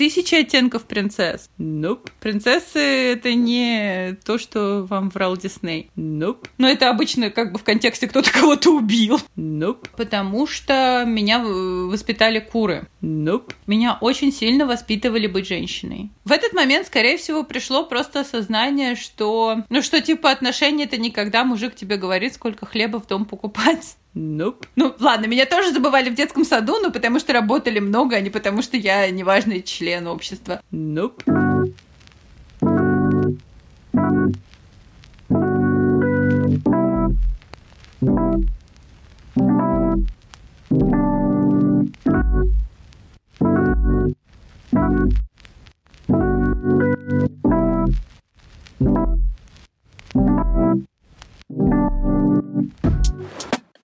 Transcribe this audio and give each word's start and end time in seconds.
тысячи 0.00 0.34
оттенков 0.34 0.84
принцесс. 0.84 1.50
Nope. 1.58 2.08
Принцессы— 2.20 2.78
это 3.12 3.34
не 3.34 4.16
то, 4.24 4.38
что 4.38 4.86
вам 4.88 5.10
врал 5.10 5.36
Дисней. 5.36 5.90
Nope. 5.94 6.46
Но 6.56 6.66
это 6.66 6.88
обычно 6.88 7.28
как 7.28 7.52
бы 7.52 7.58
в 7.58 7.64
контексте 7.64 8.08
кто-то 8.08 8.32
кого-то 8.32 8.70
убил. 8.70 9.20
Nope. 9.36 9.88
Потому 9.98 10.46
что 10.46 11.04
меня 11.06 11.40
воспитали 11.40 12.38
куры. 12.38 12.88
Nope. 13.02 13.52
Меня 13.66 13.98
очень 14.00 14.32
сильно 14.32 14.64
воспитывали 14.64 15.26
быть 15.26 15.46
женщиной. 15.46 16.08
В 16.24 16.32
этот 16.32 16.54
момент, 16.54 16.86
скорее 16.86 17.18
всего, 17.18 17.44
пришло 17.44 17.84
просто 17.84 18.20
осознание, 18.20 18.94
что... 18.94 19.64
Ну, 19.68 19.82
что 19.82 20.00
типа 20.00 20.30
отношения 20.30 20.84
это 20.84 20.96
никогда 20.96 21.44
мужик 21.44 21.74
тебе 21.74 21.98
говорит, 21.98 22.32
сколько 22.32 22.64
хлеба 22.64 23.00
в 23.00 23.06
дом 23.06 23.26
покупать. 23.26 23.96
Nope. 24.14 24.66
Ну, 24.74 24.94
ладно, 24.98 25.26
меня 25.26 25.46
тоже 25.46 25.72
забывали 25.72 26.10
в 26.10 26.14
детском 26.14 26.44
саду, 26.44 26.78
но 26.80 26.90
потому 26.90 27.20
что 27.20 27.32
работали 27.32 27.78
много, 27.78 28.16
а 28.16 28.20
не 28.20 28.30
потому 28.30 28.60
что 28.62 28.76
я 28.76 29.08
неважный 29.10 29.62
член 29.62 30.06
общества. 30.08 30.60
Nope. 30.72 31.22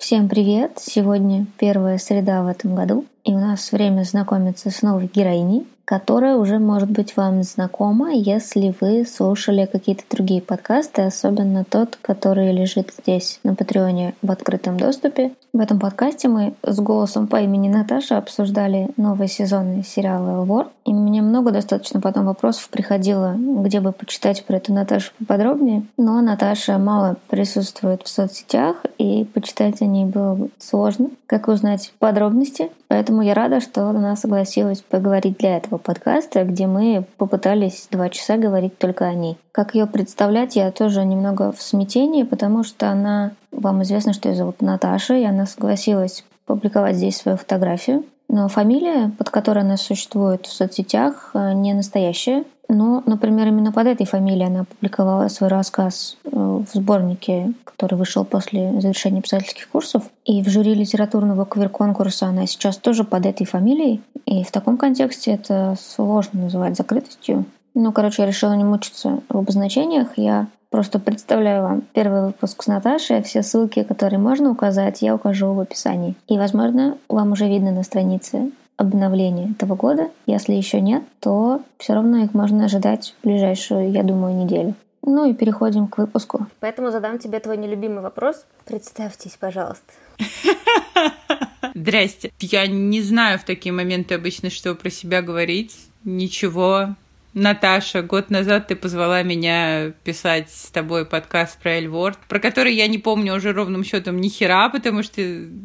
Всем 0.06 0.28
привет! 0.28 0.78
Сегодня 0.80 1.46
первая 1.58 1.98
среда 1.98 2.44
в 2.44 2.46
этом 2.46 2.76
году, 2.76 3.06
и 3.24 3.34
у 3.34 3.40
нас 3.40 3.72
время 3.72 4.04
знакомиться 4.04 4.70
с 4.70 4.80
новой 4.80 5.10
героиней, 5.12 5.66
которая 5.86 6.36
уже 6.36 6.58
может 6.58 6.90
быть 6.90 7.16
вам 7.16 7.44
знакома, 7.44 8.12
если 8.12 8.74
вы 8.80 9.06
слушали 9.06 9.68
какие-то 9.70 10.02
другие 10.10 10.42
подкасты, 10.42 11.02
особенно 11.02 11.64
тот, 11.64 11.96
который 12.02 12.52
лежит 12.52 12.92
здесь 13.00 13.38
на 13.44 13.54
Патреоне 13.54 14.14
в 14.20 14.30
открытом 14.30 14.78
доступе. 14.78 15.32
В 15.52 15.60
этом 15.60 15.78
подкасте 15.78 16.28
мы 16.28 16.54
с 16.62 16.78
голосом 16.80 17.28
по 17.28 17.40
имени 17.40 17.68
Наташа 17.68 18.18
обсуждали 18.18 18.90
новый 18.98 19.28
сезонный 19.28 19.84
сериал 19.84 20.28
«Элвор». 20.28 20.68
И 20.84 20.92
мне 20.92 21.22
много 21.22 21.50
достаточно 21.50 22.00
потом 22.00 22.26
вопросов 22.26 22.68
приходило, 22.68 23.34
где 23.36 23.80
бы 23.80 23.92
почитать 23.92 24.44
про 24.44 24.56
эту 24.56 24.74
Наташу 24.74 25.12
поподробнее. 25.18 25.84
Но 25.96 26.20
Наташа 26.20 26.78
мало 26.78 27.16
присутствует 27.28 28.02
в 28.02 28.08
соцсетях, 28.08 28.76
и 28.98 29.24
почитать 29.24 29.80
о 29.80 29.86
ней 29.86 30.04
было 30.04 30.34
бы 30.34 30.50
сложно. 30.58 31.10
Как 31.26 31.48
узнать 31.48 31.92
подробности? 31.98 32.70
Поэтому 32.88 33.22
я 33.22 33.34
рада, 33.34 33.60
что 33.60 33.88
она 33.88 34.14
согласилась 34.14 34.80
поговорить 34.80 35.38
для 35.38 35.56
этого 35.56 35.75
подкаста, 35.78 36.44
где 36.44 36.66
мы 36.66 37.04
попытались 37.16 37.88
два 37.90 38.08
часа 38.08 38.36
говорить 38.36 38.78
только 38.78 39.06
о 39.06 39.14
ней. 39.14 39.38
Как 39.52 39.74
ее 39.74 39.86
представлять, 39.86 40.56
я 40.56 40.70
тоже 40.70 41.04
немного 41.04 41.52
в 41.52 41.62
смятении, 41.62 42.22
потому 42.22 42.64
что 42.64 42.90
она... 42.90 43.32
Вам 43.50 43.82
известно, 43.82 44.12
что 44.12 44.28
ее 44.28 44.34
зовут 44.34 44.60
Наташа, 44.60 45.14
и 45.14 45.24
она 45.24 45.46
согласилась 45.46 46.24
публиковать 46.44 46.96
здесь 46.96 47.16
свою 47.16 47.38
фотографию. 47.38 48.04
Но 48.28 48.48
фамилия, 48.48 49.12
под 49.16 49.30
которой 49.30 49.60
она 49.60 49.76
существует 49.76 50.46
в 50.46 50.52
соцсетях, 50.52 51.30
э, 51.34 51.52
не 51.52 51.74
настоящая. 51.74 52.44
Но, 52.68 53.02
например, 53.06 53.46
именно 53.48 53.70
под 53.70 53.86
этой 53.86 54.06
фамилией 54.06 54.46
она 54.46 54.60
опубликовала 54.62 55.28
свой 55.28 55.48
рассказ 55.48 56.16
э, 56.24 56.30
в 56.30 56.66
сборнике, 56.74 57.52
который 57.64 57.94
вышел 57.94 58.24
после 58.24 58.80
завершения 58.80 59.22
писательских 59.22 59.68
курсов. 59.68 60.04
И 60.24 60.42
в 60.42 60.48
жюри 60.48 60.74
литературного 60.74 61.44
квир-конкурса 61.44 62.26
она 62.26 62.46
сейчас 62.46 62.76
тоже 62.76 63.04
под 63.04 63.26
этой 63.26 63.46
фамилией. 63.46 64.02
И 64.24 64.42
в 64.42 64.50
таком 64.50 64.76
контексте 64.76 65.32
это 65.32 65.76
сложно 65.80 66.42
называть 66.42 66.76
закрытостью. 66.76 67.44
Ну, 67.74 67.92
короче, 67.92 68.22
я 68.22 68.28
решила 68.28 68.54
не 68.54 68.64
мучиться 68.64 69.20
в 69.28 69.36
обозначениях. 69.36 70.08
Я 70.16 70.48
просто 70.70 70.98
представляю 70.98 71.62
вам 71.62 71.82
первый 71.92 72.26
выпуск 72.26 72.62
с 72.62 72.66
Наташей. 72.66 73.22
Все 73.22 73.42
ссылки, 73.42 73.82
которые 73.82 74.18
можно 74.18 74.50
указать, 74.50 75.02
я 75.02 75.14
укажу 75.14 75.52
в 75.52 75.60
описании. 75.60 76.14
И, 76.28 76.38
возможно, 76.38 76.98
вам 77.08 77.32
уже 77.32 77.46
видно 77.48 77.72
на 77.72 77.82
странице 77.82 78.50
обновления 78.76 79.50
этого 79.50 79.74
года. 79.74 80.10
Если 80.26 80.52
еще 80.52 80.80
нет, 80.80 81.02
то 81.20 81.62
все 81.78 81.94
равно 81.94 82.18
их 82.18 82.34
можно 82.34 82.66
ожидать 82.66 83.14
в 83.20 83.26
ближайшую, 83.26 83.90
я 83.90 84.02
думаю, 84.02 84.34
неделю. 84.36 84.74
Ну 85.02 85.30
и 85.30 85.34
переходим 85.34 85.86
к 85.86 85.98
выпуску. 85.98 86.46
Поэтому 86.60 86.90
задам 86.90 87.18
тебе 87.18 87.38
твой 87.38 87.56
нелюбимый 87.56 88.02
вопрос. 88.02 88.44
Представьтесь, 88.64 89.36
пожалуйста. 89.38 89.92
Здрасте. 91.74 92.32
Я 92.40 92.66
не 92.66 93.02
знаю 93.02 93.38
в 93.38 93.44
такие 93.44 93.72
моменты 93.72 94.14
обычно, 94.14 94.50
что 94.50 94.74
про 94.74 94.90
себя 94.90 95.22
говорить. 95.22 95.76
Ничего. 96.04 96.96
Наташа, 97.36 98.00
год 98.00 98.30
назад 98.30 98.68
ты 98.68 98.76
позвала 98.76 99.22
меня 99.22 99.92
писать 100.04 100.50
с 100.50 100.70
тобой 100.70 101.04
подкаст 101.04 101.58
про 101.60 101.72
Эльворд, 101.72 102.16
про 102.28 102.40
который 102.40 102.72
я 102.72 102.86
не 102.86 102.96
помню 102.96 103.34
уже 103.34 103.52
ровным 103.52 103.84
счетом 103.84 104.22
ни 104.22 104.30
хера, 104.30 104.70
потому 104.70 105.02
что 105.02 105.20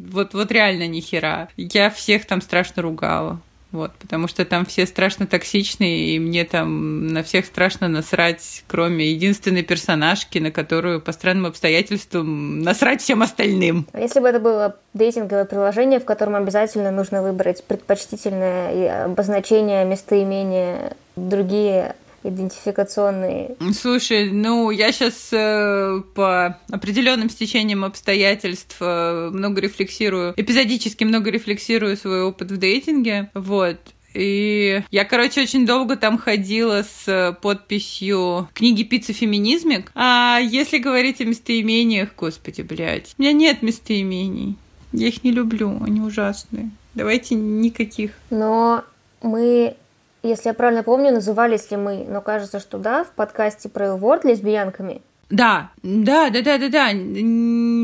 вот, 0.10 0.34
вот 0.34 0.52
реально 0.52 0.88
ни 0.88 1.00
хера. 1.00 1.48
Я 1.56 1.90
всех 1.90 2.26
там 2.26 2.42
страшно 2.42 2.82
ругала. 2.82 3.40
Вот, 3.72 3.94
потому 3.94 4.28
что 4.28 4.44
там 4.44 4.66
все 4.66 4.86
страшно 4.86 5.28
токсичные, 5.28 6.16
и 6.16 6.20
мне 6.20 6.44
там 6.44 7.08
на 7.08 7.24
всех 7.24 7.46
страшно 7.46 7.88
насрать, 7.88 8.64
кроме 8.68 9.12
единственной 9.12 9.64
персонажки, 9.64 10.40
на 10.40 10.52
которую 10.52 11.00
по 11.02 11.12
странным 11.14 11.46
обстоятельствам 11.46 12.60
насрать 12.60 13.02
всем 13.02 13.22
остальным. 13.22 13.88
Если 13.94 14.20
бы 14.20 14.28
это 14.28 14.40
было 14.40 14.76
дейтинговое 14.94 15.46
приложение, 15.46 16.00
в 16.00 16.06
котором 16.06 16.36
обязательно 16.36 16.92
нужно 16.92 17.22
выбрать 17.22 17.64
предпочтительное 17.64 19.06
обозначение 19.06 19.86
местоимения, 19.86 20.98
другие 21.16 21.96
идентификационные. 22.24 23.56
Слушай, 23.74 24.32
ну 24.32 24.72
я 24.72 24.92
сейчас 24.92 25.30
э, 25.32 26.02
по 26.16 26.58
определенным 26.70 27.30
стечениям 27.30 27.84
обстоятельств 27.84 28.78
э, 28.80 29.30
много 29.32 29.62
рефлексирую, 29.62 30.34
эпизодически 30.38 31.04
много 31.04 31.30
рефлексирую 31.30 31.98
свой 31.98 32.24
опыт 32.24 32.52
в 32.52 32.58
дейтинге, 32.58 33.30
вот. 33.34 33.78
И 34.14 34.84
я, 34.92 35.06
короче, 35.06 35.42
очень 35.42 35.66
долго 35.66 35.96
там 35.96 36.18
ходила 36.18 36.84
с 36.84 37.38
подписью 37.42 38.50
книги 38.54 38.84
«Пицца 38.84 39.14
феминизмик». 39.14 39.92
А 39.96 40.40
если 40.40 40.80
говорить 40.80 41.22
о 41.22 41.26
местоимениях, 41.26 42.10
господи, 42.18 42.62
блядь, 42.62 43.16
у 43.18 43.22
меня 43.22 43.32
нет 43.32 43.62
местоимений. 43.62 44.58
Я 44.92 45.08
их 45.08 45.24
не 45.24 45.32
люблю, 45.32 45.82
они 45.82 46.02
ужасные. 46.02 46.72
Давайте 46.94 47.36
никаких. 47.36 48.12
Но 48.30 48.84
мы 49.22 49.78
если 50.24 50.50
я 50.50 50.54
правильно 50.54 50.84
помню, 50.84 51.12
назывались 51.12 51.72
ли 51.72 51.78
мы, 51.78 52.06
но 52.08 52.22
кажется, 52.22 52.60
что 52.60 52.78
да, 52.78 53.04
в 53.04 53.12
подкасте 53.12 53.70
про 53.70 53.88
Илворд 53.88 54.24
лесбиянками. 54.24 55.02
Да, 55.32 55.72
да, 55.82 56.30
да, 56.30 56.42
да, 56.42 56.58
да, 56.58 56.68
да. 56.70 56.90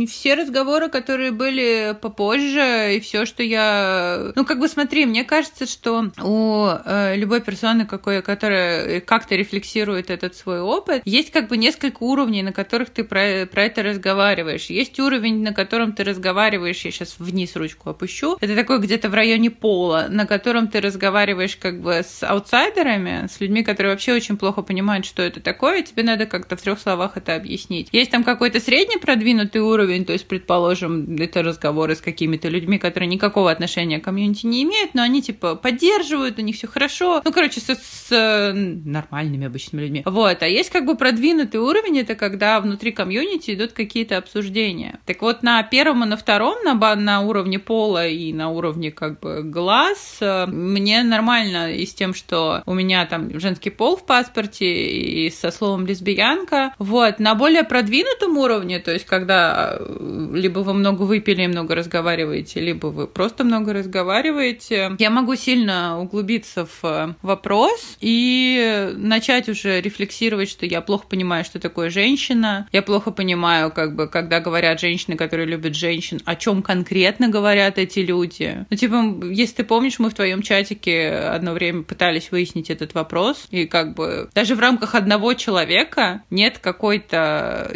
Все 0.06 0.36
разговоры, 0.36 0.90
которые 0.90 1.32
были 1.32 1.98
попозже, 2.00 2.96
и 2.96 3.00
все, 3.00 3.26
что 3.26 3.42
я. 3.42 4.34
Ну, 4.36 4.46
как 4.46 4.60
бы 4.60 4.68
смотри, 4.68 5.06
мне 5.06 5.24
кажется, 5.24 5.66
что 5.66 6.12
у 6.22 6.68
э, 6.68 7.16
любой 7.16 7.42
персоны, 7.42 7.86
какой, 7.86 8.22
которая 8.22 9.00
как-то 9.00 9.36
рефлексирует 9.36 10.10
этот 10.10 10.36
свой 10.36 10.60
опыт, 10.60 11.02
есть 11.06 11.32
как 11.32 11.48
бы 11.48 11.56
несколько 11.56 12.04
уровней, 12.04 12.44
на 12.44 12.52
которых 12.52 12.90
ты 12.90 13.06
про, 13.06 13.46
про 13.46 13.64
это 13.64 13.82
разговариваешь. 13.82 14.66
Есть 14.66 15.00
уровень, 15.00 15.42
на 15.42 15.54
котором 15.54 15.94
ты 15.94 16.04
разговариваешь, 16.04 16.82
я 16.82 16.92
сейчас 16.92 17.16
вниз 17.18 17.56
ручку 17.56 17.90
опущу. 17.90 18.38
Это 18.42 18.56
такой 18.56 18.80
где-то 18.80 19.10
в 19.10 19.14
районе 19.14 19.52
пола, 19.52 20.08
на 20.10 20.26
котором 20.28 20.68
ты 20.68 20.82
разговариваешь 20.82 21.56
как 21.56 21.82
бы 21.82 21.94
с 21.94 22.24
аутсайдерами, 22.24 23.28
с 23.28 23.40
людьми, 23.40 23.64
которые 23.64 23.94
вообще 23.94 24.14
очень 24.14 24.38
плохо 24.38 24.62
понимают, 24.62 25.06
что 25.06 25.24
это 25.24 25.40
такое, 25.40 25.80
и 25.80 25.84
тебе 25.84 26.04
надо 26.04 26.26
как-то 26.26 26.58
в 26.58 26.62
трех 26.62 26.80
словах 26.80 27.16
это 27.16 27.37
объяснить. 27.38 27.88
Есть 27.92 28.12
там 28.12 28.24
какой-то 28.24 28.60
средний 28.60 28.98
продвинутый 28.98 29.62
уровень, 29.62 30.04
то 30.04 30.14
есть, 30.14 30.28
предположим, 30.28 31.16
это 31.16 31.44
разговоры 31.44 31.96
с 31.96 32.02
какими-то 32.02 32.50
людьми, 32.50 32.78
которые 32.78 33.08
никакого 33.08 33.50
отношения 33.50 34.00
к 34.00 34.04
комьюнити 34.04 34.46
не 34.46 34.64
имеют, 34.64 34.94
но 34.94 35.02
они 35.02 35.22
типа 35.22 35.56
поддерживают, 35.56 36.40
у 36.40 36.42
них 36.42 36.56
все 36.56 36.68
хорошо. 36.68 37.22
Ну, 37.24 37.32
короче, 37.32 37.60
с, 37.60 37.68
с 37.76 38.54
нормальными 38.54 39.48
обычными 39.48 39.84
людьми. 39.84 40.02
Вот. 40.06 40.42
А 40.42 40.48
есть 40.48 40.70
как 40.70 40.86
бы 40.86 40.96
продвинутый 40.96 41.60
уровень, 41.60 42.00
это 42.00 42.16
когда 42.16 42.60
внутри 42.62 42.92
комьюнити 42.92 43.54
идут 43.54 43.74
какие-то 43.74 44.18
обсуждения. 44.18 45.00
Так 45.06 45.22
вот, 45.22 45.44
на 45.44 45.62
первом 45.64 46.04
и 46.04 46.08
на 46.08 46.18
втором, 46.18 46.56
на, 46.64 46.96
на 46.96 47.22
уровне 47.22 47.60
пола 47.60 48.08
и 48.08 48.34
на 48.34 48.50
уровне 48.50 48.92
как 48.92 49.20
бы 49.20 49.44
глаз, 49.44 50.18
э, 50.22 50.46
мне 50.48 51.04
нормально 51.04 51.74
и 51.74 51.86
с 51.86 51.94
тем, 51.94 52.14
что 52.14 52.64
у 52.66 52.74
меня 52.74 53.06
там 53.06 53.40
женский 53.40 53.70
пол 53.70 53.98
в 53.98 54.06
паспорте 54.06 54.66
и 54.66 55.30
со 55.30 55.52
словом 55.52 55.86
лесбиянка. 55.86 56.74
Вот 56.80 57.20
на 57.28 57.36
более 57.36 57.66
продвинутом 57.66 58.38
уровне, 58.38 58.80
то 58.80 58.94
есть 58.94 59.06
когда 59.06 59.76
э, 59.78 60.30
либо 60.34 60.60
вы 60.60 60.74
много 60.74 61.02
выпили 61.02 61.42
и 61.42 61.48
много 61.48 61.76
разговариваете, 61.76 62.62
либо 62.62 62.88
вы 62.88 63.06
просто 63.06 63.44
много 63.44 63.74
разговариваете, 63.74 64.96
я 64.98 65.10
могу 65.10 65.36
сильно 65.36 66.00
углубиться 66.00 66.66
в 66.66 66.80
э, 66.86 67.14
вопрос 67.22 67.98
и 68.00 68.94
начать 68.96 69.50
уже 69.50 69.82
рефлексировать, 69.82 70.50
что 70.50 70.66
я 70.66 70.80
плохо 70.80 71.06
понимаю, 71.10 71.44
что 71.44 71.60
такое 71.60 71.90
женщина, 71.90 72.70
я 72.72 72.82
плохо 72.82 73.12
понимаю, 73.12 73.72
как 73.72 73.94
бы, 73.94 74.08
когда 74.08 74.40
говорят 74.40 74.80
женщины, 74.80 75.18
которые 75.18 75.48
любят 75.48 75.76
женщин, 75.76 76.22
о 76.24 76.38
чем 76.38 76.62
конкретно 76.62 77.28
говорят 77.28 77.78
эти 77.78 78.00
люди. 78.00 78.66
Ну, 78.70 78.78
типа, 78.78 79.26
если 79.26 79.56
ты 79.56 79.64
помнишь, 79.66 80.00
мы 80.00 80.12
в 80.12 80.14
твоем 80.14 80.42
чатике 80.42 81.10
одно 81.10 81.52
время 81.52 81.84
пытались 81.84 82.32
выяснить 82.32 82.70
этот 82.70 82.94
вопрос, 82.94 83.48
и 83.52 83.66
как 83.66 83.96
бы 83.96 84.30
даже 84.34 84.56
в 84.56 84.62
рамках 84.62 84.96
одного 84.96 85.34
человека 85.34 86.24
нет 86.30 86.60
какой-то 86.60 87.17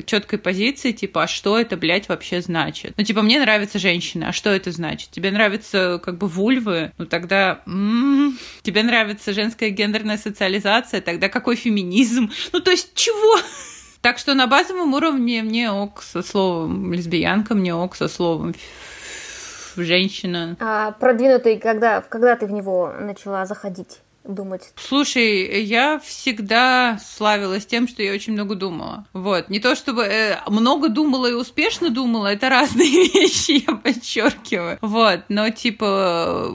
четкой 0.06 0.40
позиции, 0.40 0.92
типа, 0.92 1.24
а 1.24 1.28
что 1.28 1.60
это, 1.60 1.78
блядь, 1.78 2.10
вообще 2.10 2.42
значит? 2.42 2.94
Ну, 2.98 3.04
типа, 3.04 3.22
мне 3.22 3.40
нравится 3.40 3.80
женщина, 3.80 4.30
а 4.30 4.34
что 4.34 4.50
это 4.50 4.72
значит? 4.72 5.12
Тебе 5.12 5.32
нравятся 5.32 6.00
как 6.04 6.18
бы 6.18 6.28
вульвы? 6.28 6.92
Ну, 6.98 7.06
тогда... 7.06 7.62
М-м-м. 7.66 8.38
Тебе 8.62 8.84
нравится 8.84 9.34
женская 9.34 9.70
гендерная 9.70 10.18
социализация? 10.18 11.02
Тогда 11.02 11.30
какой 11.30 11.56
феминизм? 11.56 12.32
Ну, 12.54 12.60
то 12.60 12.72
есть, 12.72 12.94
чего? 12.96 13.40
Так 14.02 14.18
что 14.18 14.34
на 14.34 14.48
базовом 14.48 14.94
уровне 14.94 15.44
мне 15.44 15.72
ок 15.72 16.02
со 16.02 16.24
словом 16.24 16.92
лесбиянка, 16.92 17.54
мне 17.54 17.74
ок 17.76 17.96
со 17.96 18.08
словом 18.08 18.56
женщина. 19.76 20.58
А 20.60 20.92
продвинутый, 20.92 21.58
когда, 21.60 22.02
когда 22.02 22.36
ты 22.36 22.48
в 22.48 22.52
него 22.52 22.94
начала 23.00 23.46
заходить? 23.46 24.00
Думать? 24.23 24.73
Слушай, 24.75 25.63
я 25.63 26.00
всегда 26.00 27.00
славилась 27.03 27.65
тем, 27.65 27.88
что 27.88 28.03
я 28.03 28.13
очень 28.13 28.33
много 28.33 28.56
думала. 28.56 29.06
Вот. 29.13 29.50
Не 29.50 29.59
то 29.59 29.75
чтобы 29.75 30.03
э, 30.03 30.39
много 30.47 30.89
думала 30.89 31.27
и 31.27 31.33
успешно 31.33 31.89
думала, 31.89 32.27
это 32.27 32.50
разные 32.50 32.89
вещи, 33.13 33.63
я 33.68 33.75
подчеркиваю. 33.75 34.77
Вот. 34.81 35.21
Но 35.29 35.50
типа 35.50 36.47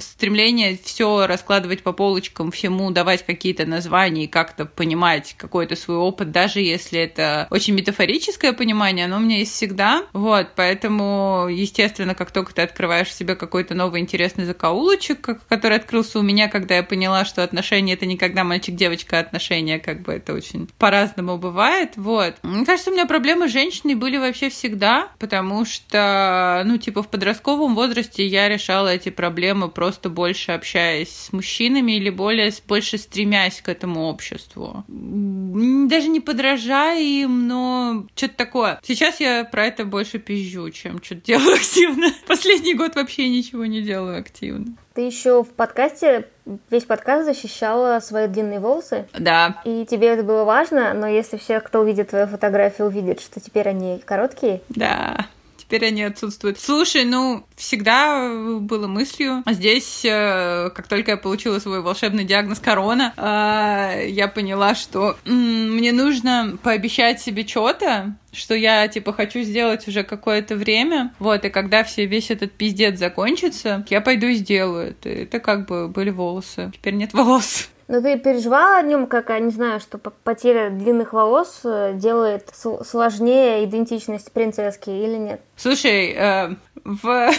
стремление 0.00 0.78
все 0.82 1.26
раскладывать 1.26 1.82
по 1.82 1.92
полочкам, 1.92 2.50
всему 2.50 2.90
давать 2.90 3.24
какие-то 3.24 3.66
названия 3.66 4.24
и 4.24 4.28
как-то 4.28 4.64
понимать 4.66 5.34
какой-то 5.36 5.76
свой 5.76 5.96
опыт, 5.96 6.30
даже 6.30 6.60
если 6.60 7.00
это 7.00 7.46
очень 7.50 7.74
метафорическое 7.74 8.52
понимание, 8.52 9.06
оно 9.06 9.16
у 9.16 9.20
меня 9.20 9.38
есть 9.38 9.52
всегда. 9.52 10.04
Вот. 10.12 10.48
Поэтому, 10.56 11.46
естественно, 11.50 12.14
как 12.14 12.30
только 12.30 12.54
ты 12.54 12.62
открываешь 12.62 13.08
в 13.08 13.12
себе 13.12 13.36
какой-то 13.36 13.74
новый 13.74 14.00
интересный 14.00 14.44
закоулочек, 14.44 15.44
который 15.48 15.76
открылся 15.76 16.18
у 16.18 16.22
меня, 16.22 16.48
когда 16.48 16.76
я 16.76 16.82
поняла, 16.82 17.24
что 17.24 17.42
отношения 17.42 17.94
это 17.94 18.06
никогда 18.06 18.44
мальчик-девочка 18.44 19.18
отношения, 19.18 19.78
как 19.78 20.02
бы 20.02 20.12
это 20.12 20.32
очень 20.34 20.68
по-разному 20.78 21.38
бывает. 21.38 21.92
Вот. 21.96 22.36
Мне 22.42 22.64
кажется, 22.64 22.90
у 22.90 22.94
меня 22.94 23.06
проблемы 23.06 23.48
с 23.48 23.52
женщиной 23.52 23.94
были 23.94 24.16
вообще 24.16 24.48
всегда, 24.50 25.08
потому 25.18 25.64
что, 25.64 26.62
ну, 26.64 26.78
типа, 26.78 27.02
в 27.02 27.08
подростковом 27.08 27.74
возрасте 27.74 28.26
я 28.26 28.48
решала 28.48 28.88
эти 28.88 29.08
проблемы 29.08 29.68
просто 29.68 29.87
больше 30.10 30.52
общаясь 30.52 31.10
с 31.10 31.32
мужчинами 31.32 31.92
или 31.92 32.10
более, 32.10 32.52
больше 32.66 32.98
стремясь 32.98 33.60
к 33.60 33.68
этому 33.68 34.06
обществу. 34.06 34.84
Даже 34.88 36.08
не 36.08 36.20
подражая 36.20 37.00
им, 37.00 37.46
но 37.48 38.06
что-то 38.14 38.34
такое. 38.34 38.80
Сейчас 38.82 39.20
я 39.20 39.44
про 39.44 39.66
это 39.66 39.84
больше 39.84 40.18
пизжу, 40.18 40.70
чем 40.70 41.02
что-то 41.02 41.22
делаю 41.22 41.54
активно. 41.56 42.08
Последний 42.26 42.74
год 42.74 42.94
вообще 42.96 43.28
ничего 43.28 43.66
не 43.66 43.82
делаю 43.82 44.18
активно. 44.18 44.66
Ты 44.94 45.02
еще 45.02 45.44
в 45.44 45.48
подкасте 45.50 46.26
весь 46.70 46.84
подкаст 46.84 47.24
защищала 47.24 48.00
свои 48.00 48.26
длинные 48.26 48.58
волосы. 48.58 49.06
Да. 49.16 49.60
И 49.64 49.86
тебе 49.86 50.08
это 50.08 50.22
было 50.22 50.44
важно, 50.44 50.94
но 50.94 51.06
если 51.06 51.36
все, 51.36 51.60
кто 51.60 51.80
увидит 51.80 52.10
твою 52.10 52.26
фотографию, 52.26 52.88
увидит, 52.88 53.20
что 53.20 53.40
теперь 53.40 53.68
они 53.68 54.00
короткие. 54.04 54.60
Да 54.68 55.28
теперь 55.58 55.86
они 55.86 56.02
отсутствуют. 56.02 56.58
Слушай, 56.58 57.04
ну, 57.04 57.44
всегда 57.56 58.58
было 58.60 58.86
мыслью. 58.86 59.42
Здесь, 59.46 60.04
э, 60.04 60.70
как 60.74 60.88
только 60.88 61.12
я 61.12 61.16
получила 61.16 61.58
свой 61.58 61.82
волшебный 61.82 62.24
диагноз 62.24 62.60
корона, 62.60 63.12
э, 63.16 64.08
я 64.08 64.28
поняла, 64.28 64.74
что 64.74 65.16
мне 65.24 65.92
нужно 65.92 66.58
пообещать 66.62 67.20
себе 67.20 67.46
что-то, 67.46 68.16
что 68.32 68.54
я, 68.54 68.86
типа, 68.88 69.12
хочу 69.12 69.42
сделать 69.42 69.86
уже 69.88 70.04
какое-то 70.04 70.56
время, 70.56 71.12
вот, 71.18 71.44
и 71.44 71.50
когда 71.50 71.82
все, 71.84 72.06
весь 72.06 72.30
этот 72.30 72.52
пиздец 72.52 72.98
закончится, 72.98 73.84
я 73.88 74.00
пойду 74.00 74.26
и 74.26 74.34
сделаю 74.34 74.90
это. 74.90 75.08
Это 75.08 75.40
как 75.40 75.66
бы 75.66 75.88
были 75.88 76.10
волосы. 76.10 76.70
Теперь 76.74 76.94
нет 76.94 77.12
волос. 77.12 77.68
Но 77.88 78.02
ты 78.02 78.18
переживала 78.18 78.76
о 78.76 78.82
нем, 78.82 79.06
как, 79.06 79.30
я 79.30 79.38
не 79.38 79.50
знаю, 79.50 79.80
что 79.80 79.96
потеря 79.96 80.68
длинных 80.68 81.14
волос 81.14 81.60
э, 81.64 81.94
делает 81.94 82.50
сложнее 82.54 83.64
идентичность 83.64 84.30
принцесски 84.30 84.90
или 84.90 85.16
нет? 85.16 85.40
Слушай, 85.56 86.12
э, 86.12 86.54
в, 86.84 87.02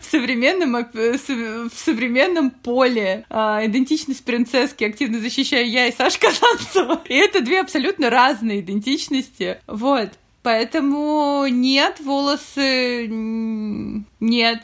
в, 0.00 0.04
современном, 0.10 0.76
э, 0.76 1.18
в 1.18 1.74
современном 1.74 2.50
поле 2.50 3.26
э, 3.28 3.36
идентичность 3.66 4.24
принцесски 4.24 4.84
активно 4.84 5.20
защищаю 5.20 5.68
я 5.68 5.88
и 5.88 5.92
Сашка 5.92 6.28
Казанцева. 6.40 7.02
И 7.04 7.14
это 7.14 7.42
две 7.42 7.60
абсолютно 7.60 8.08
разные 8.08 8.60
идентичности. 8.60 9.58
Вот. 9.66 10.08
Поэтому 10.42 11.46
нет, 11.48 12.00
волосы 12.00 13.08
нет. 13.08 14.62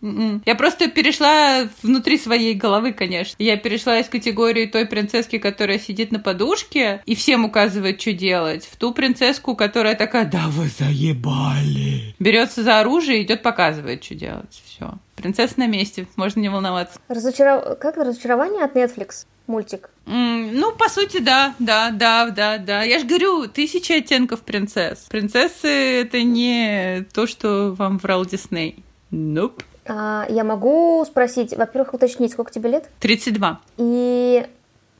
М-м. 0.00 0.42
Я 0.46 0.54
просто 0.54 0.88
перешла 0.88 1.68
внутри 1.82 2.18
своей 2.18 2.54
головы, 2.54 2.92
конечно. 2.92 3.34
Я 3.38 3.56
перешла 3.56 3.98
из 3.98 4.08
категории 4.08 4.66
той 4.66 4.86
принцесски, 4.86 5.38
которая 5.38 5.78
сидит 5.78 6.12
на 6.12 6.20
подушке 6.20 7.02
и 7.06 7.14
всем 7.14 7.44
указывает, 7.44 8.00
что 8.00 8.12
делать, 8.12 8.68
в 8.70 8.76
ту 8.76 8.92
принцесску, 8.92 9.56
которая 9.56 9.94
такая, 9.94 10.24
да 10.24 10.46
вы 10.48 10.68
заебали. 10.68 12.14
Берется 12.18 12.62
за 12.62 12.80
оружие 12.80 13.20
и 13.20 13.22
идет 13.24 13.42
показывает, 13.42 14.04
что 14.04 14.14
делать. 14.14 14.62
Все. 14.66 14.94
Принцесса 15.16 15.54
на 15.56 15.66
месте, 15.66 16.06
можно 16.16 16.40
не 16.40 16.48
волноваться. 16.48 17.00
Разочаров... 17.08 17.78
Как 17.78 17.96
разочарование 17.96 18.64
от 18.64 18.76
Netflix? 18.76 19.26
мультик. 19.48 19.90
Mm, 20.06 20.50
ну, 20.52 20.72
по 20.76 20.88
сути, 20.88 21.18
да, 21.18 21.54
да, 21.58 21.90
да, 21.90 22.30
да, 22.30 22.58
да. 22.58 22.82
Я 22.82 23.00
же 23.00 23.06
говорю, 23.06 23.48
тысяча 23.48 23.96
оттенков 23.96 24.42
принцесс. 24.42 25.06
Принцессы— 25.08 25.68
это 26.02 26.22
не 26.22 27.06
то, 27.12 27.26
что 27.26 27.74
вам 27.76 27.98
врал 27.98 28.24
Дисней. 28.24 28.84
Nope. 29.10 29.62
А, 29.88 30.26
я 30.28 30.44
могу 30.44 31.04
спросить, 31.06 31.56
во-первых, 31.56 31.94
уточнить, 31.94 32.32
сколько 32.32 32.52
тебе 32.52 32.70
лет? 32.70 32.90
32. 33.00 33.60
И, 33.78 34.46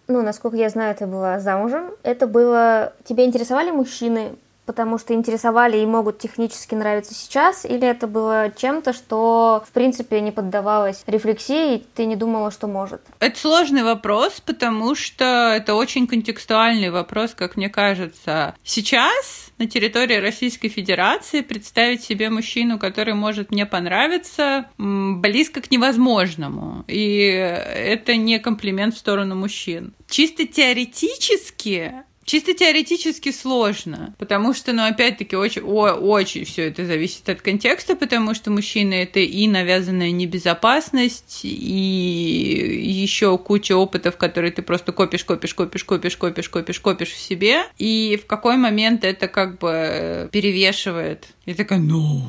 ну, 0.09 0.23
насколько 0.23 0.57
я 0.57 0.71
знаю, 0.71 0.95
ты 0.97 1.07
была 1.07 1.39
замужем. 1.41 1.91
Это 2.03 2.27
было... 2.27 2.93
Тебя 3.05 3.25
интересовали 3.25 3.71
мужчины, 3.71 4.33
потому 4.69 4.99
что 4.99 5.15
интересовали 5.15 5.79
и 5.79 5.87
могут 5.87 6.19
технически 6.19 6.75
нравиться 6.75 7.15
сейчас, 7.15 7.65
или 7.65 7.87
это 7.87 8.07
было 8.07 8.53
чем-то, 8.55 8.93
что, 8.93 9.65
в 9.67 9.73
принципе, 9.73 10.21
не 10.21 10.31
поддавалось 10.31 11.05
рефлексии, 11.07 11.77
и 11.77 11.87
ты 11.95 12.05
не 12.05 12.17
думала, 12.17 12.51
что 12.51 12.67
может? 12.67 13.01
Это 13.19 13.39
сложный 13.39 13.83
вопрос, 13.83 14.41
потому 14.45 14.95
что 14.95 15.25
это 15.57 15.75
очень 15.75 16.07
контекстуальный 16.07 16.91
вопрос, 16.91 17.33
как 17.35 17.57
мне 17.57 17.71
кажется. 17.71 18.55
Сейчас 18.63 19.48
на 19.59 19.67
территории 19.67 20.17
Российской 20.17 20.69
Федерации 20.69 21.41
представить 21.41 22.03
себе 22.03 22.31
мужчину, 22.31 22.79
который 22.79 23.15
может 23.15 23.51
мне 23.51 23.67
понравиться, 23.67 24.71
близко 24.79 25.61
к 25.61 25.71
невозможному. 25.71 26.85
И 26.87 27.19
это 27.19 28.17
не 28.17 28.39
комплимент 28.39 28.95
в 28.95 28.99
сторону 28.99 29.35
мужчин. 29.35 29.95
Чисто 30.09 30.47
теоретически 30.47 31.93
Чисто 32.29 32.53
теоретически 32.53 33.33
сложно, 33.33 34.15
потому 34.19 34.53
что, 34.53 34.75
ну, 34.75 34.85
опять-таки, 34.85 35.35
очень, 35.35 35.63
о, 35.63 35.95
очень 35.95 36.45
все 36.45 36.69
это 36.69 36.85
зависит 36.85 37.27
от 37.31 37.41
контекста, 37.41 37.97
потому 37.97 38.35
что 38.35 38.51
мужчины 38.51 38.93
это 38.93 39.21
и 39.21 39.49
навязанная 39.49 40.11
небезопасность, 40.11 41.41
и 41.45 41.49
еще 41.49 43.39
куча 43.39 43.75
опытов, 43.75 44.19
которые 44.19 44.53
ты 44.53 44.61
просто 44.61 44.93
копишь, 44.93 45.25
копишь, 45.25 45.55
копишь, 45.55 45.85
копишь, 45.85 46.19
копишь, 46.19 46.51
копишь, 46.51 46.81
копишь 46.81 47.13
в 47.13 47.19
себе, 47.19 47.63
и 47.79 48.21
в 48.23 48.27
какой 48.27 48.59
момент 48.59 49.05
это 49.05 49.27
как 49.27 49.57
бы 49.57 50.29
перевешивает. 50.31 51.29
И 51.49 51.55
такая, 51.55 51.79
ну. 51.79 52.21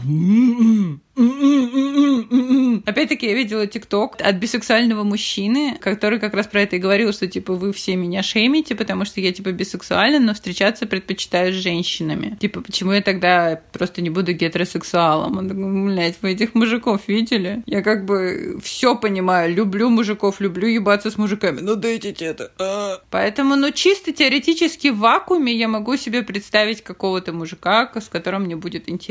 Опять-таки 2.86 3.28
я 3.28 3.34
видела 3.34 3.68
тикток 3.68 4.16
от 4.22 4.36
бисексуального 4.36 5.04
мужчины, 5.04 5.78
который 5.82 6.20
как 6.20 6.34
раз 6.34 6.48
про 6.48 6.62
это 6.62 6.78
и 6.78 6.80
говорил, 6.80 7.12
что 7.12 7.28
типа 7.28 7.54
вы 7.56 7.74
все 7.74 7.98
меня 7.98 8.24
шеймите, 8.24 8.76
потому 8.76 9.04
что 9.04 9.20
я 9.20 9.34
типа 9.34 9.52
бисексуален, 9.52 10.26
но 10.26 10.34
встречаться 10.34 10.88
предпочитаю 10.88 11.52
с 11.52 11.58
женщинами. 11.58 12.38
Типа, 12.40 12.62
почему 12.62 12.94
я 12.94 13.02
тогда 13.02 13.62
просто 13.74 14.02
не 14.02 14.10
буду 14.10 14.32
гетеросексуалом? 14.32 15.38
Он 15.38 15.50
такой, 15.50 15.94
блядь, 15.94 16.16
вы 16.22 16.32
этих 16.32 16.56
мужиков 16.56 17.02
видели? 17.08 17.64
Я 17.66 17.82
как 17.82 18.06
бы 18.06 18.58
все 18.64 18.96
понимаю, 18.96 19.54
люблю 19.54 19.90
мужиков, 19.90 20.40
люблю 20.40 20.70
ебаться 20.70 21.12
с 21.12 21.18
мужиками, 21.18 21.60
но 21.60 21.76
дайте 21.76 22.12
это. 22.12 22.54
А. 22.58 23.02
Поэтому, 23.10 23.58
ну, 23.58 23.72
чисто 23.72 24.14
теоретически 24.14 24.88
в 24.88 25.00
вакууме 25.00 25.54
я 25.54 25.68
могу 25.68 25.98
себе 25.98 26.24
представить 26.24 26.82
какого-то 26.82 27.34
мужика, 27.34 27.92
с 27.94 28.08
которым 28.08 28.44
мне 28.44 28.56
будет 28.56 28.88
интересно. 28.88 29.09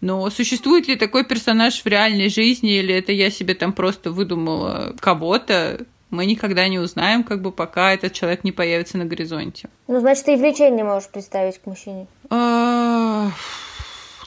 Но 0.00 0.30
существует 0.30 0.88
ли 0.88 0.96
такой 0.96 1.24
персонаж 1.24 1.82
в 1.82 1.86
реальной 1.86 2.28
жизни, 2.28 2.78
или 2.78 2.94
это 2.94 3.12
я 3.12 3.30
себе 3.30 3.54
там 3.54 3.72
просто 3.72 4.10
выдумала 4.10 4.94
кого-то, 5.00 5.86
мы 6.10 6.26
никогда 6.26 6.66
не 6.68 6.78
узнаем, 6.78 7.22
как 7.22 7.40
бы 7.40 7.52
пока 7.52 7.94
этот 7.94 8.12
человек 8.12 8.44
не 8.44 8.52
появится 8.52 8.98
на 8.98 9.04
горизонте. 9.04 9.68
Ну, 9.86 10.00
значит, 10.00 10.24
ты 10.24 10.34
и 10.34 10.36
влечение 10.36 10.84
можешь 10.84 11.08
представить 11.08 11.58
к 11.58 11.66
мужчине. 11.66 12.06
А, 12.30 13.30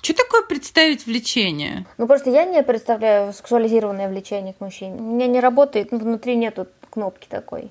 что 0.02 0.14
такое 0.14 0.44
представить 0.44 1.06
влечение? 1.06 1.86
Ну, 1.98 2.08
просто 2.08 2.30
я 2.30 2.46
не 2.46 2.64
представляю 2.64 3.34
сексуализированное 3.34 4.10
влечение 4.10 4.54
к 4.54 4.62
мужчине. 4.62 4.96
У 4.96 5.16
меня 5.16 5.28
не 5.28 5.40
работает, 5.40 5.92
ну, 5.92 6.00
внутри 6.00 6.36
нету 6.36 6.68
кнопки 6.90 7.28
такой. 7.30 7.70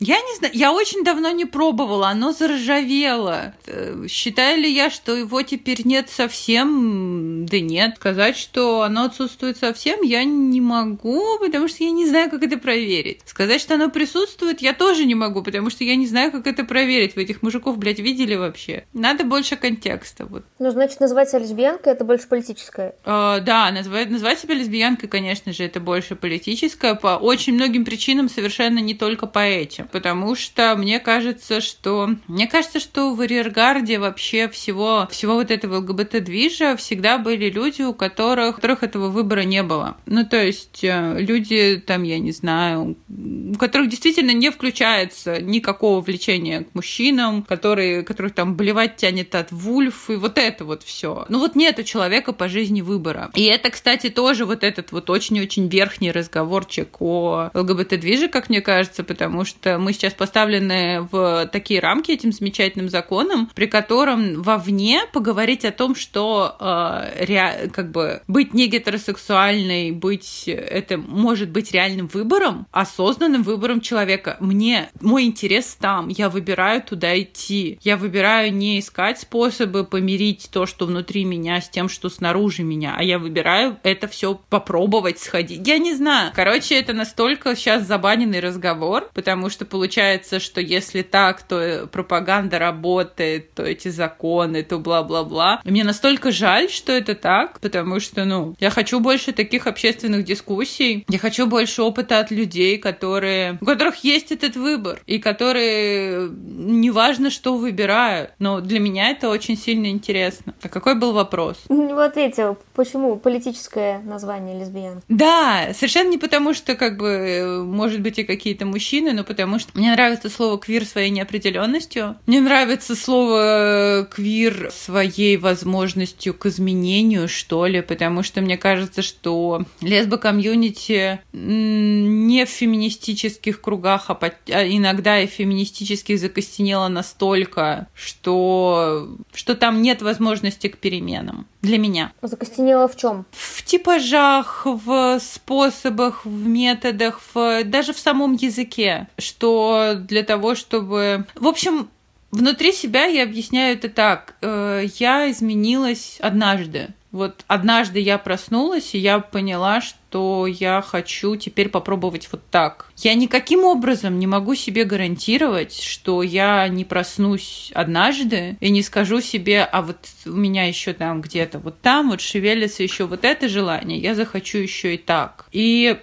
Я 0.00 0.16
не 0.16 0.36
знаю, 0.36 0.54
я 0.56 0.72
очень 0.72 1.04
давно 1.04 1.30
не 1.30 1.44
пробовала, 1.44 2.08
оно 2.08 2.32
заржавело. 2.32 3.52
Э, 3.66 4.06
считаю 4.08 4.58
ли 4.58 4.72
я, 4.72 4.88
что 4.88 5.14
его 5.14 5.42
теперь 5.42 5.82
нет 5.84 6.08
совсем? 6.08 7.44
Да 7.44 7.60
нет. 7.60 7.96
Сказать, 7.96 8.38
что 8.38 8.80
оно 8.80 9.04
отсутствует 9.04 9.58
совсем, 9.58 10.00
я 10.00 10.24
не 10.24 10.62
могу, 10.62 11.38
потому 11.38 11.68
что 11.68 11.84
я 11.84 11.90
не 11.90 12.08
знаю, 12.08 12.30
как 12.30 12.42
это 12.42 12.56
проверить. 12.56 13.20
Сказать, 13.26 13.60
что 13.60 13.74
оно 13.74 13.90
присутствует, 13.90 14.62
я 14.62 14.72
тоже 14.72 15.04
не 15.04 15.14
могу, 15.14 15.42
потому 15.42 15.68
что 15.68 15.84
я 15.84 15.96
не 15.96 16.06
знаю, 16.06 16.32
как 16.32 16.46
это 16.46 16.64
проверить. 16.64 17.14
Вы 17.14 17.24
этих 17.24 17.42
мужиков, 17.42 17.76
блядь, 17.76 17.98
видели 17.98 18.36
вообще? 18.36 18.84
Надо 18.94 19.24
больше 19.24 19.56
контекста. 19.56 20.24
Вот. 20.24 20.44
Ну, 20.58 20.70
значит, 20.70 21.00
называть 21.00 21.28
себя 21.28 21.40
лесбиянкой 21.40 21.92
это 21.92 22.04
больше 22.04 22.26
политическое. 22.26 22.94
Э, 23.04 23.40
да, 23.42 23.70
назвать, 23.70 24.08
назвать 24.08 24.38
себя 24.38 24.54
лесбиянкой, 24.54 25.10
конечно 25.10 25.52
же, 25.52 25.62
это 25.62 25.78
больше 25.78 26.16
политическое 26.16 26.94
по 26.94 27.18
очень 27.18 27.52
многим 27.52 27.84
причинам, 27.84 28.30
совершенно 28.30 28.78
не 28.78 28.94
только 28.94 29.26
по 29.26 29.40
этим 29.40 29.89
потому 29.90 30.34
что 30.34 30.74
мне 30.76 31.00
кажется, 31.00 31.60
что 31.60 32.10
мне 32.26 32.46
кажется, 32.46 32.80
что 32.80 33.14
в 33.14 33.20
арьергарде 33.20 33.98
вообще 33.98 34.48
всего 34.48 35.08
всего 35.10 35.34
вот 35.34 35.50
этого 35.50 35.76
ЛГБТ-движа 35.76 36.76
всегда 36.76 37.18
были 37.18 37.50
люди, 37.50 37.82
у 37.82 37.94
которых, 37.94 38.50
у 38.50 38.52
которых 38.54 38.82
этого 38.82 39.08
выбора 39.08 39.42
не 39.42 39.62
было. 39.62 39.96
Ну, 40.06 40.24
то 40.24 40.42
есть 40.42 40.82
э, 40.82 41.16
люди 41.18 41.82
там, 41.84 42.02
я 42.02 42.18
не 42.18 42.32
знаю, 42.32 42.96
у 43.08 43.58
которых 43.58 43.88
действительно 43.88 44.32
не 44.32 44.50
включается 44.50 45.40
никакого 45.40 46.00
влечения 46.00 46.64
к 46.64 46.74
мужчинам, 46.74 47.42
которые, 47.42 48.02
которых 48.02 48.34
там 48.34 48.56
блевать 48.56 48.96
тянет 48.96 49.34
от 49.34 49.52
вульф 49.52 50.10
и 50.10 50.16
вот 50.16 50.38
это 50.38 50.64
вот 50.64 50.82
все. 50.82 51.26
Ну 51.28 51.38
вот 51.38 51.56
нет 51.56 51.78
у 51.78 51.82
человека 51.82 52.32
по 52.32 52.48
жизни 52.48 52.82
выбора. 52.82 53.30
И 53.34 53.44
это, 53.44 53.70
кстати, 53.70 54.10
тоже 54.10 54.44
вот 54.44 54.64
этот 54.64 54.92
вот 54.92 55.10
очень-очень 55.10 55.68
верхний 55.68 56.12
разговорчик 56.12 57.00
о 57.00 57.50
ЛГБТ-движе, 57.54 58.28
как 58.28 58.48
мне 58.48 58.60
кажется, 58.60 59.04
потому 59.04 59.44
что 59.44 59.78
мы 59.80 59.92
сейчас 59.92 60.14
поставлены 60.14 61.08
в 61.10 61.48
такие 61.52 61.80
рамки 61.80 62.10
этим 62.12 62.32
замечательным 62.32 62.88
законом, 62.88 63.50
при 63.54 63.66
котором 63.66 64.42
вовне 64.42 65.02
поговорить 65.12 65.64
о 65.64 65.72
том, 65.72 65.94
что 65.94 66.56
э, 66.60 67.24
ре, 67.24 67.70
как 67.72 67.90
бы 67.90 68.22
быть 68.28 68.54
не 68.54 68.68
гетеросексуальной, 68.68 69.90
быть 69.90 70.44
это 70.46 70.98
может 70.98 71.50
быть 71.50 71.72
реальным 71.72 72.06
выбором, 72.08 72.66
осознанным 72.70 73.42
выбором 73.42 73.80
человека. 73.80 74.36
Мне 74.40 74.90
мой 75.00 75.24
интерес 75.24 75.76
там, 75.80 76.08
я 76.08 76.28
выбираю 76.28 76.82
туда 76.82 77.18
идти, 77.20 77.78
я 77.82 77.96
выбираю 77.96 78.52
не 78.52 78.78
искать 78.78 79.20
способы 79.20 79.84
помирить 79.84 80.48
то, 80.52 80.66
что 80.66 80.86
внутри 80.86 81.24
меня, 81.24 81.60
с 81.60 81.68
тем, 81.68 81.88
что 81.88 82.08
снаружи 82.08 82.62
меня, 82.62 82.94
а 82.96 83.02
я 83.02 83.18
выбираю 83.18 83.78
это 83.82 84.08
все 84.08 84.40
попробовать 84.48 85.18
сходить. 85.18 85.66
Я 85.66 85.78
не 85.78 85.94
знаю. 85.94 86.32
Короче, 86.34 86.78
это 86.78 86.92
настолько 86.92 87.56
сейчас 87.56 87.86
забаненный 87.86 88.40
разговор, 88.40 89.10
потому 89.14 89.50
что 89.50 89.64
получается, 89.70 90.40
что 90.40 90.60
если 90.60 91.02
так, 91.02 91.42
то 91.42 91.88
пропаганда 91.90 92.58
работает, 92.58 93.54
то 93.54 93.62
эти 93.62 93.88
законы, 93.88 94.62
то 94.62 94.78
бла-бла-бла. 94.78 95.60
мне 95.64 95.84
настолько 95.84 96.30
жаль, 96.32 96.68
что 96.68 96.92
это 96.92 97.14
так, 97.14 97.60
потому 97.60 98.00
что, 98.00 98.24
ну, 98.24 98.54
я 98.58 98.70
хочу 98.70 99.00
больше 99.00 99.32
таких 99.32 99.66
общественных 99.66 100.24
дискуссий, 100.24 101.04
я 101.08 101.18
хочу 101.18 101.46
больше 101.46 101.82
опыта 101.82 102.18
от 102.18 102.30
людей, 102.30 102.78
которые, 102.78 103.58
у 103.60 103.64
которых 103.64 104.04
есть 104.04 104.32
этот 104.32 104.56
выбор, 104.56 105.00
и 105.06 105.18
которые 105.18 106.28
неважно, 106.30 107.30
что 107.30 107.56
выбирают, 107.56 108.32
но 108.38 108.60
для 108.60 108.80
меня 108.80 109.10
это 109.10 109.28
очень 109.28 109.56
сильно 109.56 109.86
интересно. 109.86 110.54
А 110.62 110.68
какой 110.68 110.96
был 110.96 111.12
вопрос? 111.12 111.56
Не 111.68 111.92
ответил. 112.10 112.58
Почему 112.74 113.16
политическое 113.16 114.00
название 114.00 114.58
лесбиян? 114.58 115.02
Да, 115.08 115.68
совершенно 115.74 116.10
не 116.10 116.18
потому, 116.18 116.54
что, 116.54 116.74
как 116.74 116.96
бы, 116.96 117.62
может 117.64 118.00
быть, 118.00 118.18
и 118.18 118.24
какие-то 118.24 118.66
мужчины, 118.66 119.12
но 119.12 119.24
потому 119.24 119.58
что 119.60 119.70
мне 119.74 119.92
нравится 119.92 120.28
слово 120.28 120.58
квир 120.58 120.84
своей 120.84 121.10
неопределенностью. 121.10 122.16
Мне 122.26 122.40
нравится 122.40 122.96
слово 122.96 124.08
квир 124.10 124.70
своей 124.72 125.36
возможностью 125.36 126.34
к 126.34 126.46
изменению, 126.46 127.28
что 127.28 127.66
ли, 127.66 127.80
потому 127.80 128.22
что 128.22 128.40
мне 128.40 128.56
кажется, 128.56 129.02
что 129.02 129.64
лесбо-комьюнити 129.80 131.20
не 131.32 132.44
в 132.44 132.48
феминистических 132.48 133.60
кругах, 133.60 134.10
а, 134.10 134.18
а 134.48 134.66
иногда 134.66 135.20
и 135.20 135.26
феминистических 135.26 136.18
закостенело 136.18 136.88
настолько, 136.88 137.88
что, 137.94 139.16
что 139.32 139.54
там 139.54 139.82
нет 139.82 140.02
возможности 140.02 140.68
к 140.68 140.78
переменам 140.78 141.46
для 141.62 141.78
меня. 141.78 142.12
Закостенело 142.22 142.88
в 142.88 142.96
чем? 142.96 143.26
В 143.32 143.62
типажах, 143.62 144.62
в 144.64 145.18
способах, 145.20 146.24
в 146.24 146.46
методах, 146.46 147.20
в, 147.34 147.64
даже 147.64 147.92
в 147.92 147.98
самом 147.98 148.34
языке. 148.34 149.08
Что 149.18 149.94
для 149.96 150.22
того, 150.22 150.54
чтобы... 150.54 151.26
В 151.34 151.46
общем, 151.46 151.88
внутри 152.30 152.72
себя 152.72 153.04
я 153.04 153.24
объясняю 153.24 153.76
это 153.76 153.88
так. 153.88 154.36
Э, 154.40 154.84
я 154.98 155.30
изменилась 155.30 156.18
однажды. 156.20 156.88
Вот 157.12 157.44
однажды 157.48 157.98
я 157.98 158.18
проснулась, 158.18 158.94
и 158.94 158.98
я 158.98 159.18
поняла, 159.18 159.80
что 159.80 160.46
я 160.46 160.80
хочу 160.80 161.36
теперь 161.36 161.68
попробовать 161.68 162.28
вот 162.30 162.42
так. 162.50 162.90
Я 162.96 163.14
никаким 163.14 163.64
образом 163.64 164.18
не 164.18 164.26
могу 164.26 164.54
себе 164.54 164.84
гарантировать, 164.84 165.74
что 165.74 166.22
я 166.22 166.68
не 166.68 166.84
проснусь 166.84 167.72
однажды 167.74 168.56
и 168.60 168.70
не 168.70 168.82
скажу 168.82 169.20
себе, 169.20 169.62
а 169.64 169.82
вот 169.82 169.98
у 170.26 170.30
меня 170.30 170.66
еще 170.66 170.92
там 170.92 171.20
где-то 171.20 171.58
вот 171.58 171.80
там 171.80 172.10
вот 172.10 172.20
шевелится 172.20 172.82
еще 172.82 173.06
вот 173.06 173.24
это 173.24 173.48
желание, 173.48 173.98
я 173.98 174.14
захочу 174.14 174.58
еще 174.58 174.94
и 174.94 174.98
так. 174.98 175.46
И 175.52 175.98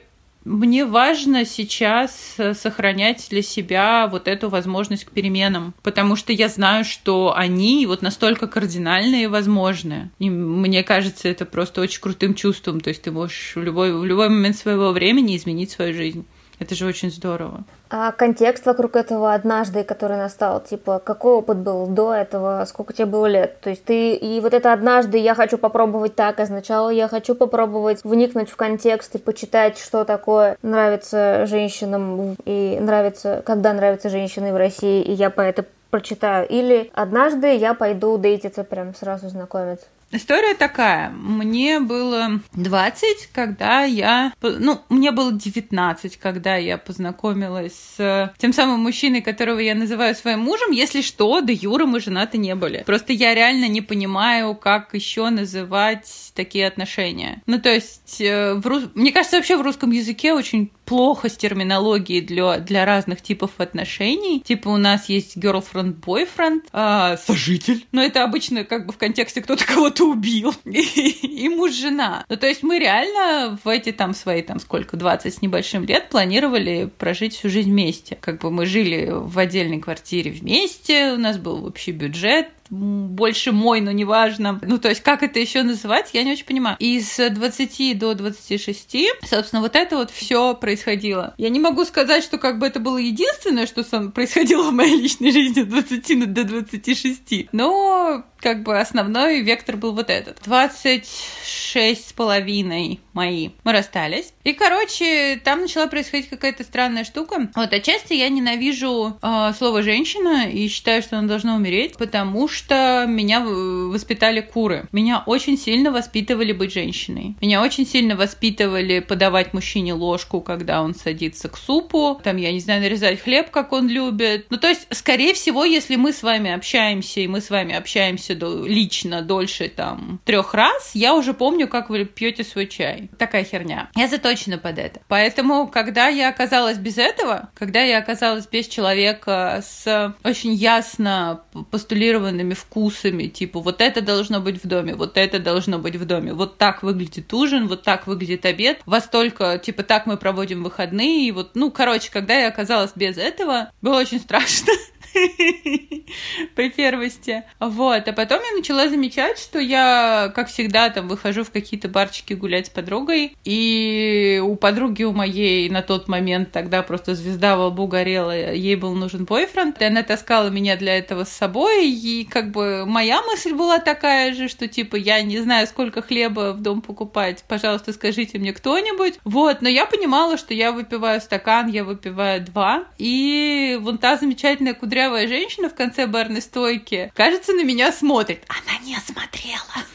мне 0.47 0.85
важно 0.85 1.45
сейчас 1.45 2.35
э, 2.37 2.53
сохранять 2.53 3.27
для 3.29 3.41
себя 3.41 4.07
вот 4.07 4.27
эту 4.27 4.49
возможность 4.49 5.03
к 5.03 5.11
переменам, 5.11 5.73
потому 5.83 6.15
что 6.15 6.31
я 6.31 6.47
знаю, 6.47 6.85
что 6.85 7.33
они 7.35 7.85
вот 7.85 8.01
настолько 8.01 8.47
кардинальные 8.47 9.27
возможны. 9.27 10.09
И 10.19 10.29
мне 10.29 10.83
кажется, 10.83 11.27
это 11.27 11.45
просто 11.45 11.81
очень 11.81 12.01
крутым 12.01 12.33
чувством. 12.33 12.79
То 12.79 12.89
есть 12.89 13.01
ты 13.01 13.11
можешь 13.11 13.53
в 13.55 13.61
любой, 13.61 13.93
в 13.93 14.05
любой 14.05 14.29
момент 14.29 14.55
своего 14.55 14.91
времени 14.91 15.35
изменить 15.35 15.71
свою 15.71 15.93
жизнь. 15.93 16.25
Это 16.59 16.73
же 16.73 16.87
очень 16.87 17.11
здорово. 17.11 17.63
А 17.89 18.11
контекст 18.11 18.65
вокруг 18.65 18.95
этого 18.95 19.33
однажды, 19.33 19.83
который 19.83 20.17
настал, 20.17 20.59
типа, 20.59 20.99
какой 20.99 21.33
опыт 21.33 21.57
был 21.57 21.85
до 21.85 22.13
этого, 22.13 22.65
сколько 22.67 22.93
тебе 22.93 23.05
было 23.05 23.27
лет? 23.27 23.59
То 23.61 23.69
есть 23.69 23.85
ты, 23.85 24.13
и 24.15 24.39
вот 24.39 24.53
это 24.53 24.73
однажды 24.73 25.19
я 25.19 25.35
хочу 25.35 25.57
попробовать 25.59 26.15
так 26.15 26.39
означало, 26.39 26.89
я 26.89 27.07
хочу 27.07 27.35
попробовать 27.35 28.03
вникнуть 28.03 28.49
в 28.49 28.55
контекст 28.55 29.15
и 29.15 29.19
почитать, 29.19 29.77
что 29.77 30.03
такое 30.03 30.57
нравится 30.63 31.45
женщинам 31.45 32.35
и 32.45 32.77
нравится, 32.81 33.43
когда 33.45 33.73
нравится 33.73 34.09
женщины 34.09 34.51
в 34.51 34.57
России, 34.57 35.03
и 35.03 35.11
я 35.11 35.29
по 35.29 35.41
это 35.41 35.63
прочитаю. 35.91 36.47
Или 36.47 36.89
однажды 36.93 37.55
я 37.55 37.73
пойду 37.75 38.17
дейтиться, 38.17 38.63
прям 38.63 38.95
сразу 38.95 39.29
знакомиться. 39.29 39.85
История 40.11 40.53
такая. 40.53 41.09
Мне 41.09 41.79
было 41.79 42.39
20, 42.53 43.29
когда 43.33 43.83
я... 43.83 44.33
Ну, 44.41 44.81
мне 44.89 45.11
было 45.11 45.31
19, 45.31 46.17
когда 46.17 46.55
я 46.55 46.77
познакомилась 46.77 47.75
с 47.97 48.33
тем 48.37 48.53
самым 48.53 48.81
мужчиной, 48.81 49.21
которого 49.21 49.59
я 49.59 49.75
называю 49.75 50.15
своим 50.15 50.39
мужем. 50.39 50.71
Если 50.71 51.01
что, 51.01 51.41
до 51.41 51.51
Юры 51.51 51.85
мы 51.85 51.99
женаты 51.99 52.37
не 52.37 52.55
были. 52.55 52.83
Просто 52.85 53.13
я 53.13 53.35
реально 53.35 53.67
не 53.67 53.81
понимаю, 53.81 54.55
как 54.55 54.93
еще 54.93 55.29
называть 55.29 56.31
такие 56.35 56.67
отношения. 56.67 57.41
Ну, 57.45 57.59
то 57.59 57.73
есть, 57.73 58.21
э, 58.21 58.53
в 58.53 58.65
рус... 58.65 58.85
мне 58.95 59.11
кажется, 59.11 59.37
вообще 59.37 59.57
в 59.57 59.61
русском 59.61 59.91
языке 59.91 60.33
очень 60.33 60.71
плохо 60.87 61.29
с 61.29 61.35
терминологией 61.35 62.21
для, 62.21 62.59
для 62.59 62.85
разных 62.85 63.21
типов 63.21 63.51
отношений. 63.57 64.39
Типа 64.39 64.69
у 64.69 64.77
нас 64.77 65.09
есть 65.09 65.37
girlfriend, 65.37 65.99
boyfriend, 65.99 66.61
а, 66.71 67.17
сожитель. 67.17 67.85
Но 67.91 68.01
это 68.01 68.23
обычно 68.23 68.63
как 68.63 68.87
бы 68.87 68.93
в 68.93 68.97
контексте 68.97 69.41
кто-то 69.41 69.65
кого-то 69.65 70.05
убил. 70.05 70.55
И, 70.65 71.09
и 71.09 71.49
муж-жена. 71.49 72.25
Ну, 72.29 72.37
то 72.37 72.47
есть 72.47 72.63
мы 72.63 72.79
реально 72.79 73.59
в 73.63 73.67
эти 73.67 73.91
там 73.91 74.13
свои 74.13 74.41
там 74.41 74.59
сколько, 74.59 74.95
20 74.95 75.33
с 75.33 75.41
небольшим 75.41 75.83
лет 75.83 76.09
планировали 76.09 76.89
прожить 76.97 77.35
всю 77.35 77.49
жизнь 77.49 77.69
вместе. 77.69 78.17
Как 78.19 78.41
бы 78.41 78.49
мы 78.49 78.65
жили 78.65 79.09
в 79.11 79.37
отдельной 79.37 79.79
квартире 79.79 80.31
вместе, 80.31 81.11
у 81.13 81.17
нас 81.17 81.37
был 81.37 81.65
общий 81.65 81.91
бюджет, 81.91 82.47
больше 82.69 83.51
мой, 83.51 83.81
но 83.81 83.91
неважно. 83.91 84.59
Ну, 84.61 84.77
то 84.77 84.89
есть, 84.89 85.01
как 85.01 85.23
это 85.23 85.39
еще 85.39 85.63
называть, 85.63 86.11
я 86.13 86.23
не 86.23 86.31
очень 86.31 86.45
понимаю. 86.45 86.77
И 86.79 86.99
с 86.99 87.29
20 87.29 87.97
до 87.97 88.13
26, 88.13 88.97
собственно, 89.23 89.61
вот 89.61 89.75
это 89.75 89.97
вот 89.97 90.11
все 90.11 90.53
происходило. 90.53 91.33
Я 91.37 91.49
не 91.49 91.59
могу 91.59 91.85
сказать, 91.85 92.23
что 92.23 92.37
как 92.37 92.59
бы 92.59 92.67
это 92.67 92.79
было 92.79 92.97
единственное, 92.97 93.67
что 93.67 93.83
происходило 94.09 94.69
в 94.69 94.73
моей 94.73 94.97
личной 94.97 95.31
жизни 95.31 95.61
с 95.61 95.65
20 95.65 96.33
до 96.33 96.43
26. 96.43 97.49
Но 97.51 98.25
как 98.39 98.63
бы 98.63 98.79
основной 98.79 99.41
вектор 99.41 99.77
был 99.77 99.93
вот 99.93 100.09
этот. 100.09 100.39
26 100.45 102.09
с 102.09 102.13
половиной 102.13 102.99
мои. 103.13 103.49
Мы 103.63 103.71
расстались. 103.71 104.33
И, 104.43 104.53
короче, 104.53 105.41
там 105.43 105.61
начала 105.61 105.87
происходить 105.87 106.29
какая-то 106.29 106.63
странная 106.63 107.03
штука. 107.03 107.49
Вот, 107.55 107.73
отчасти 107.73 108.13
я 108.13 108.29
ненавижу 108.29 109.17
э, 109.21 109.53
слово 109.57 109.81
«женщина» 109.81 110.47
и 110.49 110.67
считаю, 110.67 111.01
что 111.01 111.17
оно 111.17 111.27
должно 111.27 111.55
умереть, 111.55 111.97
потому 111.97 112.47
что 112.47 113.05
меня 113.07 113.41
воспитали 113.41 114.41
куры. 114.41 114.87
Меня 114.91 115.23
очень 115.25 115.57
сильно 115.57 115.91
воспитывали 115.91 116.51
быть 116.51 116.73
женщиной. 116.73 117.35
Меня 117.41 117.61
очень 117.61 117.87
сильно 117.87 118.15
воспитывали 118.15 118.99
подавать 118.99 119.53
мужчине 119.53 119.93
ложку, 119.93 120.41
когда 120.41 120.81
он 120.81 120.93
садится 120.93 121.49
к 121.49 121.57
супу. 121.57 122.21
Там, 122.23 122.37
я 122.37 122.51
не 122.51 122.59
знаю, 122.59 122.81
нарезать 122.81 123.21
хлеб, 123.21 123.49
как 123.49 123.73
он 123.73 123.87
любит. 123.87 124.45
Ну, 124.49 124.57
то 124.57 124.67
есть, 124.67 124.87
скорее 124.91 125.33
всего, 125.33 125.65
если 125.65 125.95
мы 125.95 126.13
с 126.13 126.23
вами 126.23 126.51
общаемся, 126.51 127.19
и 127.21 127.27
мы 127.27 127.41
с 127.41 127.49
вами 127.49 127.75
общаемся 127.75 128.26
до, 128.35 128.65
лично 128.65 129.21
дольше 129.21 129.69
там 129.69 130.19
трех 130.25 130.53
раз, 130.53 130.91
я 130.93 131.13
уже 131.13 131.33
помню, 131.33 131.67
как 131.67 131.89
вы 131.89 132.05
пьете 132.05 132.43
свой 132.43 132.67
чай. 132.67 133.09
Такая 133.17 133.43
херня. 133.43 133.89
Я 133.95 134.07
заточена 134.07 134.57
под 134.57 134.79
это. 134.79 135.01
Поэтому, 135.07 135.67
когда 135.67 136.07
я 136.07 136.29
оказалась 136.29 136.77
без 136.77 136.97
этого, 136.97 137.49
когда 137.53 137.81
я 137.81 137.97
оказалась 137.97 138.47
без 138.47 138.67
человека 138.67 139.63
с 139.65 140.15
очень 140.23 140.53
ясно 140.53 141.41
постулированными 141.71 142.53
вкусами, 142.53 143.27
типа 143.27 143.59
вот 143.59 143.81
это 143.81 144.01
должно 144.01 144.39
быть 144.39 144.63
в 144.63 144.67
доме, 144.67 144.95
вот 144.95 145.17
это 145.17 145.39
должно 145.39 145.79
быть 145.79 145.95
в 145.95 146.05
доме, 146.05 146.33
вот 146.33 146.57
так 146.57 146.83
выглядит 146.83 147.33
ужин, 147.33 147.67
вот 147.67 147.83
так 147.83 148.07
выглядит 148.07 148.45
обед, 148.45 148.81
во 148.85 149.01
столько, 149.01 149.57
типа 149.57 149.83
так 149.83 150.05
мы 150.05 150.17
проводим 150.17 150.63
выходные, 150.63 151.27
и 151.27 151.31
вот, 151.31 151.51
ну, 151.55 151.71
короче, 151.71 152.11
когда 152.11 152.37
я 152.37 152.47
оказалась 152.47 152.91
без 152.95 153.17
этого, 153.17 153.71
было 153.81 153.99
очень 153.99 154.19
страшно. 154.19 154.73
при 156.55 156.69
первости. 156.69 157.43
Вот. 157.59 158.07
А 158.07 158.13
потом 158.13 158.39
я 158.43 158.57
начала 158.57 158.87
замечать, 158.89 159.37
что 159.39 159.59
я, 159.59 160.31
как 160.35 160.49
всегда, 160.49 160.89
там 160.89 161.07
выхожу 161.07 161.43
в 161.43 161.51
какие-то 161.51 161.87
барчики 161.87 162.33
гулять 162.33 162.67
с 162.67 162.69
подругой. 162.69 163.35
И 163.43 164.41
у 164.43 164.55
подруги 164.55 165.03
у 165.03 165.13
моей 165.13 165.69
на 165.69 165.81
тот 165.81 166.07
момент 166.07 166.51
тогда 166.51 166.83
просто 166.83 167.15
звезда 167.15 167.57
во 167.57 167.67
лбу 167.67 167.87
горела, 167.87 168.35
ей 168.35 168.75
был 168.75 168.93
нужен 168.93 169.25
бойфренд. 169.25 169.81
И 169.81 169.85
она 169.85 170.03
таскала 170.03 170.49
меня 170.49 170.77
для 170.77 170.97
этого 170.97 171.23
с 171.23 171.29
собой. 171.29 171.89
И 171.89 172.25
как 172.25 172.51
бы 172.51 172.85
моя 172.85 173.21
мысль 173.21 173.53
была 173.53 173.79
такая 173.79 174.33
же, 174.33 174.47
что 174.47 174.67
типа 174.67 174.95
я 174.95 175.21
не 175.21 175.39
знаю, 175.39 175.67
сколько 175.67 176.01
хлеба 176.01 176.53
в 176.53 176.61
дом 176.61 176.81
покупать. 176.81 177.43
Пожалуйста, 177.47 177.93
скажите 177.93 178.37
мне 178.39 178.53
кто-нибудь. 178.53 179.19
Вот. 179.23 179.61
Но 179.61 179.69
я 179.69 179.85
понимала, 179.85 180.37
что 180.37 180.53
я 180.53 180.71
выпиваю 180.71 181.21
стакан, 181.21 181.67
я 181.67 181.83
выпиваю 181.83 182.43
два. 182.43 182.85
И 182.97 183.77
вон 183.81 183.97
та 183.97 184.17
замечательная 184.17 184.73
кудрявая 184.73 185.06
кудрявая 185.07 185.27
женщина 185.27 185.69
в 185.69 185.75
конце 185.75 186.05
барной 186.05 186.41
стойки, 186.41 187.11
кажется, 187.15 187.53
на 187.53 187.63
меня 187.63 187.91
смотрит. 187.91 188.43
Она 188.49 188.77
не 188.83 188.97
смотрела. 188.97 189.85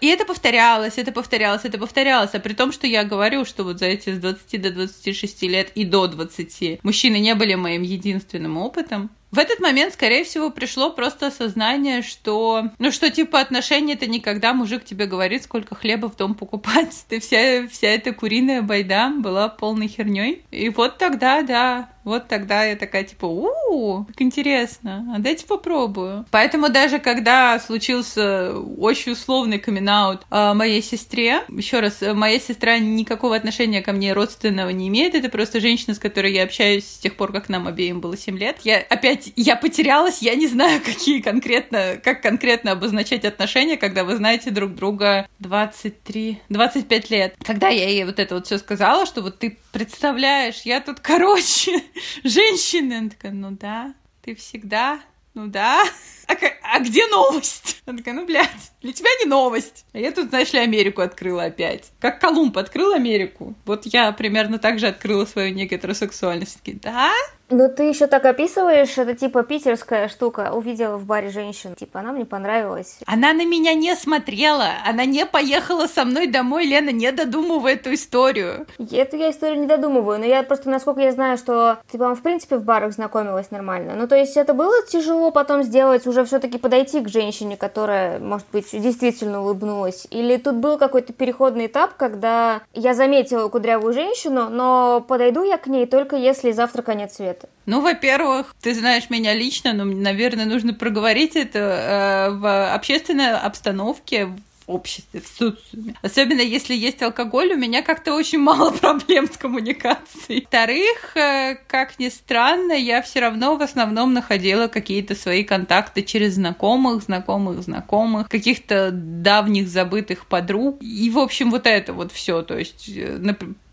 И 0.00 0.06
это 0.08 0.24
повторялось, 0.24 0.94
это 0.96 1.12
повторялось, 1.12 1.64
это 1.64 1.78
повторялось. 1.78 2.30
А 2.32 2.40
при 2.40 2.54
том, 2.54 2.72
что 2.72 2.86
я 2.86 3.04
говорю, 3.04 3.44
что 3.44 3.62
вот 3.62 3.78
за 3.78 3.86
эти 3.86 4.10
с 4.10 4.18
20 4.18 4.60
до 4.60 4.70
26 4.70 5.42
лет 5.42 5.70
и 5.74 5.84
до 5.84 6.06
20 6.08 6.82
мужчины 6.82 7.20
не 7.20 7.34
были 7.34 7.54
моим 7.54 7.82
единственным 7.82 8.56
опытом. 8.56 9.10
В 9.30 9.38
этот 9.38 9.60
момент, 9.60 9.94
скорее 9.94 10.24
всего, 10.24 10.50
пришло 10.50 10.90
просто 10.90 11.28
осознание, 11.28 12.02
что, 12.02 12.64
ну 12.78 12.90
что, 12.90 13.10
типа, 13.10 13.40
отношения 13.40 13.94
это 13.94 14.06
никогда 14.06 14.52
мужик 14.52 14.84
тебе 14.84 15.06
говорит, 15.06 15.44
сколько 15.44 15.74
хлеба 15.74 16.10
в 16.10 16.16
дом 16.16 16.34
покупать. 16.34 17.04
Ты 17.08 17.20
вся, 17.20 17.66
вся 17.68 17.88
эта 17.88 18.12
куриная 18.12 18.60
байда 18.60 19.10
была 19.16 19.48
полной 19.48 19.88
херней. 19.88 20.42
И 20.50 20.68
вот 20.68 20.98
тогда, 20.98 21.42
да, 21.42 21.91
вот 22.04 22.28
тогда 22.28 22.64
я 22.64 22.76
такая, 22.76 23.04
типа, 23.04 23.26
у 23.26 24.04
как 24.04 24.20
интересно, 24.20 25.14
а 25.14 25.18
дайте 25.18 25.46
попробую. 25.46 26.24
Поэтому 26.30 26.68
даже 26.68 26.98
когда 26.98 27.58
случился 27.58 28.54
очень 28.58 29.12
условный 29.12 29.58
камин 29.58 29.82
моей 30.30 30.80
сестре, 30.82 31.42
еще 31.48 31.80
раз, 31.80 32.00
моя 32.14 32.38
сестра 32.38 32.78
никакого 32.78 33.34
отношения 33.34 33.82
ко 33.82 33.92
мне 33.92 34.12
родственного 34.12 34.70
не 34.70 34.88
имеет, 34.88 35.14
это 35.14 35.28
просто 35.28 35.60
женщина, 35.60 35.94
с 35.94 35.98
которой 35.98 36.32
я 36.32 36.44
общаюсь 36.44 36.86
с 36.86 36.98
тех 36.98 37.16
пор, 37.16 37.32
как 37.32 37.48
нам 37.48 37.66
обеим 37.66 38.00
было 38.00 38.16
7 38.16 38.38
лет. 38.38 38.58
Я 38.62 38.78
опять, 38.78 39.32
я 39.36 39.56
потерялась, 39.56 40.22
я 40.22 40.34
не 40.34 40.46
знаю, 40.46 40.80
какие 40.84 41.20
конкретно, 41.20 42.00
как 42.02 42.22
конкретно 42.22 42.72
обозначать 42.72 43.24
отношения, 43.24 43.76
когда 43.76 44.04
вы 44.04 44.16
знаете 44.16 44.50
друг 44.50 44.74
друга 44.74 45.28
23, 45.40 46.40
25 46.48 47.10
лет. 47.10 47.34
Когда 47.44 47.68
я 47.68 47.88
ей 47.88 48.04
вот 48.04 48.18
это 48.18 48.36
вот 48.36 48.46
все 48.46 48.58
сказала, 48.58 49.04
что 49.06 49.22
вот 49.22 49.38
ты 49.38 49.58
представляешь, 49.72 50.62
я 50.62 50.80
тут, 50.80 51.00
короче, 51.00 51.82
женщина. 52.24 52.98
Она 52.98 53.10
такая, 53.10 53.32
ну 53.32 53.50
да, 53.50 53.94
ты 54.22 54.34
всегда, 54.34 55.00
ну 55.34 55.46
да. 55.46 55.82
А, 56.28 56.34
а 56.62 56.80
где 56.80 57.06
новость? 57.08 57.82
Она 57.86 57.98
такая, 57.98 58.14
ну, 58.14 58.26
блядь, 58.26 58.72
для 58.82 58.92
тебя 58.92 59.08
не 59.20 59.26
новость. 59.26 59.84
А 59.92 59.98
я 59.98 60.12
тут, 60.12 60.28
знаешь 60.28 60.52
ли, 60.52 60.58
Америку 60.58 61.00
открыла 61.00 61.44
опять. 61.44 61.90
Как 62.00 62.20
Колумб 62.20 62.56
открыл 62.58 62.92
Америку. 62.92 63.54
Вот 63.64 63.86
я 63.86 64.12
примерно 64.12 64.58
так 64.58 64.78
же 64.78 64.88
открыла 64.88 65.24
свою 65.24 65.52
негетеросексуальность. 65.54 66.58
Такие, 66.58 66.78
да? 66.78 67.10
Ну, 67.52 67.68
ты 67.68 67.82
еще 67.82 68.06
так 68.06 68.24
описываешь, 68.24 68.96
это 68.96 69.14
типа 69.14 69.42
питерская 69.42 70.08
штука. 70.08 70.52
Увидела 70.54 70.96
в 70.96 71.04
баре 71.04 71.28
женщину, 71.28 71.74
типа, 71.74 72.00
она 72.00 72.12
мне 72.12 72.24
понравилась. 72.24 72.96
Она 73.04 73.34
на 73.34 73.44
меня 73.44 73.74
не 73.74 73.94
смотрела, 73.94 74.68
она 74.86 75.04
не 75.04 75.26
поехала 75.26 75.86
со 75.86 76.06
мной 76.06 76.28
домой, 76.28 76.64
Лена, 76.64 76.90
не 76.90 77.12
додумывай 77.12 77.74
эту 77.74 77.92
историю. 77.92 78.66
Эту 78.78 79.18
я 79.18 79.30
историю 79.30 79.60
не 79.60 79.66
додумываю, 79.66 80.18
но 80.18 80.24
я 80.24 80.42
просто, 80.42 80.70
насколько 80.70 81.02
я 81.02 81.12
знаю, 81.12 81.36
что 81.36 81.76
ты, 81.90 81.98
по 81.98 82.14
в 82.14 82.22
принципе, 82.22 82.56
в 82.56 82.64
барах 82.64 82.94
знакомилась 82.94 83.50
нормально. 83.50 83.96
Ну, 83.96 84.08
то 84.08 84.16
есть 84.16 84.38
это 84.38 84.54
было 84.54 84.74
тяжело 84.88 85.30
потом 85.30 85.62
сделать, 85.62 86.06
уже 86.06 86.24
все-таки 86.24 86.56
подойти 86.56 87.00
к 87.00 87.08
женщине, 87.10 87.58
которая, 87.58 88.18
может 88.18 88.46
быть, 88.50 88.70
действительно 88.72 89.42
улыбнулась? 89.42 90.06
Или 90.10 90.38
тут 90.38 90.54
был 90.54 90.78
какой-то 90.78 91.12
переходный 91.12 91.66
этап, 91.66 91.98
когда 91.98 92.62
я 92.72 92.94
заметила 92.94 93.48
кудрявую 93.48 93.92
женщину, 93.92 94.48
но 94.48 95.04
подойду 95.06 95.44
я 95.44 95.58
к 95.58 95.66
ней 95.66 95.84
только 95.84 96.16
если 96.16 96.52
завтра 96.52 96.80
конец 96.80 97.16
света? 97.16 97.41
Ну, 97.66 97.80
во-первых, 97.80 98.54
ты 98.60 98.74
знаешь 98.74 99.08
меня 99.08 99.34
лично, 99.34 99.72
но, 99.72 99.84
наверное, 99.84 100.46
нужно 100.46 100.74
проговорить 100.74 101.36
это 101.36 101.58
э, 101.58 102.30
в 102.36 102.74
общественной 102.74 103.36
обстановке, 103.36 104.26
в 104.26 104.38
обществе, 104.66 105.20
в 105.20 105.26
социуме. 105.26 105.94
Особенно 106.02 106.40
если 106.40 106.74
есть 106.74 107.02
алкоголь, 107.02 107.52
у 107.52 107.56
меня 107.56 107.82
как-то 107.82 108.14
очень 108.14 108.38
мало 108.38 108.70
проблем 108.80 109.26
с 109.32 109.36
коммуникацией. 109.36 110.42
Во-вторых, 110.42 111.16
э, 111.16 111.56
как 111.66 111.98
ни 111.98 112.08
странно, 112.08 112.72
я 112.72 113.02
все 113.02 113.20
равно 113.20 113.56
в 113.56 113.62
основном 113.62 114.12
находила 114.12 114.68
какие-то 114.68 115.14
свои 115.14 115.44
контакты 115.44 116.02
через 116.02 116.34
знакомых, 116.34 117.02
знакомых, 117.02 117.62
знакомых, 117.62 118.28
каких-то 118.28 118.90
давних 118.92 119.68
забытых 119.68 120.26
подруг. 120.26 120.78
И, 120.80 121.10
в 121.10 121.18
общем, 121.18 121.50
вот 121.50 121.66
это 121.66 121.92
вот 121.92 122.12
все. 122.12 122.42
То 122.42 122.58
есть, 122.58 122.88
э, 122.88 123.18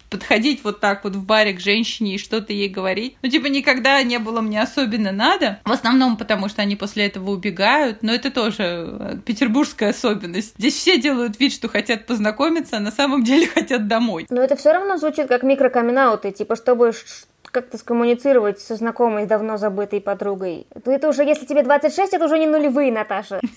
подходить 0.09 0.63
вот 0.63 0.79
так 0.79 1.03
вот 1.03 1.15
в 1.15 1.25
баре 1.25 1.53
к 1.53 1.59
женщине 1.59 2.15
и 2.15 2.17
что-то 2.17 2.53
ей 2.53 2.69
говорить. 2.69 3.17
Ну, 3.21 3.29
типа, 3.29 3.47
никогда 3.47 4.01
не 4.03 4.19
было 4.19 4.41
мне 4.41 4.61
особенно 4.61 5.11
надо. 5.11 5.59
В 5.65 5.71
основном 5.71 6.17
потому, 6.17 6.49
что 6.49 6.61
они 6.61 6.75
после 6.75 7.07
этого 7.07 7.31
убегают. 7.31 7.99
Но 8.01 8.13
это 8.13 8.31
тоже 8.31 8.63
э, 8.63 9.15
петербургская 9.25 9.89
особенность. 9.89 10.55
Здесь 10.57 10.75
все 10.75 10.99
делают 10.99 11.39
вид, 11.39 11.53
что 11.53 11.67
хотят 11.67 12.05
познакомиться, 12.05 12.77
а 12.77 12.79
на 12.79 12.91
самом 12.91 13.23
деле 13.23 13.47
хотят 13.53 13.87
домой. 13.87 14.25
Но 14.29 14.41
это 14.41 14.55
все 14.55 14.71
равно 14.71 14.97
звучит 14.97 15.27
как 15.27 15.43
микрокаминауты, 15.43 16.31
типа, 16.31 16.55
чтобы 16.55 16.93
как-то 17.51 17.77
скоммуницировать 17.77 18.59
со 18.59 18.75
знакомой, 18.75 19.25
давно 19.25 19.57
забытой 19.57 20.01
подругой. 20.01 20.67
Это 20.85 21.09
уже, 21.09 21.23
если 21.23 21.45
тебе 21.45 21.63
26, 21.63 22.13
это 22.13 22.25
уже 22.25 22.37
не 22.37 22.47
нулевые, 22.47 22.91
Наташа. 22.91 23.39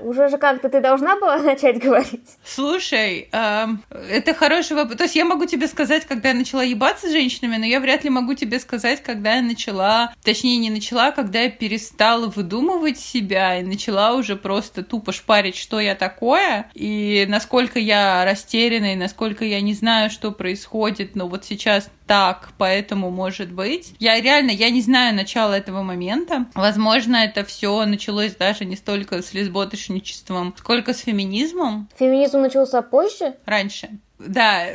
Уже 0.00 0.28
же 0.28 0.38
как-то 0.38 0.68
ты 0.68 0.80
должна 0.80 1.16
была 1.18 1.38
начать 1.42 1.82
говорить. 1.82 2.36
Слушай, 2.44 3.28
э, 3.32 3.66
это 4.10 4.34
хороший 4.34 4.76
вопрос. 4.76 4.96
То 4.96 5.04
есть 5.04 5.16
я 5.16 5.24
могу 5.24 5.46
тебе 5.46 5.68
сказать, 5.68 6.04
когда 6.06 6.30
я 6.30 6.34
начала 6.34 6.62
ебаться 6.62 7.08
с 7.08 7.12
женщинами, 7.12 7.56
но 7.56 7.66
я 7.66 7.80
вряд 7.80 8.04
ли 8.04 8.10
могу 8.10 8.34
тебе 8.34 8.60
сказать, 8.60 9.02
когда 9.02 9.36
я 9.36 9.42
начала, 9.42 10.14
точнее 10.22 10.56
не 10.58 10.70
начала, 10.70 11.10
когда 11.10 11.40
я 11.40 11.50
перестала 11.50 12.26
выдумывать 12.26 12.98
себя 12.98 13.58
и 13.58 13.62
начала 13.62 14.14
уже 14.14 14.36
просто 14.36 14.82
тупо 14.82 15.12
шпарить, 15.12 15.56
что 15.56 15.80
я 15.80 15.94
такое, 15.94 16.70
и 16.74 17.26
насколько 17.28 17.78
я 17.78 18.24
растеряна, 18.24 18.92
и 18.92 18.96
насколько 18.96 19.44
я 19.44 19.60
не 19.60 19.74
знаю, 19.74 20.10
что 20.10 20.32
происходит, 20.32 21.16
но 21.16 21.28
вот 21.28 21.44
сейчас 21.44 21.90
так, 22.08 22.48
поэтому 22.58 23.10
может 23.10 23.52
быть. 23.52 23.94
Я 24.00 24.20
реально, 24.20 24.50
я 24.50 24.70
не 24.70 24.80
знаю 24.80 25.14
начала 25.14 25.52
этого 25.52 25.82
момента. 25.82 26.46
Возможно, 26.54 27.16
это 27.16 27.44
все 27.44 27.84
началось 27.84 28.34
даже 28.34 28.64
не 28.64 28.76
столько 28.76 29.22
с 29.22 29.34
лесботышничеством, 29.34 30.54
сколько 30.56 30.94
с 30.94 31.00
феминизмом. 31.00 31.88
Феминизм 31.98 32.40
начался 32.40 32.82
позже? 32.82 33.36
Раньше. 33.44 33.90
Да, 34.18 34.66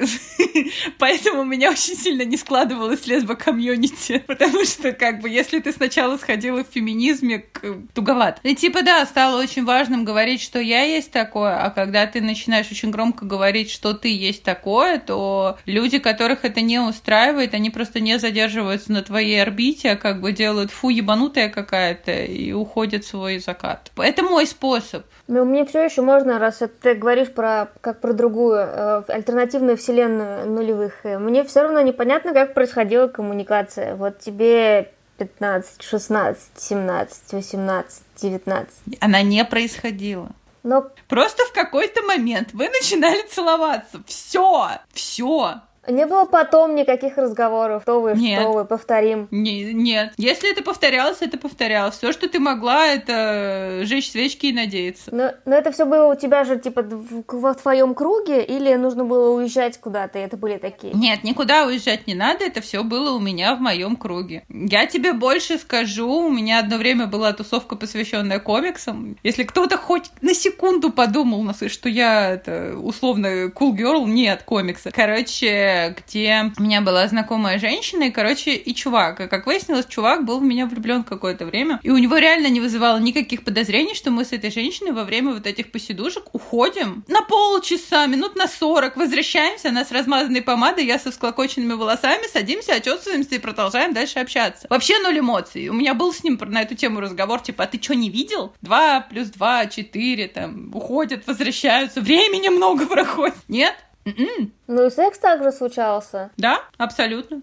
поэтому 1.00 1.42
у 1.42 1.46
меня 1.46 1.70
очень 1.70 1.96
сильно 1.96 2.24
не 2.24 2.38
складывалось 2.38 3.06
лесбо-комьюнити, 3.08 4.20
потому 4.28 4.64
что, 4.66 4.94
как 4.94 5.20
бы, 5.22 5.30
если 5.30 5.60
ты 5.60 5.72
сначала 5.74 6.18
сходила 6.18 6.64
в 6.64 6.68
феминизме, 6.68 7.46
туговат. 7.94 8.40
И 8.44 8.56
типа, 8.56 8.84
да, 8.84 9.06
стало 9.06 9.42
очень 9.42 9.66
важным 9.66 10.06
говорить, 10.06 10.42
что 10.42 10.60
я 10.60 10.84
есть 10.84 11.12
такое, 11.12 11.62
а 11.62 11.70
когда 11.72 12.06
ты 12.08 12.22
начинаешь 12.22 12.72
очень 12.72 12.92
громко 12.92 13.26
говорить, 13.26 13.70
что 13.70 13.94
ты 13.94 14.08
есть 14.16 14.44
такое, 14.44 15.00
то 15.00 15.58
люди, 15.66 16.00
которых 16.00 16.46
это 16.46 16.62
не 16.62 16.80
устраивает, 16.80 17.54
они 17.54 17.70
просто 17.70 18.00
не 18.00 18.20
задерживаются 18.20 18.92
на 18.94 19.02
твоей 19.02 19.42
орбите, 19.42 19.92
а 19.92 19.96
как 19.98 20.22
бы 20.22 20.32
делают 20.32 20.72
фу, 20.72 20.90
ебанутая 20.90 21.50
какая-то, 21.50 22.24
и 22.24 22.54
уходят 22.54 23.04
в 23.04 23.08
свой 23.08 23.40
закат. 23.40 23.92
Это 23.98 24.24
мой 24.24 24.48
способ. 24.48 25.06
Ну, 25.28 25.46
мне 25.46 25.66
все 25.66 25.84
еще 25.84 26.02
можно, 26.02 26.38
раз 26.38 26.62
ты 26.82 26.96
говоришь 26.96 27.32
про 27.32 27.70
как 27.80 28.02
про 28.02 28.12
другую 28.12 28.58
э, 28.58 29.04
альтернативную 29.08 29.78
вселенную 29.78 30.50
нулевых, 30.50 31.06
э, 31.06 31.18
мне 31.18 31.46
все 31.46 31.62
равно 31.62 31.80
непонятно, 31.82 32.34
как 32.34 32.54
происходила 32.54 33.08
коммуникация. 33.08 33.96
Вот 33.96 34.20
тебе 34.20 34.92
15, 35.18 35.82
16, 35.82 36.52
17, 36.58 37.34
18, 37.34 38.04
19. 38.22 38.74
Она 39.00 39.22
не 39.22 39.46
происходила. 39.46 40.30
Но... 40.64 40.90
Просто 41.08 41.44
в 41.46 41.54
какой-то 41.54 42.02
момент 42.04 42.50
вы 42.54 42.70
начинали 42.70 43.22
целоваться. 43.28 44.02
Все, 44.06 44.72
все. 44.94 45.62
Не 45.88 46.06
было 46.06 46.26
потом 46.26 46.76
никаких 46.76 47.17
разговоров, 47.17 47.84
что 47.84 48.00
вы, 48.00 48.13
нет. 48.13 48.41
что 48.41 48.54
вы, 48.54 48.65
повторим. 48.65 49.28
Не, 49.32 49.74
нет. 49.74 50.13
Если 50.17 50.52
это 50.52 50.63
повторялось, 50.63 51.17
это 51.22 51.38
повторялось. 51.38 51.96
Все, 51.96 52.12
что 52.13 52.30
ты 52.30 52.39
могла, 52.39 52.88
это 52.88 53.82
жечь 53.84 54.12
свечки 54.12 54.48
и 54.48 54.54
надеяться. 54.54 55.13
Но, 55.13 55.32
но 55.46 55.56
это 55.56 55.72
все 55.72 55.86
было 55.86 56.12
у 56.12 56.15
тебя 56.15 56.46
же, 56.46 56.58
типа, 56.58 56.84
в, 56.84 57.24
в 57.28 57.56
твоем 57.56 57.96
круге, 57.96 58.43
или 58.43 58.74
нужно 58.76 59.04
было 59.04 59.36
уезжать 59.36 59.78
куда-то, 59.78 60.19
и 60.19 60.22
это 60.22 60.38
были 60.38 60.58
такие? 60.58 60.93
Нет, 60.93 61.24
никуда 61.24 61.65
уезжать 61.65 62.08
не 62.08 62.15
надо, 62.15 62.46
это 62.46 62.62
все 62.62 62.84
было 62.84 63.15
у 63.15 63.19
меня 63.19 63.56
в 63.56 63.60
моем 63.60 63.96
круге. 63.96 64.43
Я 64.50 64.86
тебе 64.86 65.13
больше 65.13 65.58
скажу, 65.58 66.10
у 66.10 66.30
меня 66.30 66.60
одно 66.60 66.78
время 66.78 67.08
была 67.08 67.34
тусовка, 67.34 67.76
посвященная 67.76 68.39
комиксам. 68.39 69.17
Если 69.24 69.43
кто-то 69.43 69.78
хоть 69.78 70.12
на 70.22 70.34
секунду 70.34 70.91
подумал, 70.91 71.43
что 71.67 71.89
я 71.89 72.32
это 72.32 72.76
условно 72.78 73.48
cool 73.48 73.76
girl, 73.76 74.06
нет, 74.06 74.43
комиксы. 74.43 74.91
Короче, 74.91 75.73
где 75.98 76.52
у 76.58 76.62
меня 76.62 76.82
была 76.82 77.08
знакомая 77.08 77.60
женщина, 77.60 78.04
и, 78.04 78.12
короче, 78.12 78.56
и 78.56 78.74
чувак. 78.74 79.22
И, 79.22 79.28
как 79.28 79.46
выяснилось, 79.46 79.86
чувак 79.86 80.26
был 80.26 80.40
в 80.40 80.44
меня 80.44 80.66
влюблен 80.66 81.04
какое-то 81.04 81.46
время. 81.46 81.80
И 81.84 81.90
у 81.90 81.98
него 81.98 82.18
реально 82.18 82.48
не 82.48 82.60
вызывало 82.60 82.98
никаких 83.00 83.44
подозрений, 83.44 83.96
что 83.96 84.12
мы 84.12 84.26
с 84.26 84.32
этой 84.32 84.52
женщиной 84.52 84.92
во 84.92 85.04
время 85.04 85.34
вот 85.34 85.48
этих 85.48 85.72
посидушек 85.72 86.34
уходим 86.34 87.04
на 87.08 87.22
полчаса, 87.22 88.06
минут 88.08 88.36
на 88.36 88.48
сорок, 88.48 88.96
возвращаемся, 88.98 89.70
она 89.70 89.86
с 89.86 89.92
размазанной 89.92 90.42
помадой, 90.42 90.86
я 90.86 91.00
со 91.00 91.12
всклокоченными 91.12 91.74
волосами, 91.74 92.24
садимся, 92.32 92.74
отчесываемся 92.74 93.36
и 93.36 93.40
продолжаем 93.40 93.94
дальше 93.94 94.20
общаться. 94.20 94.68
Вообще 94.70 95.00
ноль 95.00 95.20
эмоций. 95.20 95.70
У 95.70 95.74
меня 95.74 95.94
был 95.94 96.14
с 96.14 96.24
ним 96.24 96.40
на 96.42 96.62
эту 96.62 96.76
тему 96.76 97.00
разговор, 97.00 97.42
типа, 97.42 97.64
а 97.64 97.68
ты 97.68 97.82
что, 97.82 97.96
не 97.96 98.10
видел? 98.10 98.54
Два 98.62 99.02
плюс 99.02 99.30
два, 99.30 99.66
четыре, 99.68 100.28
там, 100.28 100.72
уходят, 100.74 101.26
возвращаются, 101.28 102.02
времени 102.02 102.50
много 102.50 102.86
проходит. 102.86 103.36
Нет? 103.48 103.76
Mm-mm. 104.06 104.52
Ну 104.68 104.86
и 104.86 104.89
секс 104.89 105.18
также 105.20 105.52
случался. 105.52 106.32
Да, 106.38 106.62
абсолютно. 106.78 107.42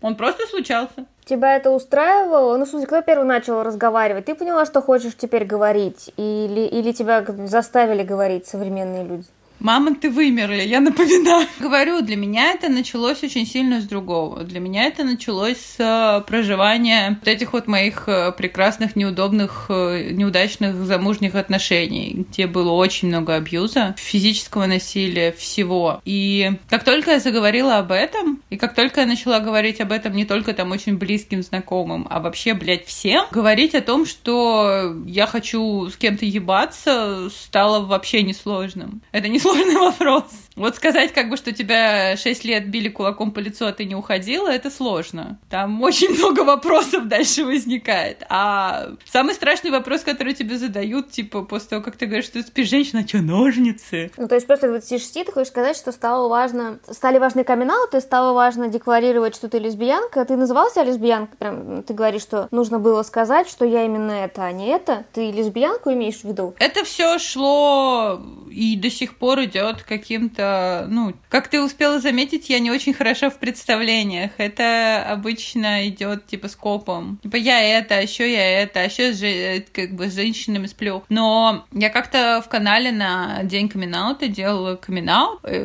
Он 0.00 0.14
просто 0.14 0.46
случался. 0.46 1.06
Тебя 1.24 1.56
это 1.56 1.70
устраивало? 1.70 2.56
Ну, 2.56 2.64
в 2.64 2.68
смысле, 2.68 2.86
кто 2.86 3.02
первый 3.02 3.26
начал 3.26 3.62
разговаривать? 3.62 4.26
Ты 4.26 4.34
поняла, 4.34 4.64
что 4.66 4.80
хочешь 4.80 5.16
теперь 5.16 5.44
говорить? 5.44 6.12
Или, 6.16 6.60
или 6.60 6.92
тебя 6.92 7.24
заставили 7.46 8.02
говорить 8.02 8.46
современные 8.46 9.04
люди? 9.04 9.26
Мамонты 9.60 10.10
вымерли, 10.10 10.62
я 10.62 10.80
напоминаю. 10.80 11.46
Говорю, 11.58 12.02
для 12.02 12.16
меня 12.16 12.52
это 12.52 12.68
началось 12.68 13.22
очень 13.22 13.46
сильно 13.46 13.80
с 13.80 13.84
другого. 13.84 14.44
Для 14.44 14.60
меня 14.60 14.84
это 14.84 15.02
началось 15.04 15.56
с 15.56 15.76
э, 15.78 16.22
проживания 16.26 17.18
вот 17.20 17.28
этих 17.28 17.52
вот 17.52 17.66
моих 17.66 18.04
э, 18.06 18.32
прекрасных, 18.32 18.96
неудобных, 18.96 19.66
э, 19.68 20.10
неудачных 20.12 20.76
замужних 20.76 21.34
отношений, 21.34 22.26
где 22.30 22.46
было 22.46 22.72
очень 22.72 23.08
много 23.08 23.34
абьюза, 23.34 23.94
физического 23.98 24.66
насилия, 24.66 25.32
всего. 25.32 26.00
И 26.04 26.52
как 26.68 26.84
только 26.84 27.12
я 27.12 27.18
заговорила 27.18 27.78
об 27.78 27.92
этом, 27.92 28.42
и 28.50 28.56
как 28.56 28.74
только 28.74 29.00
я 29.00 29.06
начала 29.06 29.40
говорить 29.40 29.80
об 29.80 29.92
этом 29.92 30.14
не 30.14 30.24
только 30.24 30.52
там 30.52 30.70
очень 30.70 30.98
близким 30.98 31.42
знакомым, 31.42 32.06
а 32.10 32.20
вообще, 32.20 32.54
блядь, 32.54 32.86
всем, 32.86 33.24
говорить 33.30 33.74
о 33.74 33.80
том, 33.80 34.04
что 34.04 34.94
я 35.06 35.26
хочу 35.26 35.88
с 35.88 35.96
кем-то 35.96 36.26
ебаться, 36.26 37.30
стало 37.30 37.86
вообще 37.86 38.22
несложным. 38.22 39.00
Это 39.12 39.28
не 39.28 39.38
сложный 39.46 39.76
вопрос. 39.76 40.45
Вот 40.56 40.76
сказать, 40.76 41.12
как 41.12 41.28
бы, 41.28 41.36
что 41.36 41.52
тебя 41.52 42.16
6 42.16 42.44
лет 42.44 42.68
били 42.68 42.88
кулаком 42.88 43.30
по 43.30 43.38
лицу, 43.40 43.66
а 43.66 43.72
ты 43.72 43.84
не 43.84 43.94
уходила, 43.94 44.48
это 44.48 44.70
сложно. 44.70 45.38
Там 45.50 45.82
очень 45.82 46.10
много 46.18 46.40
вопросов 46.40 47.08
дальше 47.08 47.44
возникает. 47.44 48.24
А 48.28 48.88
самый 49.04 49.34
страшный 49.34 49.70
вопрос, 49.70 50.00
который 50.00 50.34
тебе 50.34 50.56
задают, 50.56 51.10
типа, 51.10 51.42
после 51.42 51.68
того, 51.68 51.82
как 51.82 51.96
ты 51.96 52.06
говоришь, 52.06 52.26
что 52.26 52.42
ты 52.42 52.42
спишь 52.42 52.70
женщина, 52.70 53.02
а 53.04 53.08
что, 53.08 53.18
ножницы? 53.18 54.10
Ну, 54.16 54.28
то 54.28 54.34
есть 54.34 54.46
просто 54.46 54.68
26 54.68 55.26
ты 55.26 55.32
хочешь 55.32 55.48
сказать, 55.48 55.76
что 55.76 55.92
стало 55.92 56.28
важно, 56.28 56.78
стали 56.90 57.18
важны 57.18 57.44
камин 57.44 57.66
и 57.92 58.00
стало 58.00 58.32
важно 58.32 58.68
декларировать, 58.68 59.34
что 59.34 59.48
ты 59.48 59.58
лесбиянка. 59.58 60.24
Ты 60.24 60.36
называла 60.36 60.70
себя 60.70 60.84
лесбиянкой? 60.84 61.36
Прям 61.36 61.82
ты 61.82 61.94
говоришь, 61.94 62.22
что 62.22 62.48
нужно 62.50 62.78
было 62.78 63.02
сказать, 63.02 63.48
что 63.48 63.64
я 63.64 63.84
именно 63.84 64.12
это, 64.12 64.44
а 64.44 64.52
не 64.52 64.68
это. 64.68 65.04
Ты 65.12 65.30
лесбиянку 65.32 65.92
имеешь 65.92 66.20
в 66.20 66.24
виду? 66.24 66.54
Это 66.58 66.84
все 66.84 67.18
шло 67.18 68.20
и 68.50 68.76
до 68.76 68.90
сих 68.90 69.18
пор 69.18 69.44
идет 69.44 69.82
каким-то, 69.82 70.45
ну, 70.88 71.14
как 71.28 71.48
ты 71.48 71.60
успела 71.60 72.00
заметить, 72.00 72.48
я 72.48 72.58
не 72.58 72.70
очень 72.70 72.94
хороша 72.94 73.30
в 73.30 73.38
представлениях. 73.38 74.32
Это 74.38 75.04
обычно 75.08 75.88
идет 75.88 76.26
типа 76.26 76.48
скопом. 76.48 77.18
Типа 77.22 77.36
я 77.36 77.60
это, 77.60 77.96
а 77.96 78.00
еще 78.00 78.30
я 78.30 78.62
это, 78.62 78.80
а 78.80 78.84
еще 78.84 79.12
же, 79.12 79.64
как 79.72 79.94
бы 79.94 80.08
с 80.08 80.14
женщинами 80.14 80.66
сплю. 80.66 81.04
Но 81.08 81.64
я 81.72 81.90
как-то 81.90 82.42
в 82.44 82.48
канале 82.48 82.92
на 82.92 83.42
день 83.44 83.68
камин 83.68 83.94
делала 84.28 84.76
камин 84.76 85.10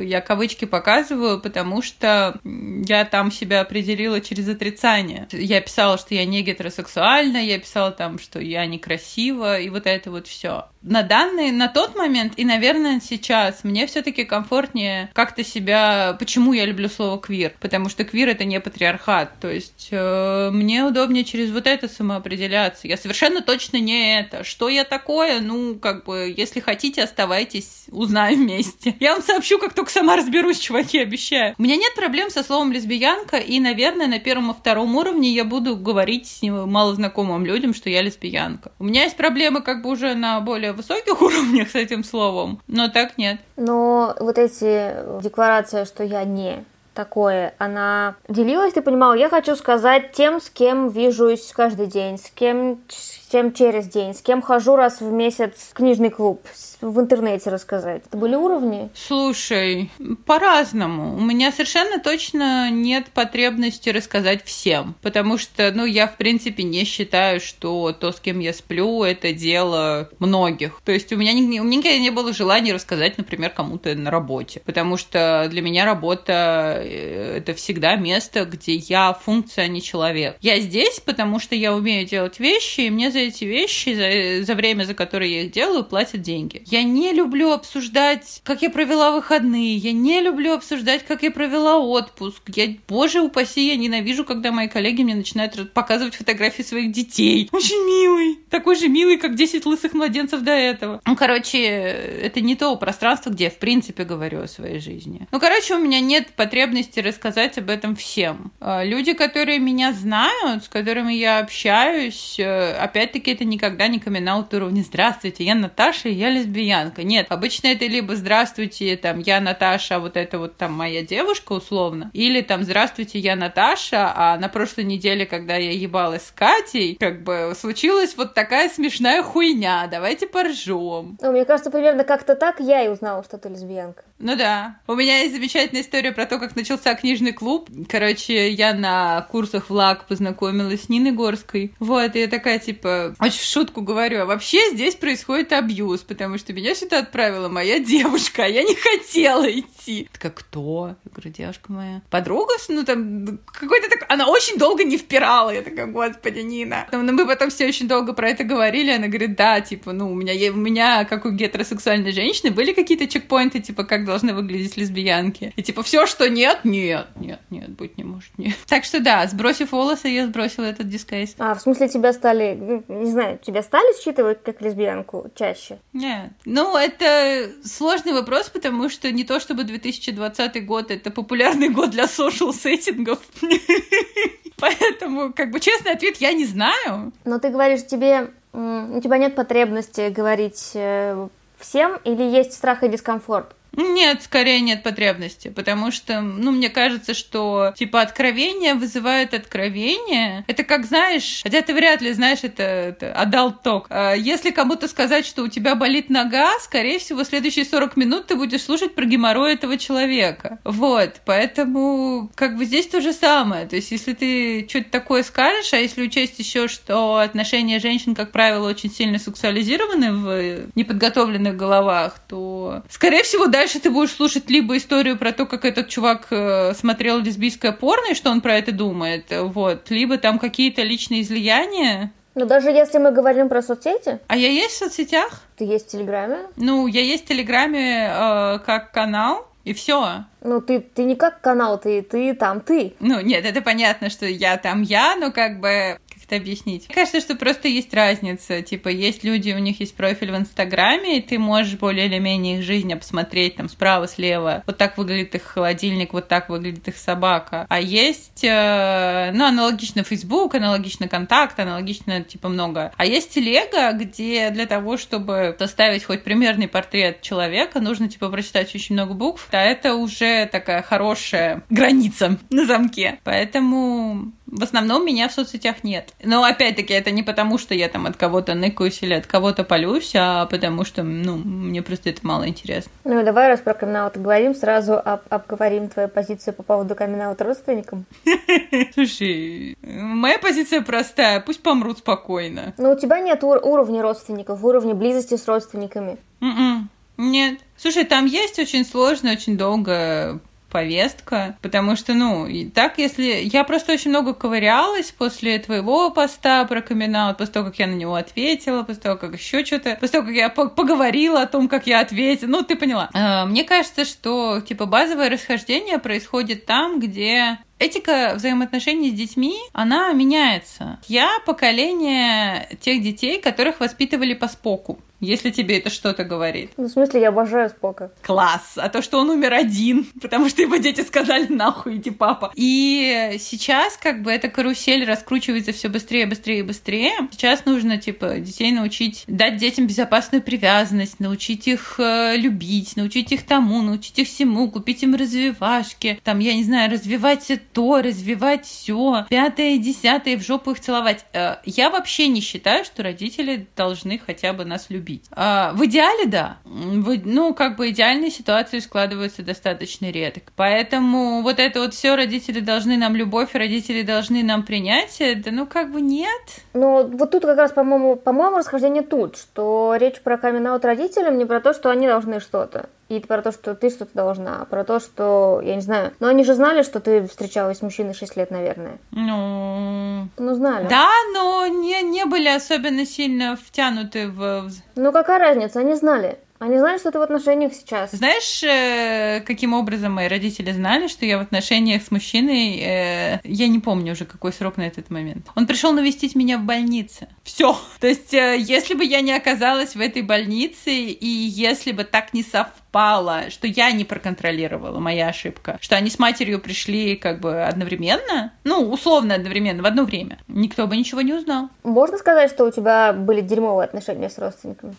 Я 0.01 0.21
кавычки 0.21 0.65
показываю, 0.65 1.39
потому 1.41 1.81
что 1.81 2.39
я 2.43 3.05
там 3.05 3.31
себя 3.31 3.61
определила 3.61 4.21
через 4.21 4.47
отрицание. 4.47 5.27
Я 5.31 5.61
писала, 5.61 5.97
что 5.97 6.13
я 6.13 6.25
не 6.25 6.43
гетеросексуальна, 6.43 7.37
я 7.37 7.59
писала 7.59 7.91
там, 7.91 8.19
что 8.19 8.39
я 8.39 8.65
некрасива, 8.65 9.59
и 9.59 9.69
вот 9.69 9.87
это 9.87 10.11
вот 10.11 10.27
все 10.27 10.65
на 10.83 11.03
данный, 11.03 11.51
на 11.51 11.67
тот 11.67 11.95
момент 11.95 12.33
и, 12.37 12.45
наверное, 12.45 12.99
сейчас 12.99 13.63
мне 13.63 13.85
все-таки 13.87 14.23
комфортнее 14.23 15.09
как-то 15.13 15.43
себя... 15.43 16.15
Почему 16.19 16.53
я 16.53 16.65
люблю 16.65 16.89
слово 16.89 17.19
квир? 17.19 17.53
Потому 17.59 17.89
что 17.89 18.03
квир 18.03 18.29
это 18.29 18.43
не 18.43 18.59
патриархат. 18.59 19.39
То 19.39 19.49
есть 19.49 19.89
э, 19.91 20.49
мне 20.51 20.83
удобнее 20.83 21.23
через 21.23 21.51
вот 21.51 21.67
это 21.67 21.87
самоопределяться. 21.87 22.87
Я 22.87 22.97
совершенно 22.97 23.41
точно 23.41 23.77
не 23.77 24.19
это. 24.19 24.43
Что 24.43 24.69
я 24.69 24.83
такое? 24.83 25.39
Ну, 25.39 25.75
как 25.75 26.05
бы, 26.05 26.33
если 26.35 26.59
хотите, 26.59 27.03
оставайтесь, 27.03 27.85
узнаем 27.89 28.41
вместе. 28.41 28.95
Я 28.99 29.13
вам 29.13 29.21
сообщу, 29.21 29.59
как 29.59 29.73
только 29.73 29.91
сама 29.91 30.15
разберусь, 30.15 30.59
чуваки, 30.59 30.99
обещаю. 30.99 31.55
У 31.57 31.63
меня 31.63 31.75
нет 31.75 31.93
проблем 31.95 32.29
со 32.29 32.43
словом 32.43 32.71
лесбиянка, 32.71 33.37
и, 33.37 33.59
наверное, 33.59 34.07
на 34.07 34.19
первом 34.19 34.51
и 34.51 34.53
втором 34.53 34.95
уровне 34.95 35.31
я 35.31 35.45
буду 35.45 35.75
говорить 35.75 36.39
малознакомым 36.41 37.45
людям, 37.45 37.73
что 37.73 37.89
я 37.89 38.01
лесбиянка. 38.01 38.71
У 38.79 38.85
меня 38.85 39.03
есть 39.03 39.17
проблемы 39.17 39.61
как 39.61 39.83
бы 39.83 39.89
уже 39.89 40.15
на 40.15 40.39
более 40.39 40.70
высоких 40.73 41.21
уровнях 41.21 41.69
с 41.69 41.75
этим 41.75 42.03
словом, 42.03 42.59
но 42.67 42.89
так 42.89 43.17
нет. 43.17 43.39
Но 43.57 44.15
вот 44.19 44.37
эти 44.37 44.95
декларации, 45.21 45.85
что 45.85 46.03
я 46.03 46.23
не 46.23 46.63
такое, 46.93 47.53
она 47.57 48.15
делилась, 48.27 48.73
ты 48.73 48.81
понимала, 48.81 49.13
я 49.13 49.29
хочу 49.29 49.55
сказать 49.55 50.11
тем, 50.11 50.41
с 50.41 50.49
кем 50.49 50.89
вижусь 50.89 51.51
каждый 51.53 51.87
день, 51.87 52.17
с 52.17 52.29
кем, 52.29 52.81
с 52.89 53.29
кем 53.31 53.53
через 53.53 53.87
день, 53.87 54.13
с 54.13 54.21
кем 54.21 54.41
хожу 54.41 54.75
раз 54.75 54.99
в 54.99 55.11
месяц 55.11 55.69
в 55.69 55.73
книжный 55.73 56.09
клуб, 56.09 56.45
в 56.81 56.99
интернете 56.99 57.49
рассказать. 57.49 58.03
Это 58.07 58.17
были 58.17 58.35
уровни? 58.35 58.89
Слушай, 58.93 59.89
по-разному. 60.25 61.15
У 61.15 61.21
меня 61.21 61.51
совершенно 61.51 61.99
точно 61.99 62.69
нет 62.71 63.07
потребности 63.13 63.89
рассказать 63.89 64.43
всем, 64.45 64.95
потому 65.01 65.37
что, 65.37 65.71
ну, 65.71 65.85
я, 65.85 66.07
в 66.07 66.17
принципе, 66.17 66.63
не 66.63 66.83
считаю, 66.83 67.39
что 67.39 67.91
то, 67.93 68.11
с 68.11 68.19
кем 68.19 68.39
я 68.39 68.53
сплю, 68.53 69.03
это 69.03 69.33
дело 69.33 70.09
многих. 70.19 70.81
То 70.83 70.91
есть 70.91 71.11
у 71.13 71.17
меня, 71.17 71.33
у 71.33 71.65
меня 71.65 71.77
никогда 71.77 71.97
не 71.97 72.09
было 72.09 72.33
желания 72.33 72.73
рассказать, 72.73 73.17
например, 73.17 73.51
кому-то 73.51 73.93
на 73.95 74.11
работе, 74.11 74.61
потому 74.65 74.97
что 74.97 75.47
для 75.49 75.61
меня 75.61 75.85
работа 75.85 76.81
э, 76.83 77.37
это 77.37 77.53
всегда 77.53 77.95
место, 77.95 78.45
где 78.45 78.75
я 78.75 79.13
функция, 79.13 79.65
а 79.65 79.67
не 79.67 79.81
человек. 79.81 80.37
Я 80.41 80.59
здесь, 80.59 80.99
потому 80.99 81.39
что 81.39 81.55
я 81.55 81.73
умею 81.73 82.07
делать 82.07 82.39
вещи, 82.39 82.81
и 82.81 82.89
мне 82.89 83.11
за 83.11 83.19
эти 83.19 83.45
вещи, 83.45 84.39
за, 84.39 84.45
за 84.45 84.55
время, 84.55 84.83
за 84.83 84.93
которое 84.93 85.29
я 85.29 85.41
их 85.43 85.51
делаю, 85.51 85.83
платят 85.83 86.21
деньги. 86.21 86.63
Я 86.71 86.83
не 86.83 87.11
люблю 87.11 87.51
обсуждать, 87.51 88.39
как 88.45 88.61
я 88.61 88.69
провела 88.69 89.11
выходные, 89.11 89.75
я 89.75 89.91
не 89.91 90.21
люблю 90.21 90.53
обсуждать, 90.53 91.03
как 91.05 91.21
я 91.21 91.29
провела 91.29 91.77
отпуск. 91.77 92.43
Я, 92.47 92.75
боже 92.87 93.19
упаси, 93.19 93.67
я 93.67 93.75
ненавижу, 93.75 94.23
когда 94.23 94.53
мои 94.53 94.69
коллеги 94.69 95.03
мне 95.03 95.15
начинают 95.15 95.73
показывать 95.73 96.15
фотографии 96.15 96.63
своих 96.63 96.93
детей. 96.93 97.49
Очень 97.51 97.85
милый. 97.85 98.39
Такой 98.49 98.77
же 98.77 98.87
милый, 98.87 99.17
как 99.17 99.35
10 99.35 99.65
лысых 99.65 99.93
младенцев 99.93 100.43
до 100.43 100.51
этого. 100.51 101.01
Ну, 101.05 101.17
короче, 101.17 101.59
это 101.59 102.39
не 102.39 102.55
то 102.55 102.73
пространство, 102.77 103.31
где 103.31 103.45
я 103.45 103.49
в 103.49 103.57
принципе 103.57 104.05
говорю 104.05 104.41
о 104.41 104.47
своей 104.47 104.79
жизни. 104.79 105.27
Ну, 105.29 105.41
короче, 105.41 105.75
у 105.75 105.79
меня 105.79 105.99
нет 105.99 106.29
потребности 106.37 107.01
рассказать 107.01 107.57
об 107.57 107.69
этом 107.69 107.97
всем. 107.97 108.53
А, 108.61 108.85
люди, 108.85 109.11
которые 109.11 109.59
меня 109.59 109.91
знают, 109.91 110.63
с 110.63 110.69
которыми 110.69 111.11
я 111.11 111.39
общаюсь, 111.39 112.39
э, 112.39 112.75
опять-таки 112.75 113.31
это 113.31 113.43
никогда 113.43 113.89
не 113.89 113.99
камин 113.99 114.21
уровня 114.21 114.83
«Здравствуйте, 114.83 115.43
я 115.43 115.55
Наташа, 115.55 116.07
и 116.07 116.13
я 116.13 116.29
лесбиянка». 116.61 117.03
Нет, 117.03 117.27
обычно 117.29 117.67
это 117.67 117.85
либо 117.85 118.15
«Здравствуйте, 118.15 118.95
там, 118.97 119.19
я 119.19 119.39
Наташа, 119.39 119.99
вот 119.99 120.17
это 120.17 120.39
вот 120.39 120.57
там 120.57 120.73
моя 120.73 121.01
девушка 121.03 121.53
условно», 121.53 122.11
или 122.13 122.41
там 122.41 122.63
«Здравствуйте, 122.63 123.19
я 123.19 123.35
Наташа, 123.35 124.13
а 124.15 124.37
на 124.37 124.49
прошлой 124.49 124.83
неделе, 124.83 125.25
когда 125.25 125.55
я 125.55 125.71
ебалась 125.71 126.27
с 126.27 126.31
Катей, 126.31 126.95
как 126.99 127.23
бы 127.23 127.53
случилась 127.55 128.15
вот 128.17 128.33
такая 128.33 128.69
смешная 128.69 129.23
хуйня, 129.23 129.87
давайте 129.89 130.27
поржем. 130.27 131.17
Ну, 131.21 131.31
мне 131.31 131.45
кажется, 131.45 131.71
примерно 131.71 132.03
как-то 132.03 132.35
так 132.35 132.59
я 132.59 132.83
и 132.83 132.89
узнала, 132.89 133.23
что 133.23 133.37
ты 133.37 133.49
лесбиянка. 133.49 134.03
Ну 134.21 134.35
да. 134.35 134.77
У 134.87 134.95
меня 134.95 135.19
есть 135.19 135.33
замечательная 135.33 135.81
история 135.81 136.11
про 136.11 136.25
то, 136.25 136.37
как 136.37 136.55
начался 136.55 136.93
книжный 136.95 137.33
клуб. 137.33 137.69
Короче, 137.89 138.51
я 138.51 138.73
на 138.73 139.21
курсах 139.31 139.69
в 139.69 139.73
ЛАК 139.73 140.07
познакомилась 140.07 140.83
с 140.83 140.89
Ниной 140.89 141.11
Горской. 141.11 141.73
Вот, 141.79 142.15
и 142.15 142.19
я 142.19 142.27
такая, 142.27 142.59
типа, 142.59 143.15
очень 143.19 143.39
в 143.39 143.43
шутку 143.43 143.81
говорю, 143.81 144.21
а 144.21 144.25
вообще 144.25 144.59
здесь 144.71 144.95
происходит 144.95 145.51
абьюз, 145.53 146.01
потому 146.01 146.37
что 146.37 146.53
меня 146.53 146.75
сюда 146.75 146.99
отправила 146.99 147.49
моя 147.49 147.79
девушка, 147.79 148.45
а 148.45 148.47
я 148.47 148.63
не 148.63 148.75
хотела 148.75 149.49
идти. 149.51 150.07
Такая, 150.11 150.31
кто? 150.31 150.95
Я 151.03 151.11
говорю, 151.11 151.31
девушка 151.31 151.71
моя. 151.71 152.01
Подруга? 152.09 152.53
Ну, 152.69 152.83
там, 152.83 153.39
какой-то 153.45 153.89
так... 153.89 154.05
Она 154.09 154.27
очень 154.27 154.57
долго 154.57 154.83
не 154.83 154.97
впирала. 154.97 155.49
Я 155.49 155.61
такая, 155.61 155.87
господи, 155.87 156.39
Нина. 156.39 156.87
Но 156.91 156.99
мы 157.11 157.25
потом 157.25 157.49
все 157.49 157.67
очень 157.67 157.87
долго 157.87 158.13
про 158.13 158.29
это 158.29 158.43
говорили. 158.43 158.91
Она 158.91 159.07
говорит, 159.07 159.35
да, 159.35 159.61
типа, 159.61 159.93
ну, 159.93 160.11
у 160.11 160.15
меня, 160.15 160.33
у 160.51 160.55
меня, 160.55 161.05
как 161.05 161.25
у 161.25 161.31
гетеросексуальной 161.31 162.11
женщины, 162.11 162.51
были 162.51 162.73
какие-то 162.73 163.07
чекпоинты, 163.07 163.59
типа, 163.59 163.83
как 163.83 164.05
должны 164.11 164.33
выглядеть 164.33 164.75
лесбиянки. 164.77 165.53
И 165.55 165.63
типа, 165.63 165.83
все, 165.83 166.05
что 166.05 166.29
нет, 166.29 166.59
нет, 166.65 167.07
нет, 167.15 167.39
нет, 167.49 167.69
быть 167.69 167.97
не 167.97 168.03
может, 168.03 168.37
нет. 168.37 168.55
Так 168.67 168.83
что 168.83 168.99
да, 168.99 169.25
сбросив 169.27 169.71
волосы, 169.71 170.09
я 170.09 170.27
сбросила 170.27 170.65
этот 170.65 170.89
дискейс. 170.89 171.35
А, 171.39 171.55
в 171.55 171.61
смысле, 171.61 171.87
тебя 171.87 172.11
стали, 172.13 172.57
ну, 172.59 172.83
не 172.87 173.09
знаю, 173.09 173.39
тебя 173.41 173.63
стали 173.63 174.01
считывать 174.01 174.43
как 174.43 174.61
лесбиянку 174.61 175.31
чаще? 175.35 175.79
Нет. 175.93 176.31
Ну, 176.45 176.75
это 176.77 177.49
сложный 177.63 178.13
вопрос, 178.13 178.49
потому 178.49 178.89
что 178.89 179.11
не 179.11 179.23
то 179.23 179.39
чтобы 179.39 179.63
2020 179.63 180.65
год 180.65 180.91
это 180.91 181.09
популярный 181.09 181.69
год 181.69 181.91
для 181.91 182.05
social 182.05 182.53
сеттингов. 182.53 183.19
Поэтому, 184.57 185.33
как 185.33 185.51
бы, 185.51 185.59
честный 185.59 185.93
ответ, 185.93 186.17
я 186.17 186.33
не 186.33 186.45
знаю. 186.45 187.13
Но 187.25 187.39
ты 187.39 187.49
говоришь, 187.49 187.85
тебе 187.85 188.29
у 188.53 188.99
тебя 189.01 189.17
нет 189.17 189.35
потребности 189.35 190.09
говорить 190.09 190.71
э, 190.73 191.27
всем 191.57 191.97
или 192.03 192.23
есть 192.23 192.53
страх 192.53 192.83
и 192.83 192.89
дискомфорт? 192.89 193.55
Нет, 193.73 194.23
скорее 194.23 194.59
нет 194.59 194.83
потребности, 194.83 195.47
потому 195.47 195.91
что, 195.91 196.21
ну, 196.21 196.51
мне 196.51 196.69
кажется, 196.69 197.13
что, 197.13 197.73
типа, 197.77 198.01
откровение 198.01 198.73
вызывает 198.73 199.33
откровение. 199.33 200.43
Это 200.47 200.63
как, 200.63 200.85
знаешь, 200.85 201.41
хотя 201.43 201.61
ты 201.61 201.73
вряд 201.73 202.01
ли 202.01 202.11
знаешь, 202.11 202.39
это, 202.43 202.63
это 202.63 203.15
talk. 203.63 203.85
А 203.89 204.13
если 204.13 204.51
кому-то 204.51 204.87
сказать, 204.87 205.25
что 205.25 205.43
у 205.43 205.47
тебя 205.47 205.75
болит 205.75 206.09
нога, 206.09 206.59
скорее 206.59 206.99
всего, 206.99 207.23
следующие 207.23 207.63
40 207.65 207.95
минут 207.95 208.27
ты 208.27 208.35
будешь 208.35 208.63
слушать 208.63 208.93
про 208.93 209.05
геморрой 209.05 209.53
этого 209.53 209.77
человека. 209.77 210.59
Вот, 210.65 211.21
поэтому, 211.25 212.29
как 212.35 212.57
бы 212.57 212.65
здесь 212.65 212.87
то 212.87 212.99
же 212.99 213.13
самое. 213.13 213.67
То 213.67 213.77
есть, 213.77 213.91
если 213.91 214.13
ты 214.13 214.67
что-то 214.69 214.91
такое 214.91 215.23
скажешь, 215.23 215.73
а 215.73 215.77
если 215.77 216.03
учесть 216.03 216.39
еще, 216.39 216.67
что 216.67 217.17
отношения 217.17 217.79
женщин, 217.79 218.15
как 218.15 218.31
правило, 218.31 218.67
очень 218.67 218.91
сильно 218.91 219.17
сексуализированы 219.17 220.13
в 220.13 220.71
неподготовленных 220.75 221.55
головах, 221.55 222.19
то, 222.27 222.83
скорее 222.89 223.23
всего, 223.23 223.47
да, 223.47 223.60
дальше 223.61 223.79
ты 223.79 223.91
будешь 223.91 224.15
слушать 224.15 224.49
либо 224.49 224.75
историю 224.75 225.19
про 225.19 225.33
то, 225.33 225.45
как 225.45 225.65
этот 225.65 225.87
чувак 225.87 226.25
э, 226.31 226.73
смотрел 226.73 227.19
лесбийское 227.19 227.71
порно 227.71 228.11
и 228.11 228.15
что 228.15 228.31
он 228.31 228.41
про 228.41 228.55
это 228.55 228.71
думает, 228.71 229.25
вот, 229.29 229.91
либо 229.91 230.17
там 230.17 230.39
какие-то 230.39 230.81
личные 230.81 231.21
излияния. 231.21 232.11
Но 232.33 232.45
даже 232.45 232.71
если 232.71 232.97
мы 232.97 233.11
говорим 233.11 233.49
про 233.49 233.61
соцсети... 233.61 234.17
А 234.25 234.35
я 234.35 234.47
есть 234.47 234.73
в 234.73 234.77
соцсетях? 234.79 235.43
Ты 235.57 235.65
есть 235.65 235.89
в 235.89 235.91
Телеграме? 235.91 236.37
Ну, 236.55 236.87
я 236.87 237.01
есть 237.01 237.25
в 237.25 237.27
Телеграме 237.27 238.09
э, 238.09 238.59
как 238.65 238.91
канал, 238.91 239.45
и 239.63 239.73
все. 239.73 240.25
Ну, 240.41 240.59
ты, 240.59 240.79
ты 240.79 241.03
не 241.03 241.15
как 241.15 241.39
канал, 241.41 241.79
ты, 241.79 242.01
ты 242.01 242.33
там 242.33 242.61
ты. 242.61 242.95
Ну, 242.99 243.21
нет, 243.21 243.45
это 243.45 243.61
понятно, 243.61 244.09
что 244.09 244.25
я 244.25 244.57
там 244.57 244.81
я, 244.81 245.15
но 245.15 245.31
как 245.31 245.59
бы 245.59 245.99
это 246.31 246.41
объяснить? 246.41 246.87
Мне 246.87 246.95
кажется, 246.95 247.19
что 247.19 247.35
просто 247.35 247.67
есть 247.67 247.93
разница. 247.93 248.61
Типа, 248.61 248.87
есть 248.87 249.23
люди, 249.23 249.51
у 249.51 249.59
них 249.59 249.79
есть 249.79 249.95
профиль 249.95 250.31
в 250.31 250.37
Инстаграме, 250.37 251.17
и 251.17 251.21
ты 251.21 251.37
можешь 251.37 251.77
более 251.77 252.05
или 252.05 252.19
менее 252.19 252.59
их 252.59 252.63
жизнь 252.63 252.91
обсмотреть 252.93 253.57
там 253.57 253.69
справа, 253.69 254.07
слева. 254.07 254.63
Вот 254.65 254.77
так 254.77 254.97
выглядит 254.97 255.35
их 255.35 255.43
холодильник, 255.43 256.13
вот 256.13 256.27
так 256.27 256.49
выглядит 256.49 256.87
их 256.87 256.97
собака. 256.97 257.65
А 257.69 257.79
есть, 257.79 258.43
э, 258.43 259.31
ну, 259.33 259.45
аналогично 259.45 260.03
Facebook, 260.03 260.55
аналогично 260.55 261.07
Контакт, 261.07 261.59
аналогично, 261.59 262.23
типа, 262.23 262.47
много. 262.47 262.93
А 262.95 263.05
есть 263.05 263.33
телега, 263.33 263.91
где 263.91 264.49
для 264.51 264.65
того, 264.65 264.97
чтобы 264.97 265.55
составить 265.59 266.05
хоть 266.05 266.23
примерный 266.23 266.67
портрет 266.67 267.21
человека, 267.21 267.79
нужно, 267.81 268.07
типа, 268.07 268.29
прочитать 268.29 268.73
очень 268.73 268.95
много 268.95 269.13
букв, 269.13 269.47
а 269.51 269.57
это 269.57 269.95
уже 269.95 270.45
такая 270.45 270.81
хорошая 270.81 271.63
граница 271.69 272.37
на 272.49 272.65
замке. 272.65 273.19
Поэтому 273.23 274.31
в 274.51 274.63
основном 274.63 275.05
меня 275.05 275.29
в 275.29 275.33
соцсетях 275.33 275.83
нет. 275.83 276.13
Но 276.23 276.43
опять-таки 276.43 276.93
это 276.93 277.11
не 277.11 277.23
потому, 277.23 277.57
что 277.57 277.73
я 277.73 277.87
там 277.87 278.05
от 278.05 278.17
кого-то 278.17 278.53
ныкаюсь 278.53 279.01
или 279.01 279.13
от 279.13 279.25
кого-то 279.25 279.63
полюсь, 279.63 280.11
а 280.15 280.45
потому 280.45 280.83
что, 280.83 281.03
ну, 281.03 281.37
мне 281.37 281.81
просто 281.81 282.09
это 282.09 282.25
мало 282.27 282.47
интересно. 282.47 282.91
Ну, 283.05 283.23
давай, 283.23 283.47
раз 283.47 283.61
про 283.61 283.73
камин 283.73 284.09
говорим, 284.15 284.53
сразу 284.53 284.95
об 284.95 285.21
обговорим 285.29 285.87
твою 285.87 286.09
позицию 286.09 286.53
по 286.53 286.63
поводу 286.63 286.95
камин 286.95 287.21
родственникам. 287.39 288.05
Слушай, 288.93 289.77
моя 289.81 290.37
позиция 290.39 290.81
простая, 290.81 291.39
пусть 291.39 291.63
помрут 291.63 291.99
спокойно. 291.99 292.73
Но 292.77 292.91
у 292.91 292.97
тебя 292.97 293.19
нет 293.19 293.43
уровня 293.43 294.01
родственников, 294.01 294.63
уровня 294.63 294.93
близости 294.93 295.37
с 295.37 295.47
родственниками. 295.47 296.17
М-м, 296.41 296.89
нет. 297.17 297.59
Слушай, 297.77 298.03
там 298.03 298.25
есть 298.25 298.59
очень 298.59 298.85
сложно, 298.85 299.31
очень 299.31 299.57
долго 299.57 300.39
повестка, 300.71 301.57
потому 301.61 301.95
что, 301.95 302.13
ну, 302.13 302.47
и 302.47 302.65
так, 302.65 302.97
если... 302.97 303.41
Я 303.43 303.63
просто 303.63 303.93
очень 303.93 304.09
много 304.09 304.33
ковырялась 304.33 305.11
после 305.11 305.59
твоего 305.59 306.09
поста 306.09 306.65
про 306.65 306.81
камин 306.81 307.11
после 307.35 307.53
того, 307.53 307.65
как 307.67 307.79
я 307.79 307.87
на 307.87 307.93
него 307.93 308.15
ответила, 308.15 308.83
после 308.83 309.01
того, 309.01 309.17
как 309.17 309.33
еще 309.33 309.65
что-то, 309.65 309.97
после 309.99 310.19
того, 310.19 310.27
как 310.27 310.35
я 310.35 310.49
поговорила 310.49 311.41
о 311.41 311.47
том, 311.47 311.67
как 311.67 311.87
я 311.87 311.99
ответила, 311.99 312.49
ну, 312.49 312.63
ты 312.63 312.75
поняла. 312.75 313.09
А, 313.13 313.45
мне 313.45 313.63
кажется, 313.63 314.05
что, 314.05 314.61
типа, 314.61 314.85
базовое 314.85 315.29
расхождение 315.29 315.99
происходит 315.99 316.65
там, 316.65 316.99
где 316.99 317.59
этика 317.81 318.33
взаимоотношений 318.35 319.09
с 319.09 319.13
детьми, 319.13 319.57
она 319.73 320.13
меняется. 320.13 320.99
Я 321.07 321.39
поколение 321.45 322.69
тех 322.79 323.01
детей, 323.01 323.41
которых 323.41 323.79
воспитывали 323.79 324.33
по 324.33 324.47
споку 324.47 324.99
если 325.21 325.51
тебе 325.51 325.77
это 325.77 325.89
что-то 325.89 326.23
говорит. 326.25 326.71
Ну, 326.77 326.85
в 326.85 326.89
смысле, 326.89 327.21
я 327.21 327.29
обожаю 327.29 327.69
Спока. 327.69 328.11
Класс. 328.23 328.73
А 328.75 328.89
то, 328.89 329.01
что 329.01 329.19
он 329.19 329.29
умер 329.29 329.53
один, 329.53 330.05
потому 330.21 330.49
что 330.49 330.63
его 330.63 330.75
дети 330.77 331.01
сказали 331.01 331.45
нахуй 331.47 331.97
иди, 331.97 332.09
папа. 332.09 332.51
И 332.55 333.37
сейчас 333.39 333.97
как 333.97 334.23
бы 334.23 334.31
эта 334.31 334.49
карусель 334.49 335.05
раскручивается 335.05 335.71
все 335.71 335.87
быстрее, 335.87 336.25
быстрее 336.25 336.59
и 336.59 336.63
быстрее. 336.63 337.13
Сейчас 337.31 337.65
нужно, 337.65 337.97
типа, 337.97 338.39
детей 338.39 338.71
научить, 338.71 339.23
дать 339.27 339.57
детям 339.57 339.85
безопасную 339.85 340.41
привязанность, 340.41 341.19
научить 341.19 341.67
их 341.67 341.95
э, 341.99 342.35
любить, 342.37 342.95
научить 342.95 343.31
их 343.31 343.45
тому, 343.45 343.81
научить 343.83 344.17
их 344.17 344.27
всему, 344.27 344.71
купить 344.71 345.03
им 345.03 345.13
развивашки, 345.13 346.19
там, 346.23 346.39
я 346.39 346.55
не 346.55 346.63
знаю, 346.63 346.91
развивать 346.91 347.51
то, 347.73 348.01
развивать 348.01 348.65
все, 348.65 349.25
пятое, 349.29 349.77
десятое, 349.77 350.37
в 350.37 350.41
жопу 350.41 350.71
их 350.71 350.79
целовать. 350.79 351.25
Э, 351.33 351.55
я 351.65 351.89
вообще 351.89 352.27
не 352.27 352.41
считаю, 352.41 352.85
что 352.85 353.03
родители 353.03 353.67
должны 353.75 354.19
хотя 354.23 354.53
бы 354.53 354.65
нас 354.65 354.89
любить. 354.89 355.25
А, 355.31 355.71
в 355.73 355.85
идеале, 355.85 356.25
да. 356.25 356.57
Ну, 356.65 357.53
как 357.53 357.77
бы 357.77 357.89
идеальные 357.89 358.31
ситуации 358.31 358.79
складываются 358.79 359.43
достаточно 359.43 360.11
редко. 360.11 360.51
Поэтому 360.55 361.41
вот 361.41 361.59
это 361.59 361.81
вот 361.81 361.93
все 361.93 362.15
родители 362.15 362.59
должны 362.59 362.97
нам 362.97 363.15
любовь, 363.15 363.53
родители 363.53 364.01
должны 364.01 364.43
нам 364.43 364.63
принятие, 364.63 365.35
да 365.35 365.51
ну 365.51 365.65
как 365.65 365.91
бы 365.91 366.01
нет. 366.01 366.41
Ну, 366.73 367.07
вот 367.07 367.31
тут 367.31 367.43
как 367.43 367.57
раз, 367.57 367.71
по-моему, 367.71 368.15
по-моему, 368.15 368.57
расхождение 368.57 369.03
тут, 369.03 369.37
что 369.37 369.95
речь 369.99 370.21
про 370.21 370.37
камин 370.37 370.67
родителям 370.81 371.37
не 371.37 371.45
про 371.45 371.59
то, 371.59 371.73
что 371.73 371.89
они 371.89 372.07
должны 372.07 372.39
что-то. 372.39 372.89
И 373.11 373.19
про 373.19 373.41
то, 373.41 373.51
что 373.51 373.75
ты 373.75 373.89
что-то 373.89 374.11
должна, 374.13 374.65
про 374.69 374.85
то, 374.85 375.01
что, 375.01 375.61
я 375.63 375.75
не 375.75 375.81
знаю, 375.81 376.13
но 376.21 376.27
они 376.27 376.45
же 376.45 376.53
знали, 376.53 376.81
что 376.81 377.01
ты 377.01 377.27
встречалась 377.27 377.79
с 377.79 377.81
мужчиной 377.81 378.13
6 378.13 378.37
лет, 378.37 378.51
наверное. 378.51 378.99
Ну... 379.11 380.29
Ну, 380.37 380.55
знали. 380.55 380.87
Да, 380.87 381.09
но 381.33 381.67
не, 381.67 382.01
не 382.03 382.25
были 382.25 382.47
особенно 382.47 383.05
сильно 383.05 383.57
втянуты 383.57 384.29
в... 384.29 384.69
Ну, 384.95 385.11
какая 385.11 385.39
разница, 385.39 385.81
они 385.81 385.95
знали. 385.95 386.39
Они 386.61 386.77
знали, 386.77 386.99
что 386.99 387.11
ты 387.11 387.17
в 387.17 387.23
отношениях 387.23 387.73
сейчас. 387.73 388.11
Знаешь, 388.11 388.61
э, 388.61 389.41
каким 389.47 389.73
образом 389.73 390.13
мои 390.13 390.27
родители 390.27 390.71
знали, 390.71 391.07
что 391.07 391.25
я 391.25 391.39
в 391.39 391.41
отношениях 391.41 392.03
с 392.03 392.11
мужчиной? 392.11 392.79
Э, 392.79 393.39
я 393.43 393.67
не 393.67 393.79
помню 393.79 394.11
уже, 394.11 394.25
какой 394.25 394.53
срок 394.53 394.77
на 394.77 394.83
этот 394.83 395.09
момент. 395.09 395.47
Он 395.55 395.65
пришел 395.65 395.91
навестить 395.91 396.35
меня 396.35 396.59
в 396.59 396.61
больнице. 396.61 397.27
Все. 397.43 397.75
То 397.99 398.05
есть, 398.05 398.35
э, 398.35 398.57
если 398.59 398.93
бы 398.93 399.03
я 399.03 399.21
не 399.21 399.33
оказалась 399.33 399.95
в 399.95 399.99
этой 399.99 400.21
больнице, 400.21 400.91
и 400.91 401.25
если 401.25 401.93
бы 401.93 402.03
так 402.03 402.31
не 402.31 402.43
совпало, 402.43 403.49
что 403.49 403.65
я 403.65 403.91
не 403.91 404.05
проконтролировала, 404.05 404.99
моя 404.99 405.29
ошибка, 405.29 405.79
что 405.81 405.95
они 405.95 406.11
с 406.11 406.19
матерью 406.19 406.61
пришли 406.61 407.15
как 407.15 407.39
бы 407.39 407.63
одновременно, 407.63 408.53
ну, 408.65 408.87
условно 408.87 409.33
одновременно, 409.33 409.81
в 409.81 409.87
одно 409.87 410.03
время, 410.03 410.37
никто 410.47 410.85
бы 410.85 410.95
ничего 410.95 411.21
не 411.21 411.33
узнал. 411.33 411.69
Можно 411.81 412.19
сказать, 412.19 412.51
что 412.51 412.65
у 412.65 412.71
тебя 412.71 413.13
были 413.13 413.41
дерьмовые 413.41 413.85
отношения 413.85 414.29
с 414.29 414.37
родственниками? 414.37 414.95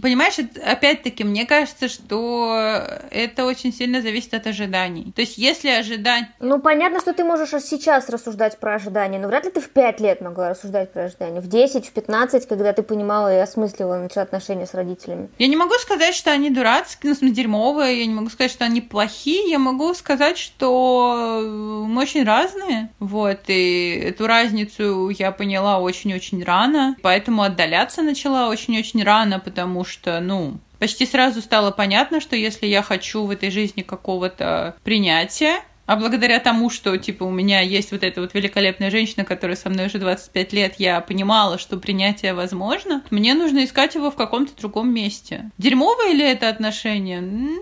Понимаешь, 0.00 0.34
опять-таки, 0.38 1.24
мне 1.24 1.46
кажется, 1.46 1.88
что 1.88 2.82
это 3.10 3.44
очень 3.44 3.72
сильно 3.72 4.02
зависит 4.02 4.34
от 4.34 4.46
ожиданий. 4.46 5.12
То 5.14 5.22
есть, 5.22 5.38
если 5.38 5.68
ожидать... 5.68 6.24
Ну, 6.40 6.60
понятно, 6.60 7.00
что 7.00 7.12
ты 7.12 7.24
можешь 7.24 7.50
сейчас 7.62 8.08
рассуждать 8.08 8.58
про 8.58 8.74
ожидания, 8.74 9.18
но 9.18 9.28
вряд 9.28 9.44
ли 9.44 9.50
ты 9.50 9.60
в 9.60 9.70
5 9.70 10.00
лет 10.00 10.20
могла 10.20 10.50
рассуждать 10.50 10.92
про 10.92 11.04
ожидания. 11.04 11.40
В 11.40 11.48
10, 11.48 11.86
в 11.86 11.92
15, 11.92 12.46
когда 12.46 12.72
ты 12.72 12.82
понимала 12.82 13.34
и 13.34 13.38
осмыслила 13.38 13.96
начала 13.96 14.22
отношения 14.22 14.66
с 14.66 14.74
родителями. 14.74 15.28
Я 15.38 15.46
не 15.46 15.56
могу 15.56 15.74
сказать, 15.74 16.14
что 16.14 16.30
они 16.30 16.50
дурацкие, 16.50 17.10
ну, 17.10 17.16
смысле, 17.16 17.34
дерьмовые, 17.34 18.00
я 18.00 18.06
не 18.06 18.14
могу 18.14 18.30
сказать, 18.30 18.50
что 18.50 18.64
они 18.64 18.80
плохие, 18.80 19.50
я 19.50 19.58
могу 19.58 19.94
сказать, 19.94 20.38
что 20.38 21.42
мы 21.86 22.02
очень 22.02 22.24
разные, 22.24 22.90
вот, 22.98 23.40
и 23.46 24.02
эту 24.08 24.26
разницу 24.26 25.08
я 25.10 25.32
поняла 25.32 25.78
очень-очень 25.78 26.42
рано, 26.44 26.96
поэтому 27.02 27.42
отдаляться 27.42 28.02
начала 28.02 28.48
очень-очень 28.48 29.02
рано, 29.02 29.38
потому 29.40 29.79
что, 29.84 30.20
ну, 30.20 30.58
почти 30.78 31.06
сразу 31.06 31.40
стало 31.40 31.70
понятно, 31.70 32.20
что 32.20 32.36
если 32.36 32.66
я 32.66 32.82
хочу 32.82 33.24
в 33.24 33.30
этой 33.30 33.50
жизни 33.50 33.82
какого-то 33.82 34.76
принятия, 34.84 35.60
а 35.86 35.96
благодаря 35.96 36.38
тому, 36.38 36.70
что, 36.70 36.96
типа, 36.96 37.24
у 37.24 37.30
меня 37.30 37.60
есть 37.62 37.90
вот 37.90 38.04
эта 38.04 38.20
вот 38.20 38.32
великолепная 38.32 38.92
женщина, 38.92 39.24
которая 39.24 39.56
со 39.56 39.70
мной 39.70 39.86
уже 39.86 39.98
25 39.98 40.52
лет, 40.52 40.74
я 40.78 41.00
понимала, 41.00 41.58
что 41.58 41.76
принятие 41.78 42.32
возможно, 42.32 43.02
мне 43.10 43.34
нужно 43.34 43.64
искать 43.64 43.96
его 43.96 44.12
в 44.12 44.14
каком-то 44.14 44.52
другом 44.56 44.94
месте. 44.94 45.50
Дерьмовое 45.58 46.12
ли 46.12 46.22
это 46.24 46.48
отношение? 46.48 47.18
М, 47.18 47.58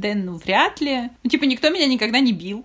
Да, 0.00 0.14
ну, 0.14 0.36
вряд 0.36 0.80
ли. 0.80 1.10
Ну, 1.22 1.28
типа, 1.28 1.44
никто 1.44 1.68
меня 1.68 1.86
никогда 1.86 2.20
не 2.20 2.32
бил. 2.32 2.64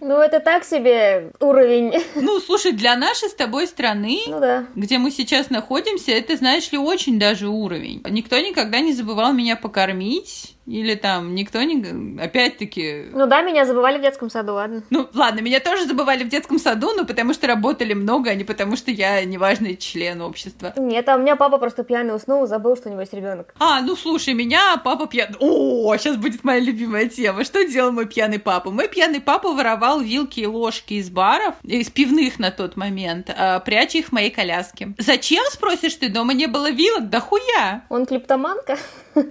Ну, 0.00 0.18
это 0.18 0.40
так 0.40 0.64
себе 0.64 1.30
уровень. 1.40 1.94
Ну, 2.14 2.40
слушай, 2.40 2.72
для 2.72 2.96
нашей 2.96 3.28
с 3.28 3.34
тобой 3.34 3.66
страны 3.66 4.20
Ну 4.26 4.40
да. 4.40 4.66
где 4.74 4.98
мы 4.98 5.10
сейчас 5.10 5.50
находимся, 5.50 6.12
это, 6.12 6.36
знаешь 6.36 6.70
ли, 6.72 6.78
очень 6.78 7.18
даже 7.18 7.48
уровень. 7.48 8.02
Никто 8.10 8.38
никогда 8.38 8.80
не 8.80 8.92
забывал 8.92 9.32
меня 9.32 9.56
покормить, 9.56 10.53
или 10.66 10.94
там 10.94 11.34
никто 11.34 11.62
не... 11.62 12.20
Опять-таки... 12.20 13.06
Ну 13.12 13.26
да, 13.26 13.42
меня 13.42 13.64
забывали 13.64 13.98
в 13.98 14.02
детском 14.02 14.30
саду, 14.30 14.54
ладно. 14.54 14.82
Ну, 14.90 15.08
ладно, 15.12 15.40
меня 15.40 15.60
тоже 15.60 15.86
забывали 15.86 16.24
в 16.24 16.28
детском 16.28 16.58
саду, 16.58 16.92
но 16.96 17.04
потому 17.04 17.34
что 17.34 17.46
работали 17.46 17.92
много, 17.92 18.30
а 18.30 18.34
не 18.34 18.44
потому 18.44 18.76
что 18.76 18.90
я 18.90 19.22
неважный 19.24 19.76
член 19.76 20.22
общества. 20.22 20.72
Нет, 20.76 21.08
а 21.08 21.16
у 21.16 21.18
меня 21.18 21.36
папа 21.36 21.58
просто 21.58 21.84
пьяный 21.84 22.14
уснул, 22.14 22.46
забыл, 22.46 22.76
что 22.76 22.88
у 22.88 22.92
него 22.92 23.02
есть 23.02 23.12
ребенок. 23.12 23.54
А, 23.58 23.80
ну 23.82 23.96
слушай, 23.96 24.34
меня 24.34 24.80
папа 24.82 25.06
пьяный... 25.06 25.36
О, 25.38 25.96
сейчас 25.96 26.16
будет 26.16 26.44
моя 26.44 26.60
любимая 26.60 27.08
тема. 27.08 27.44
Что 27.44 27.66
делал 27.66 27.92
мой 27.92 28.06
пьяный 28.06 28.38
папа? 28.38 28.70
Мой 28.70 28.88
пьяный 28.88 29.20
папа 29.20 29.52
воровал 29.52 30.00
вилки 30.00 30.40
и 30.40 30.46
ложки 30.46 30.94
из 30.94 31.10
баров, 31.10 31.54
из 31.62 31.90
пивных 31.90 32.38
на 32.38 32.50
тот 32.50 32.76
момент, 32.76 33.30
а, 33.36 33.60
пряча 33.60 33.98
их 33.98 34.08
в 34.08 34.12
моей 34.12 34.30
коляске. 34.30 34.94
Зачем, 34.98 35.44
спросишь 35.50 35.94
ты, 35.96 36.08
дома 36.08 36.32
не 36.32 36.46
было 36.46 36.70
вилок? 36.70 37.10
Да 37.10 37.20
хуя! 37.20 37.84
Он 37.90 38.06
клиптоманка? 38.06 38.78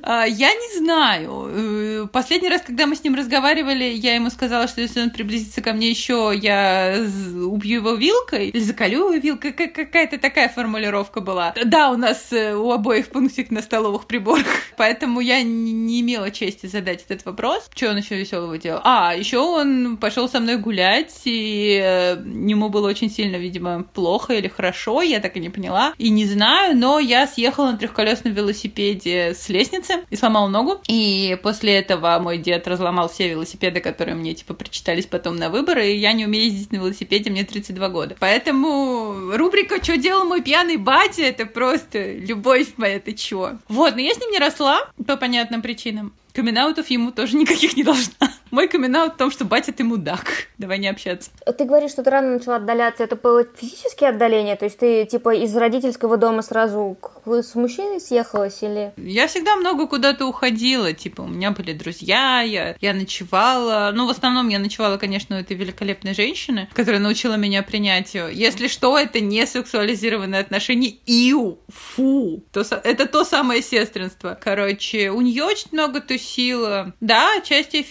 А, 0.03 0.25
Я 0.25 0.49
не 0.53 0.77
знаю. 0.77 1.47
Э, 1.49 2.07
Последний 2.11 2.49
раз, 2.49 2.61
когда 2.61 2.85
мы 2.85 2.95
с 2.95 3.03
ним 3.03 3.15
разговаривали, 3.15 3.83
я 3.85 4.15
ему 4.15 4.29
сказала, 4.29 4.67
что 4.67 4.81
если 4.81 5.01
он 5.01 5.09
приблизится 5.09 5.61
ко 5.61 5.73
мне 5.73 5.89
еще, 5.89 6.31
я 6.35 7.05
убью 7.45 7.79
его 7.81 7.93
вилкой 7.93 8.49
или 8.49 8.59
заколю 8.59 9.09
его 9.11 9.13
вилкой. 9.23 9.51
Как- 9.53 9.73
Какая-то 9.73 10.17
такая 10.17 10.49
формулировка 10.49 11.21
была. 11.21 11.53
Да, 11.65 11.91
у 11.91 11.97
нас 11.97 12.31
э, 12.31 12.53
у 12.55 12.71
обоих 12.71 13.09
пунктик 13.09 13.51
на 13.51 13.61
столовых 13.61 14.05
приборах, 14.05 14.45
поэтому 14.77 15.19
я 15.19 15.41
не 15.43 15.71
не 15.73 16.01
имела 16.01 16.31
чести 16.31 16.65
задать 16.67 17.03
этот 17.07 17.25
вопрос. 17.25 17.69
Что 17.75 17.89
он 17.89 17.97
еще 17.97 18.15
веселого 18.15 18.57
делал? 18.57 18.81
А, 18.83 19.13
еще 19.15 19.39
он 19.39 19.97
пошел 19.97 20.29
со 20.29 20.39
мной 20.39 20.57
гулять, 20.57 21.21
и 21.25 21.79
э, 21.83 22.17
ему 22.25 22.69
было 22.69 22.87
очень 22.87 23.09
сильно, 23.09 23.35
видимо, 23.37 23.83
плохо 23.93 24.33
или 24.33 24.47
хорошо, 24.47 25.01
я 25.01 25.19
так 25.19 25.35
и 25.37 25.39
не 25.39 25.49
поняла. 25.49 25.93
И 25.97 26.09
не 26.09 26.25
знаю, 26.25 26.77
но 26.77 26.99
я 26.99 27.27
съехала 27.27 27.71
на 27.71 27.77
трехколесном 27.77 28.33
велосипеде 28.33 29.33
с 29.35 29.49
лестницы 29.49 29.72
и 30.09 30.15
сломала 30.15 30.47
ногу. 30.47 30.81
И 30.87 31.37
после 31.41 31.73
этого 31.75 32.19
мой 32.19 32.37
дед 32.37 32.67
разломал 32.67 33.09
все 33.09 33.29
велосипеды, 33.29 33.79
которые 33.79 34.15
мне, 34.15 34.33
типа, 34.33 34.53
прочитались 34.53 35.05
потом 35.05 35.35
на 35.35 35.49
выборы, 35.49 35.87
и 35.87 35.97
я 35.97 36.13
не 36.13 36.25
умею 36.25 36.45
ездить 36.45 36.71
на 36.71 36.77
велосипеде, 36.77 37.29
мне 37.29 37.43
32 37.43 37.89
года. 37.89 38.15
Поэтому 38.19 39.31
рубрика 39.35 39.83
«Что 39.83 39.97
делал 39.97 40.25
мой 40.25 40.41
пьяный 40.41 40.77
батя?»— 40.77 41.21
это 41.23 41.45
просто 41.45 42.13
любовь 42.13 42.73
моя, 42.77 42.99
ты 42.99 43.13
чё? 43.13 43.57
Вот, 43.67 43.95
но 43.95 44.01
я 44.01 44.13
с 44.13 44.19
ним 44.19 44.31
не 44.31 44.39
росла 44.39 44.79
по 45.05 45.17
понятным 45.17 45.61
причинам. 45.61 46.13
Камин-аутов 46.33 46.89
ему 46.89 47.11
тоже 47.11 47.37
никаких 47.37 47.77
не 47.77 47.83
должна. 47.83 48.31
Мой 48.53 48.67
камин 48.67 48.93
в 48.93 49.17
том, 49.17 49.31
что 49.31 49.45
батя 49.45 49.73
ты 49.73 49.83
мудак. 49.83 50.45
Давай 50.59 50.77
не 50.77 50.87
общаться. 50.87 51.31
Ты 51.57 51.65
говоришь, 51.65 51.89
что 51.89 52.03
ты 52.03 52.11
рано 52.11 52.35
начала 52.35 52.57
отдаляться. 52.57 53.03
Это 53.03 53.15
было 53.15 53.43
физические 53.43 54.11
отдаления? 54.11 54.55
То 54.55 54.65
есть 54.65 54.77
ты, 54.77 55.05
типа, 55.05 55.33
из 55.33 55.57
родительского 55.57 56.17
дома 56.17 56.43
сразу 56.43 56.95
с 57.25 57.55
мужчиной 57.55 57.99
съехалась 57.99 58.61
или... 58.61 58.93
Я 58.97 59.25
всегда 59.25 59.55
много 59.55 59.87
куда-то 59.87 60.27
уходила, 60.27 60.93
типа, 60.93 61.21
у 61.21 61.27
меня 61.27 61.49
были 61.49 61.73
друзья, 61.73 62.41
я, 62.41 62.75
я 62.79 62.93
ночевала, 62.93 63.91
ну, 63.93 64.05
в 64.05 64.11
основном 64.11 64.49
я 64.49 64.59
ночевала, 64.59 64.97
конечно, 64.97 65.37
у 65.37 65.39
этой 65.39 65.55
великолепной 65.55 66.13
женщины, 66.13 66.69
которая 66.73 67.01
научила 67.01 67.35
меня 67.35 67.63
принятию. 67.63 68.29
Если 68.31 68.67
что, 68.67 68.99
это 68.99 69.19
не 69.19 69.47
сексуализированные 69.47 70.41
отношения, 70.41 70.93
иу, 71.07 71.57
фу, 71.69 72.43
то, 72.51 72.61
это 72.83 73.07
то 73.07 73.23
самое 73.23 73.63
сестринство. 73.63 74.37
Короче, 74.39 75.09
у 75.09 75.21
нее 75.21 75.43
очень 75.43 75.69
много 75.71 76.01
тусила. 76.01 76.93
Да, 76.99 77.41
часть 77.41 77.73
ее 77.73 77.83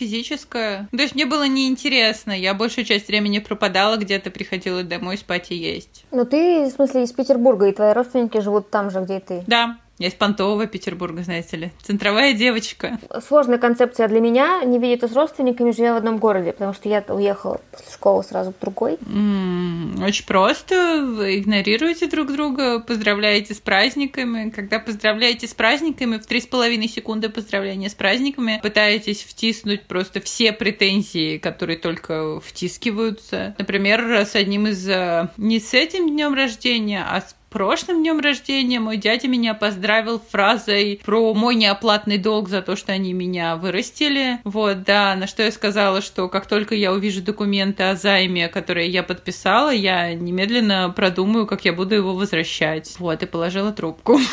физическая. 0.53 0.89
То 0.91 1.03
есть 1.03 1.15
мне 1.15 1.27
было 1.27 1.47
неинтересно, 1.47 2.33
я 2.33 2.55
большую 2.55 2.85
часть 2.85 3.09
времени 3.09 3.39
пропадала 3.39 3.97
где-то, 3.97 4.31
приходила 4.31 4.83
домой 4.83 5.19
спать 5.19 5.51
и 5.51 5.55
есть. 5.55 6.05
Ну 6.11 6.25
ты, 6.25 6.67
в 6.67 6.71
смысле, 6.71 7.05
из 7.05 7.13
Петербурга, 7.13 7.69
и 7.69 7.73
твои 7.73 7.93
родственники 7.93 8.39
живут 8.39 8.71
там 8.71 8.91
же, 8.91 9.01
где 9.01 9.17
и 9.17 9.21
ты. 9.21 9.45
Да, 9.47 9.79
я 9.99 10.09
из 10.09 10.15
Понтового 10.15 10.67
Петербурга, 10.67 11.23
знаете 11.23 11.57
ли. 11.57 11.71
Центровая 11.83 12.33
девочка. 12.33 12.99
Сложная 13.27 13.59
концепция 13.59 14.09
для 14.09 14.21
меня, 14.21 14.63
не 14.65 14.79
видеться 14.79 15.07
с 15.07 15.15
родственниками, 15.15 15.71
живя 15.71 15.95
в 15.95 15.97
одном 15.99 16.19
городе, 16.19 16.53
потому 16.53 16.75
что 16.75 16.89
я 16.89 17.05
уехала 17.09 17.61
после 17.71 17.93
школы 17.93 18.25
сразу 18.25 18.53
в 18.53 18.61
другой. 18.61 18.99
М, 19.07 20.03
Очень 20.03 20.27
просто. 20.27 21.05
Вы 21.07 21.39
игнорируете 21.39 22.07
друг 22.09 22.33
друга, 22.33 22.81
поздравляете 22.81 23.55
с 23.55 23.61
праздниками. 23.61 24.51
Когда 24.51 24.79
поздравляете 24.81 25.47
с 25.47 25.55
праздниками, 25.55 26.19
в 26.19 26.27
три 26.27 26.41
с 26.41 26.47
половиной 26.47 26.89
секунды 26.89 27.29
поздравления 27.29 27.89
с 27.89 27.95
праздниками 27.95 28.61
пытаетесь 28.63 29.23
втиснуть 29.23 29.83
просто 29.83 30.21
все 30.21 30.53
претензии, 30.53 31.39
которые 31.39 31.79
только 31.79 32.41
втискиваются. 32.41 33.55
Например, 33.59 34.01
с 34.27 34.35
одним 34.35 34.67
из... 34.67 34.89
э, 34.89 35.29
Не 35.37 35.61
с 35.61 35.75
этим 35.75 36.09
днем 36.09 36.35
рождения, 36.35 37.05
а 37.09 37.21
с 37.21 37.35
прошлым 37.53 37.99
днем 37.99 38.19
рождения 38.19 38.81
мой 38.81 38.97
дядя 38.97 39.29
меня 39.29 39.55
поздравил 39.55 40.21
фразой 40.31 41.01
про 41.05 41.35
мой 41.35 41.55
неоплатный 41.55 42.19
долг 42.19 42.49
за 42.49 42.63
то, 42.63 42.75
что 42.75 42.93
они 42.93 43.13
меня 43.13 43.57
вырастили. 43.57 44.41
Вот, 44.45 44.83
да, 44.85 45.15
на 45.15 45.27
что 45.27 45.43
я 45.43 45.53
сказала, 45.53 46.01
что 46.01 46.29
как 46.29 46.47
только 46.47 46.75
я 46.75 46.93
увижу 46.93 47.23
документы 47.23 47.85
о 47.85 47.95
займе, 47.95 48.49
которые 48.49 48.89
я 48.89 49.03
подписала, 49.03 49.71
я 49.71 50.13
немедленно 50.15 50.93
продумаю, 50.97 51.47
как 51.47 51.65
я 51.65 51.73
буду 51.73 51.95
его 51.95 52.15
возвращать. 52.15 52.95
Вот, 52.99 53.23
и 53.23 53.27
положила 53.27 53.73
трубку. 53.73 54.19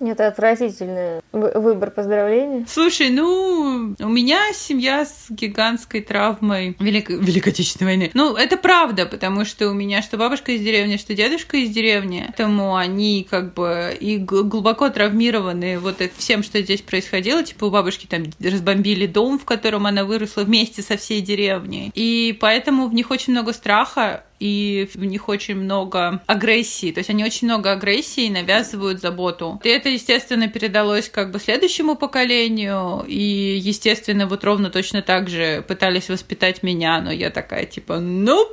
Это 0.00 0.28
отвратительный 0.28 1.20
вы- 1.30 1.52
выбор 1.54 1.90
поздравлений. 1.90 2.64
Слушай, 2.66 3.10
ну, 3.10 3.94
у 3.98 4.08
меня 4.08 4.40
семья 4.54 5.04
с 5.04 5.26
гигантской 5.28 6.00
травмой 6.00 6.74
Велик... 6.80 7.10
Великой 7.10 7.50
Отечественной 7.50 7.92
войны. 7.92 8.10
Ну, 8.14 8.34
это 8.34 8.56
правда, 8.56 9.04
потому 9.04 9.44
что 9.44 9.68
у 9.68 9.74
меня 9.74 10.00
что 10.00 10.16
бабушка 10.16 10.52
из 10.52 10.62
деревни, 10.62 10.96
что 10.96 11.14
дедушка 11.14 11.58
из 11.58 11.68
деревни. 11.68 12.32
Поэтому 12.60 12.76
они 12.76 13.26
как 13.28 13.54
бы 13.54 13.96
и 13.98 14.18
глубоко 14.18 14.90
травмированы 14.90 15.78
вот 15.78 16.02
всем, 16.16 16.42
что 16.42 16.60
здесь 16.60 16.82
происходило. 16.82 17.42
Типа 17.42 17.64
у 17.64 17.70
бабушки 17.70 18.06
там 18.06 18.24
разбомбили 18.38 19.06
дом, 19.06 19.38
в 19.38 19.46
котором 19.46 19.86
она 19.86 20.04
выросла 20.04 20.42
вместе 20.42 20.82
со 20.82 20.98
всей 20.98 21.22
деревней. 21.22 21.90
И 21.94 22.36
поэтому 22.38 22.88
в 22.88 22.94
них 22.94 23.10
очень 23.10 23.32
много 23.32 23.54
страха, 23.54 24.24
и 24.40 24.88
в 24.94 25.04
них 25.04 25.28
очень 25.28 25.56
много 25.56 26.22
агрессии. 26.26 26.92
То 26.92 26.98
есть 26.98 27.10
они 27.10 27.24
очень 27.24 27.46
много 27.46 27.72
агрессии 27.72 28.28
навязывают 28.28 29.00
заботу. 29.00 29.60
И 29.64 29.68
это, 29.68 29.88
естественно, 29.88 30.48
передалось 30.48 31.08
как 31.08 31.30
бы 31.30 31.38
следующему 31.38 31.94
поколению, 31.94 33.04
и, 33.06 33.58
естественно, 33.62 34.26
вот 34.26 34.44
ровно 34.44 34.70
точно 34.70 35.02
так 35.02 35.28
же 35.28 35.62
пытались 35.66 36.08
воспитать 36.08 36.62
меня, 36.62 37.00
но 37.00 37.12
я 37.12 37.30
такая, 37.30 37.66
типа, 37.66 38.00
ну, 38.00 38.46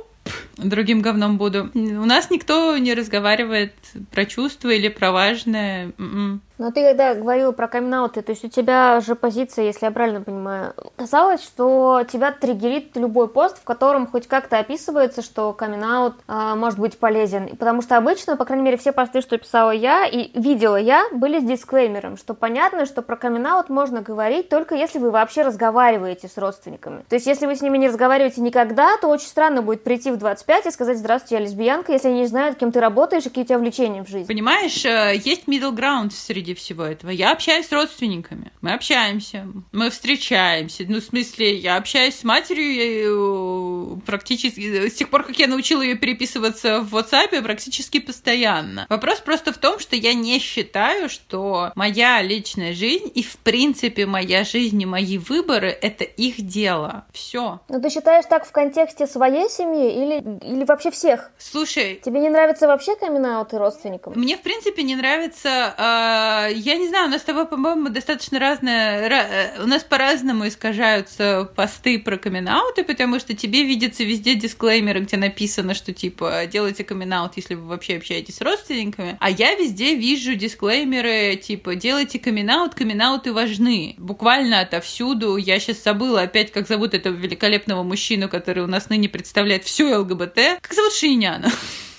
другим 0.56 1.02
говном 1.02 1.38
буду. 1.38 1.70
У 1.74 2.04
нас 2.04 2.30
никто 2.30 2.76
не 2.78 2.94
разговаривает 2.94 3.74
про 4.10 4.24
чувства 4.24 4.70
или 4.70 4.88
про 4.88 5.12
важное. 5.12 5.92
М-м. 5.98 6.40
Но 6.58 6.70
ты 6.70 6.82
когда 6.82 7.14
говорила 7.14 7.52
про 7.52 7.68
камин 7.68 7.88
то 7.88 8.22
есть 8.28 8.44
у 8.44 8.48
тебя 8.48 9.00
же 9.00 9.14
позиция, 9.14 9.64
если 9.64 9.86
я 9.86 9.90
правильно 9.90 10.20
понимаю, 10.20 10.74
казалось, 10.96 11.42
что 11.42 12.04
тебя 12.10 12.32
триггерит 12.32 12.96
любой 12.96 13.28
пост, 13.28 13.58
в 13.58 13.64
котором 13.64 14.06
хоть 14.06 14.26
как-то 14.26 14.58
описывается, 14.58 15.22
что 15.22 15.52
камин 15.52 16.12
э, 16.26 16.54
может 16.54 16.78
быть 16.78 16.98
полезен. 16.98 17.56
Потому 17.56 17.80
что 17.80 17.96
обычно, 17.96 18.36
по 18.36 18.44
крайней 18.44 18.64
мере, 18.64 18.76
все 18.76 18.92
посты, 18.92 19.20
что 19.20 19.38
писала 19.38 19.70
я 19.70 20.06
и 20.06 20.38
видела 20.38 20.76
я, 20.76 21.04
были 21.12 21.40
с 21.40 21.44
дисклеймером, 21.44 22.16
что 22.16 22.34
понятно, 22.34 22.84
что 22.84 23.02
про 23.02 23.16
камин 23.16 23.38
можно 23.68 24.02
говорить 24.02 24.48
только 24.48 24.74
если 24.74 24.98
вы 24.98 25.10
вообще 25.10 25.42
разговариваете 25.42 26.28
с 26.28 26.36
родственниками. 26.36 27.04
То 27.08 27.14
есть 27.14 27.26
если 27.26 27.46
вы 27.46 27.56
с 27.56 27.62
ними 27.62 27.78
не 27.78 27.88
разговариваете 27.88 28.40
никогда, 28.40 28.96
то 28.98 29.08
очень 29.08 29.28
странно 29.28 29.62
будет 29.62 29.84
прийти 29.84 30.10
в 30.10 30.16
25 30.16 30.66
и 30.66 30.70
сказать 30.70 30.98
«Здравствуйте, 30.98 31.36
я 31.36 31.40
лесбиянка», 31.40 31.92
если 31.92 32.08
они 32.08 32.20
не 32.20 32.26
знают, 32.26 32.58
кем 32.58 32.72
ты 32.72 32.80
работаешь 32.80 33.24
и 33.26 33.28
какие 33.28 33.44
у 33.44 33.46
тебя 33.46 33.58
влечения 33.58 34.04
в 34.04 34.08
жизни. 34.08 34.26
Понимаешь, 34.26 34.84
э, 34.84 35.14
есть 35.16 35.44
middle 35.46 35.72
ground 35.72 36.10
среди 36.12 36.47
среди 36.48 36.54
всего 36.54 36.84
этого. 36.84 37.10
Я 37.10 37.32
общаюсь 37.32 37.66
с 37.66 37.72
родственниками, 37.72 38.52
мы 38.60 38.72
общаемся, 38.72 39.46
мы 39.72 39.90
встречаемся. 39.90 40.84
Ну, 40.88 41.00
в 41.00 41.04
смысле, 41.04 41.56
я 41.56 41.76
общаюсь 41.76 42.14
с 42.14 42.24
матерью 42.24 42.74
я, 42.74 43.08
э, 43.08 44.00
практически... 44.06 44.88
С 44.88 44.94
тех 44.94 45.10
пор, 45.10 45.24
как 45.24 45.38
я 45.38 45.46
научила 45.46 45.82
ее 45.82 45.96
переписываться 45.96 46.80
в 46.80 46.94
WhatsApp, 46.96 47.42
практически 47.42 48.00
постоянно. 48.00 48.86
Вопрос 48.88 49.20
просто 49.20 49.52
в 49.52 49.58
том, 49.58 49.78
что 49.78 49.96
я 49.96 50.14
не 50.14 50.38
считаю, 50.38 51.08
что 51.08 51.72
моя 51.74 52.22
личная 52.22 52.72
жизнь 52.72 53.10
и, 53.14 53.22
в 53.22 53.36
принципе, 53.38 54.06
моя 54.06 54.44
жизнь 54.44 54.80
и 54.80 54.86
мои 54.86 55.18
выборы— 55.18 55.68
это 55.82 56.04
их 56.04 56.40
дело. 56.40 57.04
Все. 57.12 57.60
Но 57.68 57.80
ты 57.80 57.90
считаешь 57.90 58.24
так 58.28 58.46
в 58.46 58.52
контексте 58.52 59.06
своей 59.06 59.48
семьи 59.50 59.92
или, 59.92 60.38
или 60.44 60.64
вообще 60.64 60.90
всех? 60.90 61.30
Слушай... 61.38 62.00
Тебе 62.02 62.20
не 62.20 62.30
нравится 62.30 62.66
вообще 62.66 62.96
камин 62.96 63.18
родственникам? 63.52 64.14
Мне, 64.16 64.36
в 64.36 64.40
принципе, 64.40 64.82
не 64.82 64.96
нравится 64.96 65.74
э, 65.76 66.37
я 66.46 66.76
не 66.76 66.88
знаю, 66.88 67.08
у 67.08 67.10
нас 67.10 67.22
с 67.22 67.24
тобой, 67.24 67.46
по-моему, 67.46 67.88
достаточно 67.88 68.38
разное... 68.38 69.08
Э, 69.08 69.62
у 69.62 69.66
нас 69.66 69.82
по-разному 69.82 70.46
искажаются 70.46 71.50
посты 71.56 71.98
про 71.98 72.16
камин 72.16 72.48
потому 72.86 73.18
что 73.18 73.34
тебе 73.34 73.64
видятся 73.64 74.04
везде 74.04 74.34
дисклеймеры, 74.34 75.00
где 75.00 75.16
написано, 75.16 75.74
что, 75.74 75.92
типа, 75.92 76.42
делайте 76.50 76.84
камин 76.84 77.08
если 77.36 77.54
вы 77.54 77.66
вообще 77.66 77.96
общаетесь 77.96 78.36
с 78.36 78.40
родственниками. 78.40 79.16
А 79.20 79.30
я 79.30 79.54
везде 79.54 79.94
вижу 79.94 80.34
дисклеймеры, 80.34 81.36
типа, 81.36 81.74
делайте 81.74 82.18
камин-аут, 82.18 82.74
камин 82.74 82.98
важны. 83.32 83.94
Буквально 83.98 84.60
отовсюду. 84.60 85.36
Я 85.36 85.58
сейчас 85.58 85.82
забыла 85.82 86.22
опять, 86.22 86.52
как 86.52 86.68
зовут 86.68 86.94
этого 86.94 87.14
великолепного 87.14 87.82
мужчину, 87.82 88.28
который 88.28 88.62
у 88.62 88.66
нас 88.66 88.88
ныне 88.88 89.08
представляет 89.08 89.64
всю 89.64 90.00
ЛГБТ. 90.00 90.60
Как 90.60 90.74
зовут 90.74 90.92
Шиняна? 90.92 91.50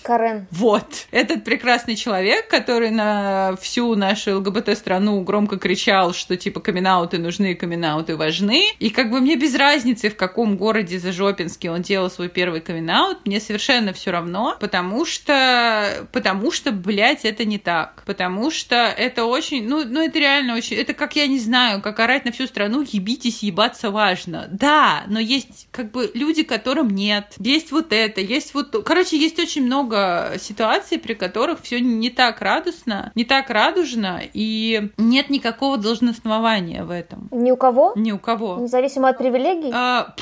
Карен. 0.10 0.48
Вот. 0.50 1.06
Этот 1.12 1.44
прекрасный 1.44 1.96
человек, 1.96 2.48
который 2.48 2.90
на 2.90 3.56
всю 3.62 3.94
нашу 3.94 4.40
ЛГБТ-страну 4.40 5.22
громко 5.22 5.60
кричал, 5.60 6.16
что 6.16 6.36
типа 6.36 6.62
камин 6.62 6.88
нужны, 7.22 7.54
камин 7.54 7.86
важны. 8.18 8.72
И 8.80 8.90
как 8.90 9.12
бы 9.12 9.20
мне 9.20 9.36
без 9.36 9.54
разницы, 9.54 10.10
в 10.10 10.16
каком 10.16 10.58
городе 10.58 10.98
за 10.98 11.10
Зажопинске 11.12 11.70
он 11.70 11.84
делал 11.84 12.10
свой 12.10 12.28
первый 12.28 12.62
камин 12.62 12.90
мне 13.24 13.40
совершенно 13.40 13.94
все 13.94 14.10
равно, 14.10 14.58
потому 14.60 15.06
что, 15.06 16.08
потому 16.12 16.52
что, 16.52 16.72
блядь, 16.72 17.24
это 17.24 17.46
не 17.46 17.60
так. 17.60 18.02
Потому 18.08 18.50
что 18.50 18.76
это 18.76 19.26
очень, 19.26 19.68
ну, 19.68 19.84
ну 19.86 20.02
это 20.02 20.18
реально 20.18 20.56
очень, 20.56 20.78
это 20.78 20.96
как, 20.96 21.16
я 21.18 21.28
не 21.28 21.40
знаю, 21.40 21.84
как 21.84 22.00
орать 22.00 22.26
на 22.26 22.32
всю 22.32 22.48
страну, 22.48 22.82
ебитесь, 22.82 23.44
ебаться 23.44 23.92
важно. 23.92 24.48
Да, 24.50 25.04
но 25.06 25.20
есть 25.20 25.68
как 25.70 25.92
бы 25.92 26.10
люди, 26.16 26.42
которым 26.42 26.90
нет. 26.90 27.36
Есть 27.38 27.72
вот 27.72 27.94
это, 27.94 28.22
есть 28.22 28.56
вот, 28.56 28.76
короче, 28.84 29.16
есть 29.16 29.38
очень 29.38 29.68
много 29.68 29.99
ситуаций, 30.40 31.00
при 31.00 31.14
которых 31.14 31.62
все 31.62 31.80
не 31.80 32.10
так 32.10 32.42
радостно, 32.42 33.12
не 33.16 33.26
так 33.26 33.50
радужно, 33.50 34.22
и 34.34 34.90
нет 34.98 35.30
никакого 35.30 35.78
должностнования 35.78 36.84
в 36.84 36.92
этом. 36.92 37.30
Ни 37.32 37.52
у 37.52 37.58
кого? 37.58 37.94
Ни 37.96 38.12
у 38.12 38.20
кого. 38.20 38.58
Независимо 38.60 39.10
от 39.10 39.18
привилегий? 39.18 39.72
А, 39.74 40.16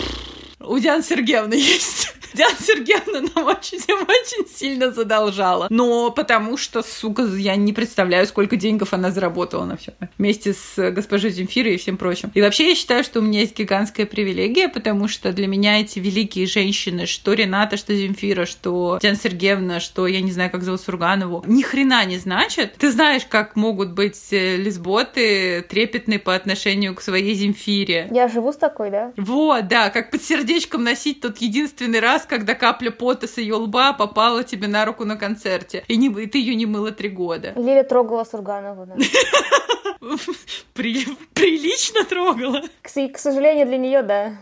у 0.60 0.78
Дианы 0.80 1.04
Сергеевны 1.04 1.54
есть. 1.76 2.07
Диана 2.34 2.56
Сергеевна 2.60 3.30
нам 3.36 3.46
очень, 3.46 3.80
очень 3.80 4.48
сильно 4.54 4.92
задолжала. 4.92 5.68
Но 5.70 6.12
потому 6.12 6.58
что, 6.58 6.84
сука, 6.84 7.24
я 7.24 7.56
не 7.56 7.74
представляю, 7.74 8.28
сколько 8.28 8.56
денег 8.56 8.84
она 8.92 9.12
заработала 9.12 9.66
на 9.66 9.78
все. 9.78 9.94
Вместе 10.18 10.54
с 10.54 10.92
госпожой 10.92 11.32
Земфирой 11.32 11.76
и 11.76 11.78
всем 11.78 11.98
прочим. 11.98 12.32
И 12.34 12.42
вообще 12.42 12.70
я 12.70 12.76
считаю, 12.76 13.04
что 13.04 13.20
у 13.20 13.24
меня 13.24 13.42
есть 13.42 13.58
гигантская 13.58 14.06
привилегия, 14.06 14.70
потому 14.70 15.08
что 15.08 15.32
для 15.32 15.48
меня 15.48 15.80
эти 15.82 16.00
великие 16.00 16.48
женщины, 16.48 17.06
что 17.06 17.34
Рената, 17.34 17.78
что 17.78 17.96
Земфира, 17.96 18.46
что 18.46 19.00
Диана 19.02 19.18
Сергеевна, 19.18 19.80
что 19.80 20.08
я 20.08 20.22
не 20.22 20.32
знаю, 20.32 20.52
как 20.52 20.64
зовут 20.64 20.82
Сурганову, 20.82 21.44
ни 21.48 21.62
хрена 21.62 22.06
не 22.06 22.18
значит. 22.18 22.76
Ты 22.78 22.92
знаешь, 22.92 23.26
как 23.28 23.56
могут 23.56 23.92
быть 23.92 24.32
э, 24.32 24.58
лесботы 24.58 25.66
трепетные 25.68 26.20
по 26.20 26.36
отношению 26.36 26.96
к 26.96 27.02
своей 27.02 27.36
Земфире. 27.36 28.08
Я 28.12 28.28
живу 28.28 28.52
с 28.52 28.58
такой, 28.58 28.90
да? 28.90 29.14
Вот, 29.18 29.68
да, 29.68 29.90
как 29.90 30.12
под 30.12 30.24
сердечком 30.24 30.84
носить 30.84 31.22
тот 31.22 31.38
единственный 31.38 32.00
раз, 32.00 32.17
когда 32.26 32.56
капля 32.56 32.92
пота 32.92 33.28
с 33.28 33.38
ее 33.38 33.56
лба 33.56 33.94
попала 33.94 34.44
тебе 34.44 34.68
на 34.68 34.86
руку 34.86 35.06
на 35.06 35.18
концерте, 35.18 35.84
и, 35.88 35.98
не, 35.98 36.08
и 36.08 36.28
ты 36.28 36.40
ее 36.40 36.56
не 36.56 36.66
мыла 36.66 36.92
три 36.92 37.10
года. 37.10 37.54
Лиля 37.56 37.84
трогала 37.84 38.24
Сурганову, 38.24 38.86
да. 38.86 38.96
При, 40.74 41.06
прилично 41.34 42.04
трогала. 42.06 42.62
К, 42.82 42.90
к 42.90 43.18
сожалению, 43.18 43.66
для 43.68 43.78
нее, 43.78 44.04
да. 44.04 44.38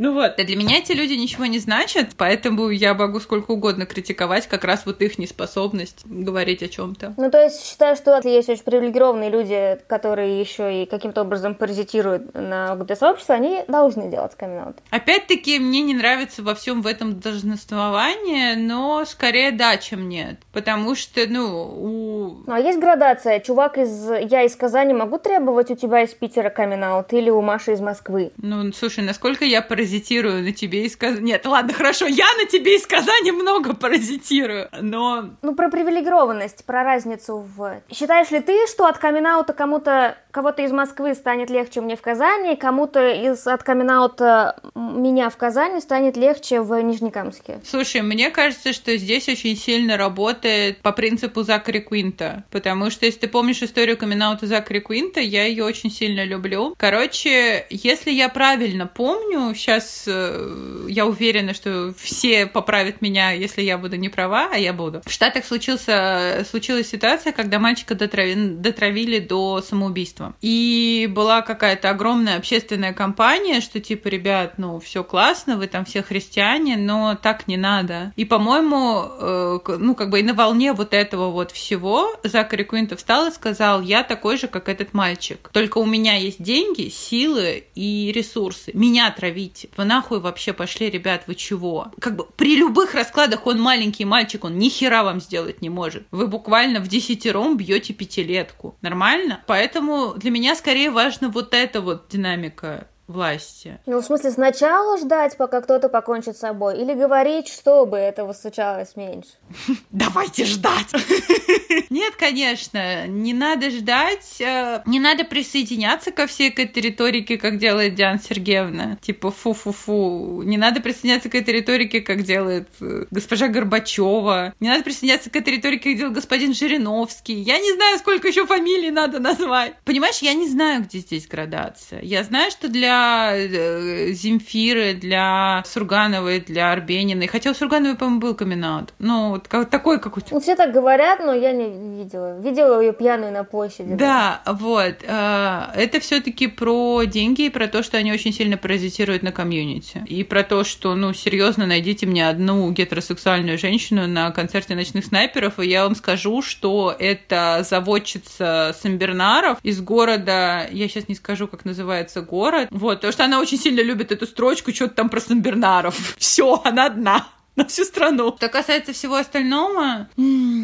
Ну 0.00 0.14
вот, 0.14 0.36
для 0.36 0.54
меня 0.54 0.78
эти 0.78 0.92
люди 0.92 1.14
ничего 1.14 1.46
не 1.46 1.58
значат, 1.58 2.10
поэтому 2.16 2.68
я 2.68 2.94
могу 2.94 3.18
сколько 3.18 3.50
угодно 3.50 3.84
критиковать 3.84 4.46
как 4.46 4.62
раз 4.62 4.86
вот 4.86 5.02
их 5.02 5.18
неспособность 5.18 6.06
говорить 6.06 6.62
о 6.62 6.68
чем-то. 6.68 7.14
Ну, 7.16 7.30
то 7.32 7.42
есть 7.42 7.66
считаю, 7.66 7.96
что 7.96 8.20
есть 8.22 8.48
очень 8.48 8.62
привилегированные 8.62 9.28
люди, 9.28 9.76
которые 9.88 10.38
еще 10.38 10.84
и 10.84 10.86
каким-то 10.86 11.22
образом 11.22 11.56
паразитируют 11.56 12.32
на 12.32 12.74
ЛГБТ-сообщество, 12.74 13.34
они 13.34 13.64
должны 13.66 14.08
делать 14.08 14.36
камин 14.36 14.76
Опять-таки, 14.90 15.58
мне 15.58 15.82
не 15.82 15.94
нравится 15.94 16.44
во 16.44 16.54
всем 16.54 16.82
в 16.82 16.86
этом 16.86 17.18
долженствование, 17.18 18.54
но 18.54 19.04
скорее 19.04 19.50
да, 19.50 19.78
чем 19.78 20.08
нет. 20.08 20.36
Потому 20.52 20.94
что, 20.94 21.22
ну, 21.28 21.74
у... 21.76 22.42
Ну, 22.46 22.52
а 22.52 22.60
есть 22.60 22.78
градация. 22.78 23.40
Чувак 23.40 23.78
из... 23.78 24.08
Я 24.30 24.44
из 24.44 24.54
Казани 24.54 24.94
могу 24.94 25.18
требовать 25.18 25.72
у 25.72 25.74
тебя 25.74 26.02
из 26.02 26.14
Питера 26.14 26.50
камин 26.50 26.84
или 27.10 27.30
у 27.30 27.40
Маши 27.40 27.72
из 27.72 27.80
Москвы? 27.80 28.30
Ну, 28.36 28.72
слушай, 28.72 29.02
насколько 29.02 29.44
я 29.44 29.60
паразитирую 29.60 29.87
паразитирую 29.88 30.42
на 30.42 30.52
тебе 30.52 30.84
из 30.84 30.96
Казани. 30.96 31.32
Нет, 31.32 31.46
ладно, 31.46 31.72
хорошо, 31.72 32.06
я 32.06 32.26
на 32.38 32.46
тебе 32.46 32.76
из 32.76 32.86
Казани 32.86 33.32
много 33.32 33.74
паразитирую, 33.74 34.68
но... 34.80 35.30
Ну, 35.42 35.54
про 35.54 35.70
привилегированность, 35.70 36.64
про 36.64 36.84
разницу 36.84 37.38
в... 37.56 37.80
Считаешь 37.92 38.30
ли 38.30 38.40
ты, 38.40 38.66
что 38.66 38.86
от 38.86 38.98
камин 38.98 39.26
кому-то, 39.56 40.16
кого-то 40.30 40.62
из 40.62 40.72
Москвы 40.72 41.14
станет 41.14 41.50
легче 41.50 41.80
мне 41.80 41.96
в 41.96 42.02
Казани, 42.02 42.56
кому-то 42.56 43.10
из 43.10 43.46
от 43.46 43.62
камин 43.62 43.88
меня 43.88 45.30
в 45.30 45.36
Казани 45.36 45.80
станет 45.80 46.16
легче 46.16 46.60
в 46.60 46.80
Нижнекамске? 46.80 47.60
Слушай, 47.64 48.02
мне 48.02 48.30
кажется, 48.30 48.72
что 48.72 48.96
здесь 48.96 49.28
очень 49.28 49.56
сильно 49.56 49.96
работает 49.96 50.82
по 50.82 50.92
принципу 50.92 51.42
Закари 51.42 51.80
Куинта, 51.80 52.44
потому 52.50 52.90
что, 52.90 53.06
если 53.06 53.20
ты 53.20 53.28
помнишь 53.28 53.62
историю 53.62 53.96
камин 53.96 54.18
Закари 54.42 54.80
Куинта, 54.80 55.20
я 55.20 55.44
ее 55.44 55.64
очень 55.64 55.90
сильно 55.90 56.24
люблю. 56.24 56.74
Короче, 56.76 57.66
если 57.70 58.10
я 58.10 58.28
правильно 58.28 58.86
помню, 58.86 59.54
сейчас 59.54 59.77
сейчас 59.78 60.04
э, 60.06 60.86
я 60.88 61.06
уверена, 61.06 61.54
что 61.54 61.94
все 61.98 62.46
поправят 62.46 63.00
меня, 63.00 63.30
если 63.30 63.62
я 63.62 63.78
буду 63.78 63.96
не 63.96 64.08
права, 64.08 64.50
а 64.52 64.56
я 64.56 64.72
буду. 64.72 65.02
В 65.04 65.10
Штатах 65.10 65.44
случился, 65.44 66.44
случилась 66.48 66.88
ситуация, 66.88 67.32
когда 67.32 67.58
мальчика 67.58 67.94
дотравили, 67.94 68.54
дотравили 68.54 69.18
до 69.18 69.62
самоубийства. 69.62 70.34
И 70.40 71.08
была 71.10 71.42
какая-то 71.42 71.90
огромная 71.90 72.36
общественная 72.36 72.92
кампания, 72.92 73.60
что 73.60 73.80
типа, 73.80 74.08
ребят, 74.08 74.54
ну, 74.58 74.80
все 74.80 75.04
классно, 75.04 75.56
вы 75.56 75.66
там 75.66 75.84
все 75.84 76.02
христиане, 76.02 76.76
но 76.76 77.16
так 77.20 77.48
не 77.48 77.56
надо. 77.56 78.12
И, 78.16 78.24
по-моему, 78.24 79.04
э, 79.20 79.58
ну, 79.78 79.94
как 79.94 80.10
бы 80.10 80.20
и 80.20 80.22
на 80.22 80.34
волне 80.34 80.72
вот 80.72 80.94
этого 80.94 81.30
вот 81.30 81.52
всего 81.52 82.10
Закари 82.24 82.64
Куинта 82.64 82.96
встал 82.96 83.28
и 83.28 83.30
сказал, 83.30 83.82
я 83.82 84.02
такой 84.02 84.36
же, 84.36 84.48
как 84.48 84.68
этот 84.68 84.94
мальчик. 84.94 85.50
Только 85.52 85.78
у 85.78 85.86
меня 85.86 86.14
есть 86.16 86.42
деньги, 86.42 86.88
силы 86.88 87.64
и 87.74 88.12
ресурсы. 88.14 88.70
Меня 88.74 89.10
травить 89.10 89.67
вы 89.76 89.84
нахуй 89.84 90.20
вообще 90.20 90.52
пошли, 90.52 90.90
ребят, 90.90 91.24
вы 91.26 91.34
чего? 91.34 91.92
Как 92.00 92.16
бы 92.16 92.24
при 92.24 92.56
любых 92.56 92.94
раскладах 92.94 93.46
он 93.46 93.60
маленький 93.60 94.04
мальчик, 94.04 94.44
он 94.44 94.58
ни 94.58 94.68
хера 94.68 95.04
вам 95.04 95.20
сделать 95.20 95.62
не 95.62 95.70
может. 95.70 96.06
Вы 96.10 96.26
буквально 96.26 96.80
в 96.80 96.88
десятером 96.88 97.56
бьете 97.56 97.92
пятилетку. 97.92 98.76
Нормально? 98.80 99.42
Поэтому 99.46 100.14
для 100.16 100.30
меня 100.30 100.54
скорее 100.54 100.90
важна 100.90 101.28
вот 101.28 101.54
эта 101.54 101.80
вот 101.80 102.08
динамика 102.08 102.88
власти. 103.08 103.78
Ну, 103.86 104.00
в 104.00 104.04
смысле, 104.04 104.30
сначала 104.30 104.98
ждать, 104.98 105.36
пока 105.36 105.60
кто-то 105.62 105.88
покончит 105.88 106.36
с 106.36 106.40
собой, 106.40 106.78
или 106.80 106.94
говорить, 106.94 107.48
чтобы 107.48 107.96
этого 107.96 108.34
случалось 108.34 108.94
меньше? 108.96 109.30
Давайте 109.90 110.44
ждать! 110.44 110.92
Нет, 111.90 112.14
конечно, 112.16 113.06
не 113.06 113.32
надо 113.32 113.70
ждать, 113.70 114.40
э, 114.40 114.82
не 114.84 115.00
надо 115.00 115.24
присоединяться 115.24 116.10
ко 116.10 116.26
всей 116.26 116.50
этой 116.50 116.82
риторике, 116.82 117.38
как 117.38 117.58
делает 117.58 117.94
Диана 117.94 118.20
Сергеевна. 118.20 118.98
Типа 119.00 119.30
фу-фу-фу. 119.30 120.42
Не 120.44 120.58
надо 120.58 120.80
присоединяться 120.80 121.30
к 121.30 121.34
этой 121.34 121.54
риторике, 121.54 122.02
как 122.02 122.22
делает 122.24 122.68
э, 122.80 123.06
госпожа 123.10 123.48
Горбачева. 123.48 124.54
Не 124.60 124.68
надо 124.68 124.84
присоединяться 124.84 125.30
к 125.30 125.36
этой 125.36 125.54
риторике, 125.54 125.90
как 125.90 125.98
делает 125.98 126.14
господин 126.14 126.52
Жириновский. 126.52 127.34
Я 127.34 127.58
не 127.58 127.72
знаю, 127.72 127.98
сколько 127.98 128.28
еще 128.28 128.46
фамилий 128.46 128.90
надо 128.90 129.18
назвать. 129.18 129.74
Понимаешь, 129.84 130.18
я 130.18 130.34
не 130.34 130.48
знаю, 130.48 130.82
где 130.82 130.98
здесь 130.98 131.26
градация. 131.26 132.02
Я 132.02 132.22
знаю, 132.22 132.50
что 132.50 132.68
для 132.68 132.97
э, 133.34 134.12
Земфиры, 134.12 134.94
для 134.94 135.62
Сургановой, 135.66 136.40
для 136.40 136.72
Арбениной, 136.72 137.26
хотя 137.26 137.50
у 137.50 137.54
Сургановой, 137.54 137.96
по-моему, 137.96 138.20
был 138.20 138.34
камин 138.34 138.88
Ну, 138.98 139.30
вот 139.30 139.48
такой 139.48 140.00
какой-то. 140.00 140.28
Ну, 140.32 140.40
все 140.40 140.56
так 140.56 140.72
говорят, 140.72 141.20
но 141.20 141.32
я 141.32 141.52
не 141.52 141.98
видела. 141.98 142.38
Видела 142.40 142.80
ее 142.80 142.92
пьяную 142.92 143.32
на 143.32 143.44
площади. 143.44 143.94
Да, 143.94 144.40
да. 144.44 144.52
вот. 144.52 144.96
Э, 145.02 145.72
это 145.74 146.00
все-таки 146.00 146.46
про 146.46 147.04
деньги 147.04 147.42
и 147.42 147.50
про 147.50 147.68
то, 147.68 147.82
что 147.82 147.96
они 147.98 148.12
очень 148.12 148.32
сильно 148.32 148.56
паразитируют 148.56 149.22
на 149.22 149.32
комьюнити. 149.32 150.02
И 150.06 150.24
про 150.24 150.42
то, 150.42 150.64
что, 150.64 150.94
ну, 150.94 151.12
серьезно, 151.12 151.66
найдите 151.66 152.06
мне 152.06 152.28
одну 152.28 152.70
гетеросексуальную 152.70 153.58
женщину 153.58 154.06
на 154.06 154.30
концерте 154.30 154.74
ночных 154.74 155.04
снайперов, 155.04 155.58
и 155.58 155.66
я 155.66 155.84
вам 155.84 155.94
скажу, 155.94 156.42
что 156.42 156.94
это 156.98 157.64
заводчица 157.68 158.74
Самбернаров 158.80 159.58
из 159.62 159.80
города, 159.80 160.66
я 160.70 160.88
сейчас 160.88 161.08
не 161.08 161.14
скажу, 161.14 161.48
как 161.48 161.64
называется 161.64 162.22
город, 162.22 162.68
вот, 162.70 162.87
потому 162.96 163.12
что 163.12 163.24
она 163.24 163.40
очень 163.40 163.58
сильно 163.58 163.80
любит 163.80 164.12
эту 164.12 164.26
строчку, 164.26 164.72
что-то 164.72 164.94
там 164.94 165.08
про 165.08 165.20
Самбернаров. 165.20 166.14
Все, 166.18 166.60
она 166.64 166.86
одна 166.86 167.26
на 167.58 167.66
всю 167.66 167.84
страну. 167.84 168.34
Что 168.36 168.48
касается 168.48 168.92
всего 168.92 169.16
остального, 169.16 170.08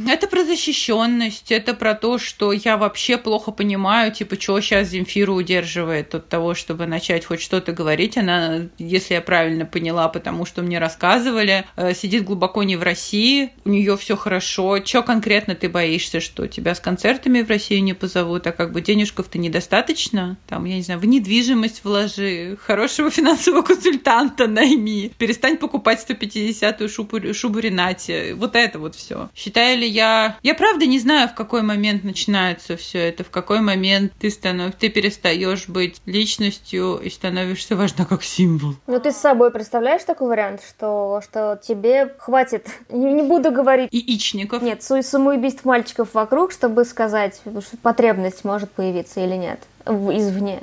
это 0.08 0.28
про 0.28 0.44
защищенность, 0.44 1.50
это 1.50 1.74
про 1.74 1.94
то, 1.94 2.18
что 2.18 2.52
я 2.52 2.76
вообще 2.76 3.18
плохо 3.18 3.50
понимаю, 3.50 4.12
типа, 4.12 4.40
что 4.40 4.60
сейчас 4.60 4.88
Земфиру 4.90 5.34
удерживает 5.34 6.14
от 6.14 6.28
того, 6.28 6.54
чтобы 6.54 6.86
начать 6.86 7.24
хоть 7.24 7.40
что-то 7.40 7.72
говорить. 7.72 8.16
Она, 8.16 8.68
если 8.78 9.14
я 9.14 9.20
правильно 9.20 9.66
поняла, 9.66 10.08
потому 10.08 10.46
что 10.46 10.62
мне 10.62 10.78
рассказывали, 10.78 11.66
э, 11.74 11.94
сидит 11.94 12.24
глубоко 12.24 12.62
не 12.62 12.76
в 12.76 12.82
России, 12.84 13.50
у 13.64 13.70
нее 13.70 13.96
все 13.96 14.16
хорошо. 14.16 14.78
Что 14.84 15.02
конкретно 15.02 15.56
ты 15.56 15.68
боишься, 15.68 16.20
что 16.20 16.46
тебя 16.46 16.76
с 16.76 16.80
концертами 16.80 17.42
в 17.42 17.48
Россию 17.48 17.82
не 17.82 17.94
позовут, 17.94 18.46
а 18.46 18.52
как 18.52 18.70
бы 18.70 18.80
денежков-то 18.80 19.38
недостаточно? 19.38 20.36
Там, 20.46 20.64
я 20.64 20.76
не 20.76 20.82
знаю, 20.82 21.00
в 21.00 21.06
недвижимость 21.06 21.82
вложи, 21.82 22.56
хорошего 22.62 23.10
финансового 23.10 23.62
консультанта 23.62 24.46
найми, 24.46 25.10
перестань 25.18 25.56
покупать 25.56 26.00
150 26.00 26.83
эту 26.84 26.92
шубу, 26.92 27.34
шубу 27.34 27.58
Ренате. 27.58 28.34
Вот 28.34 28.56
это 28.56 28.78
вот 28.78 28.94
все. 28.94 29.28
Считаю 29.34 29.78
ли 29.78 29.88
я... 29.88 30.36
Я 30.42 30.54
правда 30.54 30.86
не 30.86 30.98
знаю, 30.98 31.28
в 31.28 31.34
какой 31.34 31.62
момент 31.62 32.04
начинается 32.04 32.76
все 32.76 33.08
это, 33.08 33.24
в 33.24 33.30
какой 33.30 33.60
момент 33.60 34.12
ты 34.18 34.30
станов... 34.30 34.74
ты 34.74 34.88
перестаешь 34.88 35.68
быть 35.68 36.00
личностью 36.06 36.98
и 36.98 37.10
становишься 37.10 37.76
важна 37.76 38.04
как 38.04 38.22
символ. 38.22 38.74
Ну, 38.86 39.00
ты 39.00 39.12
с 39.12 39.16
собой 39.16 39.50
представляешь 39.50 40.04
такой 40.04 40.28
вариант, 40.28 40.62
что, 40.66 41.20
что 41.24 41.60
тебе 41.66 42.14
хватит, 42.18 42.68
не, 42.90 43.12
не 43.12 43.22
буду 43.22 43.50
говорить... 43.50 43.88
Яичников. 43.92 44.62
Нет, 44.62 44.82
самоубийств 44.82 45.64
мальчиков 45.64 46.14
вокруг, 46.14 46.52
чтобы 46.52 46.84
сказать, 46.84 47.40
что 47.40 47.76
потребность 47.78 48.44
может 48.44 48.70
появиться 48.70 49.20
или 49.20 49.34
нет 49.34 49.60
извне. 49.86 50.60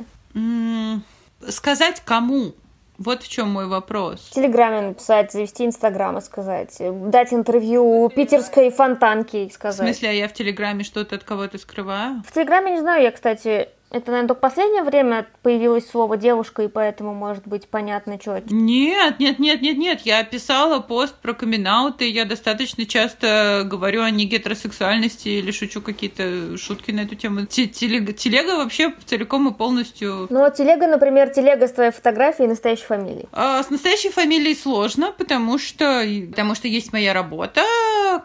Сказать 1.48 2.02
кому? 2.06 2.54
Вот 3.04 3.24
в 3.24 3.28
чем 3.28 3.50
мой 3.50 3.66
вопрос. 3.66 4.28
В 4.30 4.36
Телеграме 4.36 4.90
написать, 4.90 5.32
завести 5.32 5.66
Инстаграм 5.66 6.20
и 6.20 6.22
сказать, 6.22 6.78
дать 6.80 7.34
интервью 7.34 8.12
питерской 8.16 8.70
фонтанке 8.70 9.46
и 9.46 9.50
сказать. 9.50 9.80
В 9.80 9.84
смысле, 9.84 10.10
а 10.10 10.12
я 10.12 10.28
в 10.28 10.34
Телеграме 10.34 10.84
что-то 10.84 11.16
от 11.16 11.24
кого-то 11.24 11.58
скрываю? 11.58 12.22
В 12.28 12.32
Телеграме 12.32 12.74
не 12.74 12.80
знаю, 12.80 13.02
я, 13.02 13.12
кстати, 13.12 13.70
это, 13.92 14.12
наверное, 14.12 14.30
только 14.30 14.40
в 14.40 14.42
последнее 14.42 14.84
время 14.84 15.28
появилось 15.42 15.90
слово 15.90 16.18
девушка, 16.18 16.64
и 16.64 16.68
поэтому 16.68 17.14
может 17.14 17.48
быть 17.48 17.68
понятно, 17.68 18.18
это. 18.38 18.54
Нет, 18.54 19.20
нет, 19.20 19.40
нет, 19.40 19.62
нет, 19.62 19.78
нет. 19.78 20.02
Я 20.06 20.24
писала 20.24 20.80
пост 20.80 21.16
про 21.22 21.34
камин 21.34 21.68
и 22.00 22.06
я 22.06 22.26
достаточно 22.26 22.86
часто 22.86 23.64
говорю 23.66 24.02
о 24.02 24.10
негетеросексуальности 24.10 25.30
или 25.30 25.52
шучу 25.52 25.82
какие-то 25.82 26.58
шутки 26.58 26.92
на 26.92 27.02
эту 27.02 27.16
тему. 27.16 27.46
Телега, 27.46 28.14
телега 28.14 28.56
вообще 28.58 28.94
целиком 29.06 29.48
и 29.50 29.54
полностью... 29.54 30.28
Ну, 30.30 30.44
а 30.44 30.50
телега, 30.52 30.88
например, 30.88 31.30
телега 31.30 31.68
с 31.68 31.72
твоей 31.72 31.92
фотографией 31.92 32.48
и 32.48 32.50
настоящей 32.50 32.86
фамилией. 32.86 33.28
А, 33.32 33.62
с 33.62 33.70
настоящей 33.70 34.10
фамилией 34.10 34.56
сложно, 34.56 35.14
потому 35.18 35.58
что, 35.60 36.04
потому 36.30 36.56
что 36.56 36.68
есть 36.68 36.94
моя 36.94 37.14
работа, 37.14 37.62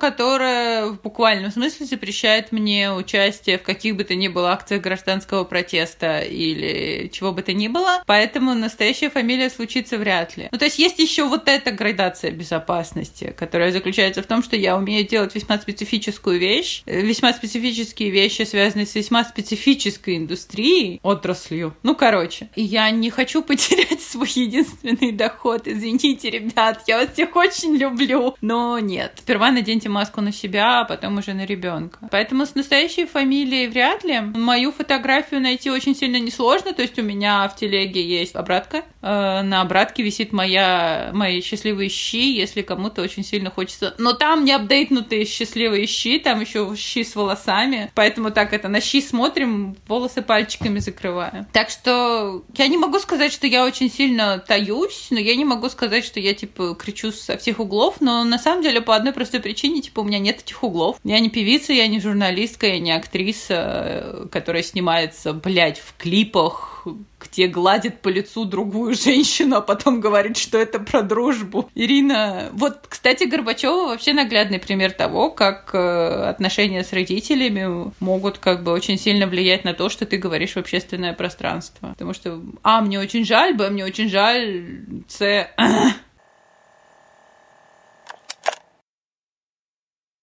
которая 0.00 0.86
в 0.86 1.02
буквальном 1.02 1.50
смысле 1.50 1.86
запрещает 1.86 2.52
мне 2.52 2.92
участие 2.92 3.58
в 3.58 3.62
каких 3.62 3.96
бы 3.96 4.04
то 4.04 4.14
ни 4.14 4.28
было 4.28 4.52
акциях 4.52 4.82
гражданского 4.82 5.44
протеста 5.56 6.18
или 6.18 7.08
чего 7.08 7.32
бы 7.32 7.40
то 7.40 7.54
ни 7.54 7.68
было, 7.68 8.02
поэтому 8.04 8.52
настоящая 8.52 9.08
фамилия 9.08 9.48
случится 9.48 9.96
вряд 9.96 10.36
ли. 10.36 10.48
Ну, 10.52 10.58
то 10.58 10.66
есть 10.66 10.78
есть 10.78 10.98
еще 10.98 11.24
вот 11.24 11.48
эта 11.48 11.70
градация 11.70 12.30
безопасности, 12.30 13.34
которая 13.38 13.72
заключается 13.72 14.22
в 14.22 14.26
том, 14.26 14.42
что 14.42 14.54
я 14.54 14.76
умею 14.76 15.08
делать 15.08 15.34
весьма 15.34 15.56
специфическую 15.56 16.38
вещь, 16.38 16.82
весьма 16.84 17.32
специфические 17.32 18.10
вещи, 18.10 18.42
связанные 18.42 18.84
с 18.84 18.94
весьма 18.94 19.24
специфической 19.24 20.18
индустрией, 20.18 21.00
отраслью. 21.02 21.74
Ну, 21.82 21.94
короче, 21.94 22.50
я 22.54 22.90
не 22.90 23.08
хочу 23.08 23.42
потерять 23.42 24.02
свой 24.02 24.28
единственный 24.28 25.12
доход. 25.12 25.66
Извините, 25.66 26.28
ребят, 26.28 26.82
я 26.86 26.98
вас 26.98 27.14
всех 27.14 27.34
очень 27.34 27.76
люблю. 27.76 28.36
Но 28.42 28.78
нет. 28.78 29.14
Сперва 29.20 29.50
наденьте 29.50 29.88
маску 29.88 30.20
на 30.20 30.32
себя, 30.32 30.80
а 30.80 30.84
потом 30.84 31.16
уже 31.16 31.32
на 31.32 31.46
ребенка. 31.46 32.08
Поэтому 32.10 32.44
с 32.44 32.54
настоящей 32.54 33.06
фамилией 33.06 33.68
вряд 33.68 34.04
ли. 34.04 34.20
Мою 34.20 34.70
фотографию 34.70 35.40
найти 35.46 35.70
очень 35.70 35.94
сильно 35.94 36.18
несложно. 36.18 36.72
То 36.72 36.82
есть 36.82 36.98
у 36.98 37.02
меня 37.02 37.48
в 37.48 37.56
телеге 37.56 38.02
есть 38.02 38.34
обратка. 38.34 38.84
Э, 39.06 39.42
на 39.42 39.60
обратке 39.60 40.02
висит 40.02 40.32
моя, 40.32 41.10
мои 41.12 41.40
счастливые 41.40 41.88
щи, 41.88 42.32
если 42.32 42.62
кому-то 42.62 43.02
очень 43.02 43.24
сильно 43.24 43.50
хочется. 43.50 43.94
Но 43.98 44.14
там 44.14 44.44
не 44.44 44.50
апдейтнутые 44.50 45.24
счастливые 45.24 45.86
щи, 45.86 46.18
там 46.18 46.40
еще 46.40 46.74
щи 46.76 47.04
с 47.04 47.14
волосами. 47.14 47.92
Поэтому 47.94 48.32
так 48.32 48.52
это 48.52 48.66
на 48.66 48.80
щи 48.80 49.00
смотрим, 49.00 49.76
волосы 49.86 50.22
пальчиками 50.22 50.80
закрываю. 50.80 51.46
Так 51.52 51.70
что 51.70 52.42
я 52.56 52.66
не 52.66 52.78
могу 52.78 52.98
сказать, 52.98 53.32
что 53.32 53.46
я 53.46 53.64
очень 53.64 53.92
сильно 53.92 54.38
таюсь, 54.38 55.06
но 55.10 55.20
я 55.20 55.36
не 55.36 55.44
могу 55.44 55.68
сказать, 55.68 56.04
что 56.04 56.18
я 56.18 56.34
типа 56.34 56.74
кричу 56.74 57.12
со 57.12 57.38
всех 57.38 57.60
углов. 57.60 58.00
Но 58.00 58.24
на 58.24 58.38
самом 58.38 58.62
деле 58.62 58.80
по 58.80 58.96
одной 58.96 59.12
простой 59.12 59.38
причине, 59.38 59.82
типа, 59.82 60.00
у 60.00 60.04
меня 60.04 60.18
нет 60.18 60.40
этих 60.40 60.64
углов. 60.64 60.98
Я 61.04 61.20
не 61.20 61.30
певица, 61.30 61.72
я 61.72 61.86
не 61.86 62.00
журналистка, 62.00 62.66
я 62.66 62.80
не 62.80 62.90
актриса, 62.90 63.54
э, 63.54 64.26
которая 64.32 64.64
снимается 64.64 65.32
блядь, 65.32 65.78
в 65.78 65.94
клипах, 65.96 66.86
где 67.36 67.48
гладит 67.48 68.00
по 68.00 68.08
лицу 68.08 68.46
другую 68.46 68.94
женщину, 69.04 69.56
а 69.56 69.60
потом 69.60 70.00
говорит, 70.00 70.38
что 70.38 70.58
это 70.58 70.78
про 70.78 71.02
дружбу. 71.02 71.68
Ирина, 71.74 72.48
вот, 72.52 72.86
кстати, 72.88 73.24
Горбачева 73.24 73.88
вообще 73.88 74.14
наглядный 74.14 74.58
пример 74.58 74.92
того, 74.92 75.30
как 75.30 75.70
э, 75.74 76.28
отношения 76.28 76.82
с 76.82 76.92
родителями 76.92 77.92
могут 78.00 78.38
как 78.38 78.62
бы 78.62 78.72
очень 78.72 78.98
сильно 78.98 79.26
влиять 79.26 79.64
на 79.64 79.74
то, 79.74 79.90
что 79.90 80.06
ты 80.06 80.16
говоришь 80.16 80.52
в 80.52 80.56
общественное 80.56 81.12
пространство. 81.12 81.90
Потому 81.90 82.14
что, 82.14 82.40
а, 82.62 82.80
мне 82.80 82.98
очень 82.98 83.24
жаль, 83.26 83.54
б, 83.54 83.68
мне 83.68 83.84
очень 83.84 84.08
жаль, 84.08 84.80
с, 85.06 85.46